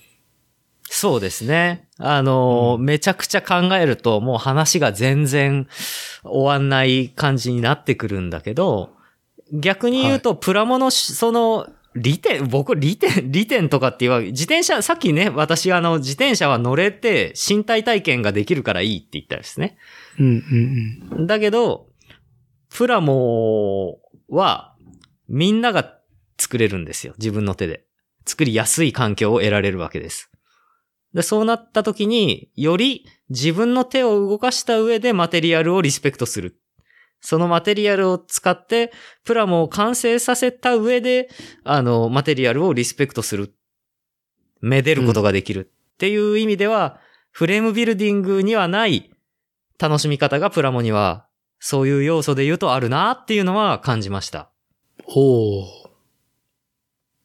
[0.84, 1.88] そうですね。
[1.98, 5.70] あのーうんめちゃくちゃ考えるともう話が全然
[6.24, 8.94] 終わんない感じになってくるんだけど、
[9.54, 19.78] 逆に言うと、プラモのし、その、利点、僕、利点、 利点とかって言わ、自転車、さっきね、私、あの、自転車は乗れて身体体験ができるからいいって言ったんですね。
[20.20, 20.44] うん
[21.18, 21.88] うんだけど、
[22.70, 24.00] プラモ
[24.30, 24.76] は、
[25.30, 25.98] みんなが
[26.38, 27.14] 作れるんですよ。
[27.18, 27.86] 自分の手で。
[28.26, 30.30] 作りやすい環境を得られるわけです。
[31.14, 36.58] で、そうなった時に、より自分の手を動かした上でマテリアルをリスペクトする。
[37.20, 38.92] そのマテリアルを使って、
[39.24, 41.30] プラモを完成させた上で、
[41.64, 43.54] あの、マテリアルをリスペクトする。
[44.60, 45.72] めでることができる。
[45.94, 47.00] っていう意味では、
[47.32, 49.12] フレームビルディングにはない
[49.80, 51.28] 楽しみ方がプラモには、
[51.60, 54.50] そういう要素で言うとあるなっていうのは感じました。
[55.08, 55.66] おー。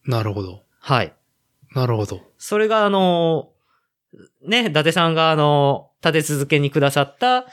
[0.05, 0.65] なるほど。
[0.86, 1.12] はい。
[1.74, 2.20] なるほど。
[2.38, 3.50] それがあの、
[4.46, 7.46] ね、伊達さんがあの、立て続けにくださった、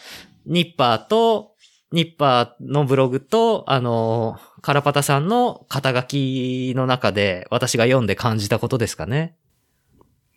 [0.45, 1.55] ニッパーと、
[1.91, 9.35] ニッパーのブログと、あの、カラパタさんの肩書きの中で私が読んで感じたことですかね。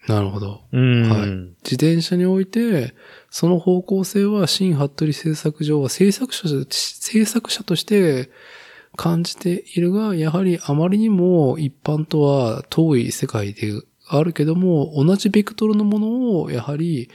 [0.08, 0.62] なるほど。
[0.72, 1.10] うん。
[1.10, 1.20] はい
[1.66, 2.94] 自転車において、
[3.28, 8.30] その方向性は新服部製作上は制作者と制作者として
[8.96, 13.72] 感じているが、やはりあまりにも一般とは遠い世界で
[14.08, 17.10] あるけども、同じベクトルのものを、やはり、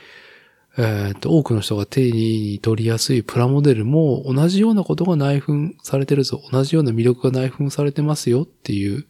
[0.77, 6.41] えっ、と、多くの人が手に取りやすいプラモデルも同じようなことが内紛されてるぞ。
[6.51, 9.05] 同じような魅力が内紛されてますよっていう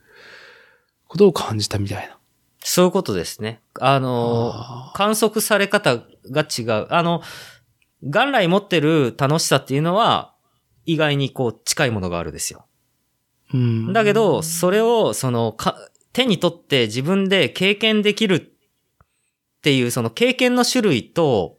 [1.08, 2.18] ことを感じたみたいな。
[2.64, 3.62] そういうことですね。
[3.80, 5.98] あの、あ観測され方
[6.32, 6.88] が違う。
[6.90, 7.22] あの、
[8.02, 10.31] 元来持ってる楽しさっていうのは、
[10.86, 12.66] 意外にこう近いものがあるですよ。
[13.54, 13.94] ーうん。
[13.94, 15.76] だけど、それを、その、か、
[16.14, 18.42] 手に取って自分で経験できるっ
[19.62, 21.58] ていう、その経験の種類と、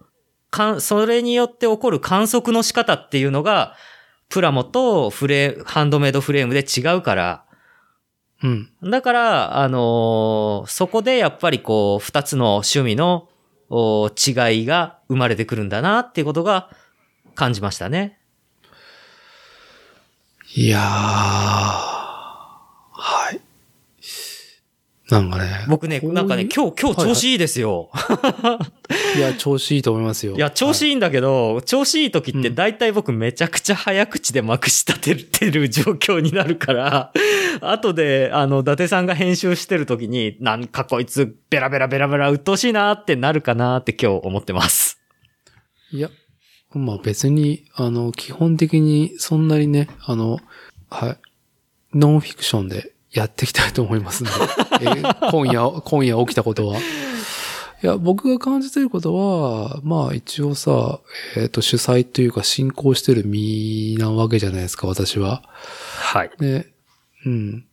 [0.51, 3.75] かん、それによって起こる観測の仕方っていうのが、
[4.29, 7.45] プラモとフレ、ハンドメイドフレームで違うから、
[8.43, 8.71] うん。
[8.91, 13.29] だから、あのーそこでやっぱりこう、二つの趣味の
[13.71, 16.71] お違いが生まれてくるんだなっていうことが
[17.35, 18.19] 感じましたね。
[20.55, 20.83] いやー。
[20.83, 23.41] はい。
[25.11, 25.65] なんかね。
[25.67, 27.89] 僕ね、なんかね、今日、今日調子いいですよ。
[29.17, 30.37] いや、調子いいと思いますよ。
[30.37, 37.13] いや、調子いいんだけど、調子いい時って大体僕めちゃくちゃ早口でまくし立ててる状況になるから、
[37.63, 44.99] 後で、あの、伊達さんが編集してる時に、なんかこいつベラベラベラベラ鬱陶しいなってなるかなって今日思ってます。
[45.93, 46.11] いや、
[46.79, 50.41] まあ別に、あの、基本的にそんなにね、あの、
[50.91, 51.17] はい、
[51.95, 54.33] ノンフィクションでやっていきたいと思いますんで、
[54.81, 56.79] えー今夜、今夜起きたことは。
[56.79, 61.01] いや、僕が感じてることは、まあ一応さ、
[61.37, 65.43] えっ、と、主催というか進行してる身なわけじゃないですか、私は。
[65.99, 66.31] はい。
[66.39, 66.73] で、
[67.27, 67.67] うん。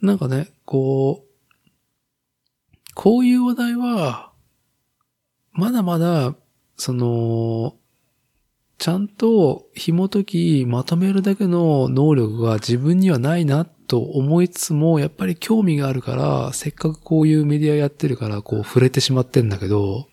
[0.00, 1.30] なんかね、こう、
[2.94, 4.32] こういう話題は、
[5.52, 6.34] まだまだ、
[6.76, 7.76] その、
[8.80, 20.08] ちゃんと紐解き、まとめるだけの能力が自分にはないなと思いつつも、やっぱり興味があるから、せっかくこういうメディアやってるから、こう触れてしまってんだけど、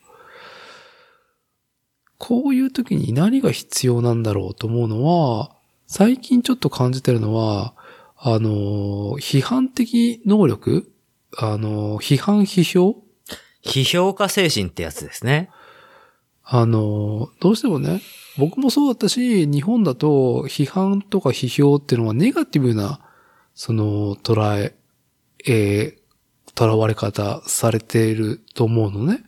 [2.18, 7.74] こういう時に何が必要なんだろうと思うのは、最近ちょっと感じてるのは、
[8.18, 10.92] あの、批判的能力
[11.38, 13.02] あの、批判批評？
[13.64, 15.50] 批評家精神ってやつですね。
[16.44, 18.02] あの、どうしてもね、
[18.38, 23.02] 僕もそうだったし、日本だと批判とか批評っていうのはネガティブな、
[23.56, 24.76] その、捉え、
[25.48, 29.24] えー、囚われ方されていると思うのね。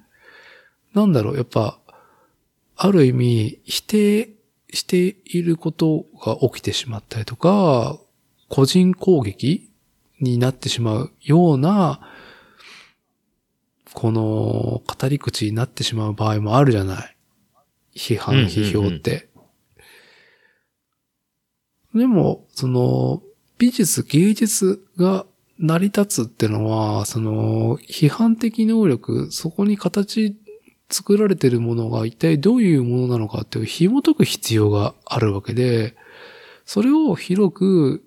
[0.93, 1.79] なんだろう、やっぱ、
[2.75, 4.29] ある意味、否定
[4.71, 7.99] していることが起きてしまったりとか、
[8.47, 9.71] 個人攻撃
[10.19, 11.99] になってしまうような、
[13.93, 17.15] この語り口になってしまう場合もあるじゃない。
[17.99, 19.27] 批判、批評って。
[21.93, 23.21] でも、その、
[23.57, 25.25] 美術、芸術が
[25.59, 30.37] 成り立つってのは、その、批判的能力、そこに形
[30.89, 35.95] 作られてるものが一体どういうものなのかっていう紐解く必要があるわけで、
[36.65, 38.03] それを広く、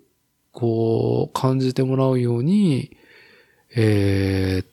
[0.51, 2.97] こう、感じてもらうように、
[3.75, 4.67] えーっ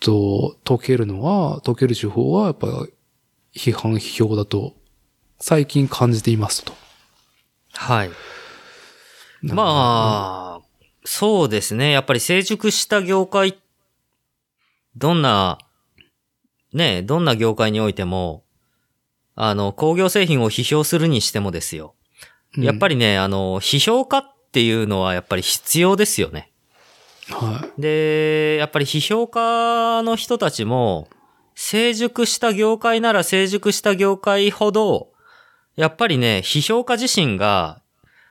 [0.00, 2.86] と、解けるのは、解ける手法は、やっぱ、
[3.56, 4.74] 批判批評だと、
[5.38, 6.74] 最近感じていますと。
[7.72, 8.10] はい。
[9.42, 10.66] まあ、
[11.04, 11.90] そうですね。
[11.90, 13.58] やっぱり成熟した業界、
[14.96, 15.58] どんな、
[16.72, 18.44] ね、どんな業界においても、
[19.34, 21.94] あの、工業製品を批評するにしてもですよ。
[22.56, 24.22] やっぱり、りね、あの、批評家っ
[24.52, 26.50] ていうのはやっぱり必要ですよね。
[27.28, 31.08] はで、やっぱり批評家の人たちも、
[31.56, 35.08] 成熟した業界なら成熟した業界ほど、
[35.74, 37.80] やっぱりね、批評家自身が、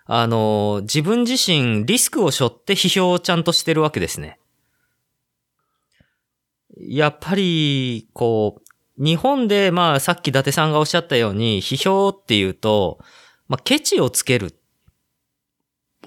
[0.06, 4.40] あの、自分自身リスクを背負って批評をちゃんとしてるわけですね。
[6.78, 13.00] やっぱり、こう、日本で、まあ、さっき伊達さんがおっしゃったように、批評っていうと、
[13.48, 14.54] まあ、ケチをつけるい。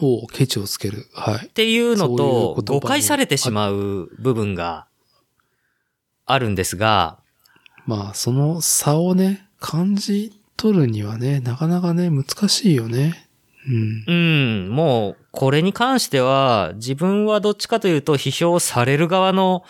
[0.00, 1.08] を、ケチをつける。
[1.14, 1.48] はいっ。
[1.48, 4.86] ていうのと誤解されてしまう部分が
[6.28, 7.18] あるんですが、
[7.86, 13.28] まあ、その差をね、感じ取るにはね、なかなかね、難しいよね。
[13.66, 14.04] うん。
[14.06, 14.12] う
[14.68, 19.64] ん、もうこれに関しては自分はどっちかというと批評される側の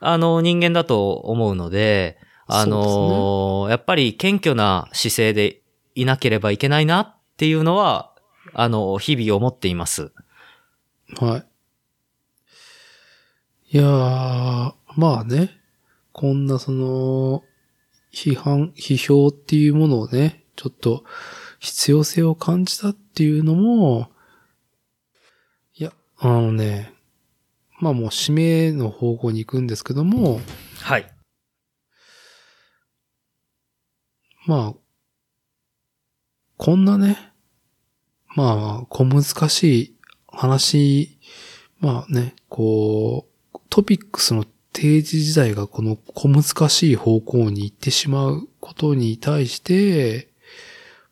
[0.00, 5.62] あの人間だと思うので、あの、やっぱり謙虚な姿勢で
[5.94, 8.12] いなければいけないなっていうのは、
[8.52, 10.12] あの、日々思っています。
[11.18, 11.38] は
[13.70, 13.76] い。
[13.76, 15.58] いやー、まあね、
[16.18, 17.44] こんなその、
[18.10, 21.04] 批判、批評っていうものをね、ちょっと
[21.58, 24.10] 必要性を感じたっていうのも、
[25.74, 26.94] いや、あのね、
[27.80, 30.40] まあもう指名の方向に行くんですけども、
[30.80, 31.06] はい。
[34.46, 34.74] まあ、
[36.56, 37.30] こんなね、
[38.34, 39.96] まあ、小難しい
[40.28, 41.18] 話、
[41.78, 50.28] まあね、こう、トピックスの提示自体がこの小難しい方向に行ってしまうことに対して、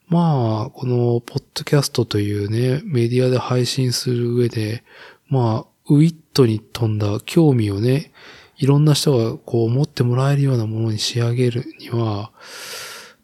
[0.06, 4.84] まあ、このポッドキャストというね、メディアで配信する上で、
[5.30, 8.12] まあ、ウィットに富んだ興味をね、
[8.58, 12.32] いろんな人がこう持ってもらえるようなものに仕上げるには、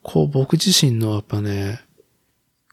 [0.02, 1.82] こう僕自身のやっぱね、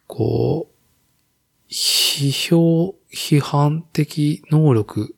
[0.08, 5.17] こう、批評、批判的能力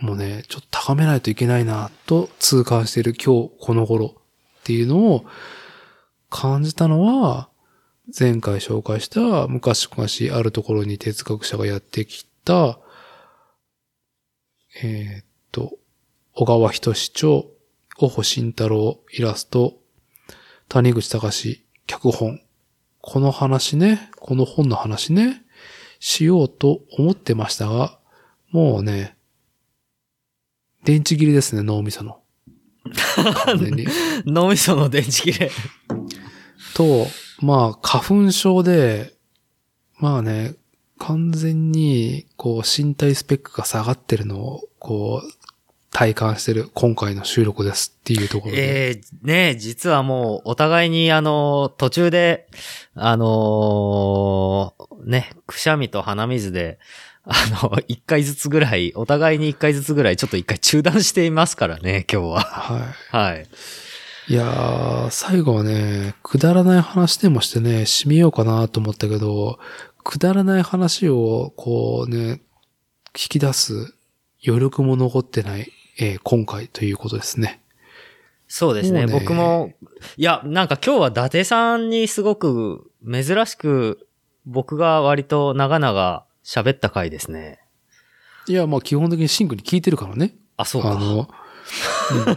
[0.00, 4.14] もうね、ちょっと高めないといけないなと痛感している今日この頃
[4.60, 5.24] っていうのを
[6.30, 7.48] 感じたのは、
[8.18, 12.78] 前回紹介した昔々あるところに哲学者がやってきた、
[14.82, 15.72] えーっと、
[16.32, 17.28] 小川仁志著
[18.00, 19.74] 大保慎太郎イラスト、
[20.68, 22.40] 谷口隆脚本。
[23.00, 25.42] この話ね、この本の話ね、
[25.98, 27.98] しようと思ってましたが、
[28.52, 29.17] もうね、
[30.84, 32.20] 電池切れですね、脳みその。
[33.44, 33.86] 完全に。
[34.26, 35.50] 脳みその電池切れ。
[36.74, 37.06] と、
[37.40, 39.14] まあ、花粉症で、
[39.98, 40.54] まあね、
[40.98, 45.38] 完全に、こう、身体スペックが下がってるのを、こう、
[45.90, 48.90] 体感してる今回の収録ですっていうところで。
[48.90, 52.46] ええね実はもうお互いにあの、途中で、
[52.94, 56.78] あのーね、くしゃみと鼻水で、
[57.28, 62.40] あの、 一回ずつぐらい、お互いに一回ずつぐらい、ちょっと一回中断していますからね、今日は。
[62.40, 63.46] ははい。
[64.28, 64.32] い。
[64.32, 69.58] いやー、最後はね、くだらない話でもしてね、締めようかなと思ったけど、
[70.04, 72.40] くだらない話を、こうね、
[73.12, 73.94] 聞き出す
[74.46, 77.60] 余力も残ってない、えー今回ということですね。
[78.46, 79.04] そうですね。
[79.04, 79.72] ね僕も、
[80.16, 84.06] いや、なんか今日は伊達さんにすごく珍しく、
[84.46, 87.60] 僕が割と長々喋った回ですね。
[88.46, 90.34] いや、まあ基本的にシンクに聞いてるからね。
[90.56, 90.92] あ、そうか。
[90.92, 91.26] あの、うん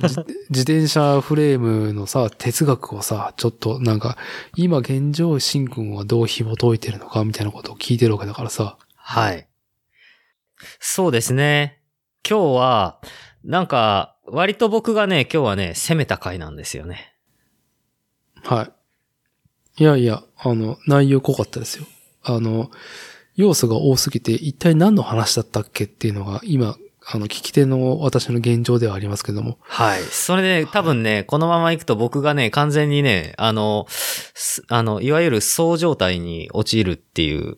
[0.03, 4.17] 自 自転車フレームのさ、哲学をさ、ちょっとなんか、
[4.57, 8.77] 今現状、シン君はどう紐解いてるのかみたいなことを聞いてるわけだからさ。
[8.97, 9.47] はい。
[10.81, 11.81] そうですね。
[12.29, 12.99] 今日は、
[13.45, 17.15] なんか、割と僕がね、今日はね、攻めた回なんですよね。
[18.43, 18.69] は
[19.77, 19.81] い。
[19.81, 21.85] いやいや、あの、内容濃かったですよ。
[22.23, 22.69] あの、
[23.36, 29.58] 要素が多すぎて、一体何の話だったっけっていうのが、今、あの、聞き手の私の現状ではありますけども。
[29.62, 30.02] はい。
[30.02, 37.58] それで、多分ね、このまま行くと僕がね、完全にね、あの、すあの、いわゆるそう状態に陥るっていう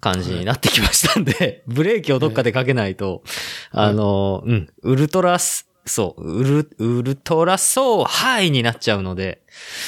[0.00, 3.22] 感じになってきましたんで、ブレーキをどっかでかけないと、
[3.70, 9.42] はいあの、うん、ウルトラス、そう、ウル、ウルトラソーハイになっちゃうので、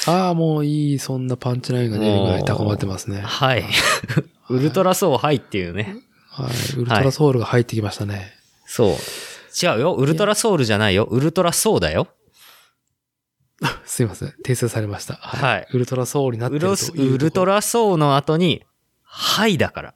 [0.07, 3.21] ああ、もういい、そんなパンチラインが出るぐらい高まってますね。
[3.21, 3.65] はい。
[4.49, 5.95] ウルトラソーハイっていうね。
[6.29, 6.79] はい。
[6.79, 8.33] ウルトラソウルが入ってきましたね。
[8.65, 8.89] そう。
[9.65, 9.93] 違うよ。
[9.93, 11.03] ウルトラソウルじゃないよ。
[11.05, 12.07] ウルトラソーだよ。
[13.85, 14.33] すいません。
[14.43, 15.15] 訂正されました。
[15.15, 18.63] はいウルトラソウルになってるウルトラソーの後に、
[19.03, 19.93] ハイだから。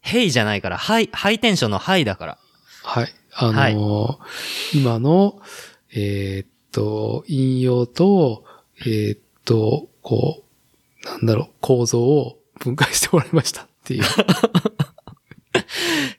[0.00, 2.38] ヘイじゃないから、ハイ、ハイテンションのハイだから。
[2.82, 3.14] はい。
[3.40, 5.40] あのー今の、
[5.94, 8.44] えーっと、引用と、
[8.80, 10.44] えーっと、こ
[11.04, 14.04] う、なんだろう、構造を分解してもらいましたっていう。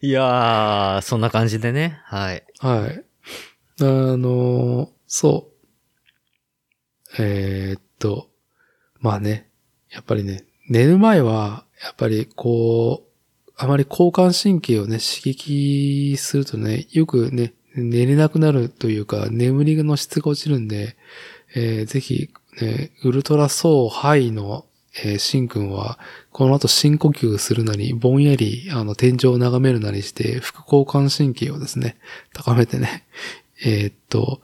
[0.02, 2.00] いやー、そんな感じでね。
[2.06, 2.44] はい。
[2.60, 3.04] はい。
[3.82, 5.50] あのーそ
[7.18, 7.22] う。
[7.22, 8.30] えーっと、
[9.00, 9.50] まあね、
[9.92, 13.09] やっぱりね、寝る前は、やっぱりこう、
[13.62, 20.96] あまり交感神経をね、刺激するとね、よくね、寝れなくなるというか、眠りの質が落ちるんで、
[21.56, 22.30] えーぜひ、
[22.62, 24.66] ね、ウルトラソーハイの、
[25.04, 26.00] えー、シンくんは、
[26.32, 31.98] この後深呼吸するなり、ぼんやり、あの、天井を眺めるなりして、副交感神経をですね、
[32.34, 33.04] 高めてね、
[33.66, 34.42] えーっと、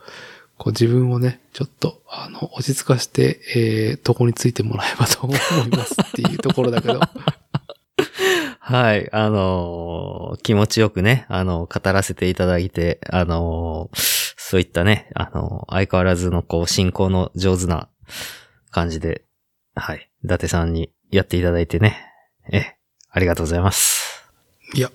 [0.58, 5.38] こう自分をね、ちょっと、あの、落ち着かして、えー、床についてもらえばと思い
[5.70, 7.00] ますっていうところだけど、
[8.68, 9.08] はい。
[9.14, 17.90] あのー気持ちよくね、あの語らせていただいて、あのーそういったね、あの相変わらずのこう、進行の上手な
[18.72, 19.24] 感じで、
[19.76, 20.10] はい。
[20.24, 21.96] 伊達さんにやっていただいてね、
[22.52, 22.76] え、
[23.12, 24.32] ありがとうございます。
[24.74, 24.92] いや、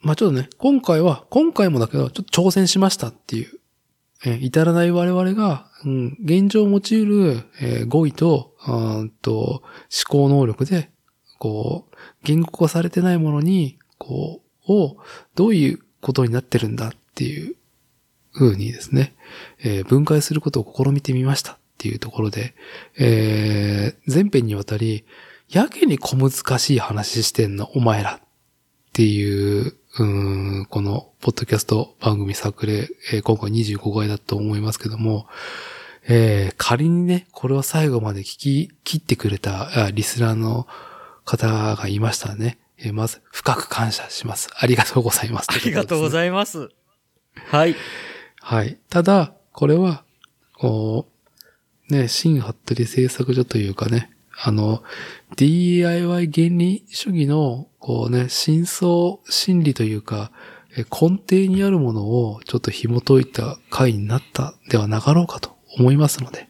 [0.00, 3.50] まあちょっとね、今回は、今回もだけど、ちょっと挑戦しましたっていう、
[4.24, 9.62] え至らない我々が、うん、現状を用いる、えー語彙と、あーんと、思
[10.06, 10.92] 考能力で、
[11.40, 14.98] こう、言語化されてないものに、こう、を、
[15.34, 17.56] どういうことになってるんだっていう
[18.34, 19.14] 風にですね、
[19.64, 22.54] えー分解することを試みてみましたっていうところで、
[22.98, 25.06] えー前編にわたり、
[25.48, 28.16] やけに小難しい話してんの、お前ら。
[28.16, 28.20] っ
[28.92, 35.26] ていう、うん、この、ポッドキャスト番組作例、えー今回25回だと思いますけども、
[36.06, 40.66] えー仮にね、これを最後まで聞き切ってくれたリスナーの
[41.30, 44.48] 方がいましたらね、えーまず深く感謝します。
[44.56, 45.48] ありがとうございます。
[45.52, 46.68] ありがとうごいざいます。
[47.34, 47.76] はい。
[48.40, 48.78] はい。
[48.88, 50.04] ただ、これは、
[50.54, 51.06] こ
[51.88, 54.10] う、ね、新服部製作所というかね、
[54.42, 54.82] あの、
[55.36, 60.32] DIY 原理主義の、こうね、真相心理というか、
[60.76, 66.49] え根底にあるものをちょっと紐解いた回になったではなかろうかと思いますので、はい。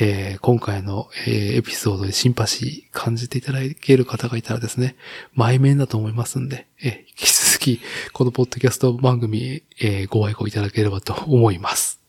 [0.00, 4.96] えー今回の、えーエピソードでシンパシー感じていただける方がいたらですね、
[5.34, 7.80] 前面だと思いますんで、えー引き続き、
[8.12, 12.00] このポッドキャスト番組、えーご愛顧いただければと思います。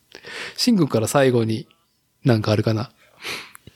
[0.56, 1.68] シン君から最後に
[2.24, 2.90] なんかあるかな？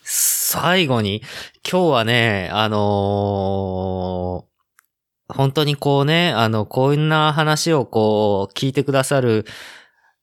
[0.03, 1.23] 最後に、
[1.62, 4.51] 今日はね、あのー
[5.32, 9.47] 本当にこうね、あの、こんな話をこう、聞いてくださる、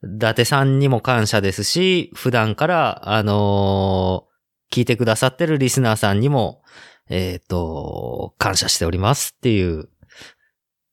[0.04, 4.28] 伊達さんにも感謝ですし、普段から、あのー
[4.72, 6.62] 聞いてくださってるリスナーさんにも、
[7.10, 9.90] えっ、と、感謝しておりますっていう、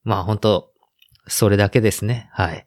[0.04, 0.70] まあ本当
[1.26, 2.28] それだけですね。
[2.32, 2.66] はい。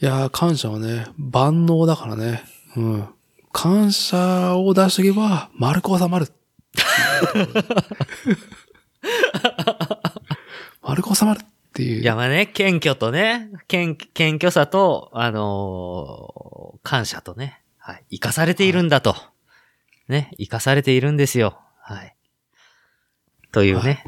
[0.00, 2.44] いやー、感謝はね、万能だからね。
[2.76, 3.08] うん。
[3.52, 6.26] 感謝を出しとけば、丸く収まる。
[10.82, 11.40] 丸く収まる
[11.76, 12.00] っていう。
[12.00, 18.04] いや、まあね、謙虚とね、謙謙虚さと、あのー感謝とね、はい。
[18.12, 19.16] 生かされているんだと。
[20.08, 21.60] ね、生かされているんですよ。
[21.80, 22.16] はい。
[23.50, 24.04] というね。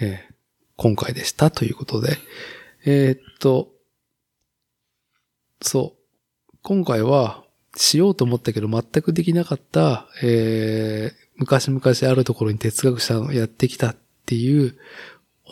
[0.00, 0.34] えー
[0.76, 2.16] 今回でしたということで。
[2.84, 3.68] えーっと、
[5.62, 5.96] そ
[6.52, 6.56] う。
[6.62, 7.44] 今回は、
[7.76, 14.76] しようと思ったけど全くできなかった、えー昔々あるところに哲学者のやってきたっていう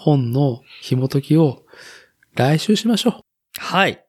[0.03, 1.63] 本の紐解きを
[2.35, 3.15] 来週しましょう。
[3.59, 4.05] はい。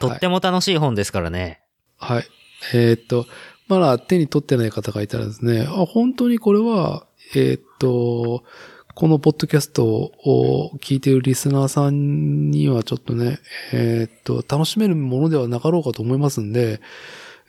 [0.00, 1.60] とっても楽しい本ですからね。
[1.98, 2.24] はい。
[2.72, 3.26] えーっと、
[3.68, 8.44] まだ手に取ってない方がいたらですね、あ、本当にこれは、えーっと、
[8.94, 13.38] このポッドキャストを聞いているリスナーさんにはちょっとね、
[13.72, 16.80] えーっと、楽しめるものではなかろうかと思いますんで、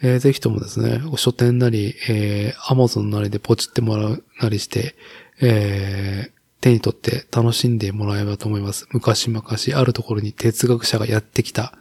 [0.03, 4.95] えーぜひともですね、書店なり、えー、アマゾンなりでポチってもらうなりして、
[5.41, 8.88] えー手に取って楽しんでもらえればと思います。
[8.92, 9.44] 昔々
[9.76, 11.74] あるところに哲学者がやってきた、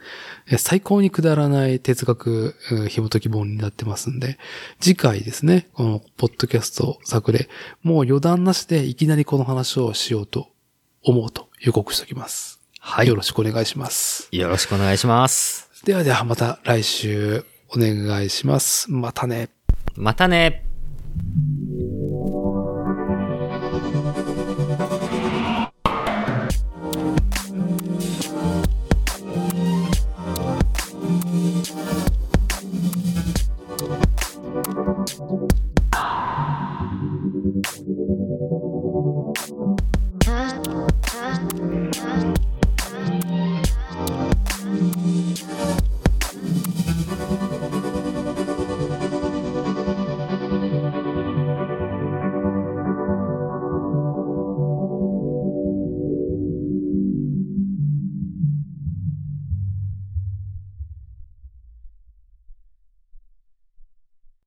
[0.48, 4.38] えー最高にくだらない哲学、うん紐解き本になってますんで、
[4.80, 7.48] 次回ですね、このポッドキャスト作例、
[7.82, 10.48] もう余談なしでいきなりこの話をしようと
[11.04, 12.60] 思うと予告しておきます。
[12.80, 14.28] はいよろしくお願いします。
[14.32, 15.68] よろしくお願いします。
[15.84, 18.90] ではではまた来週お願いします。
[18.90, 19.50] またね。
[19.94, 20.64] またね。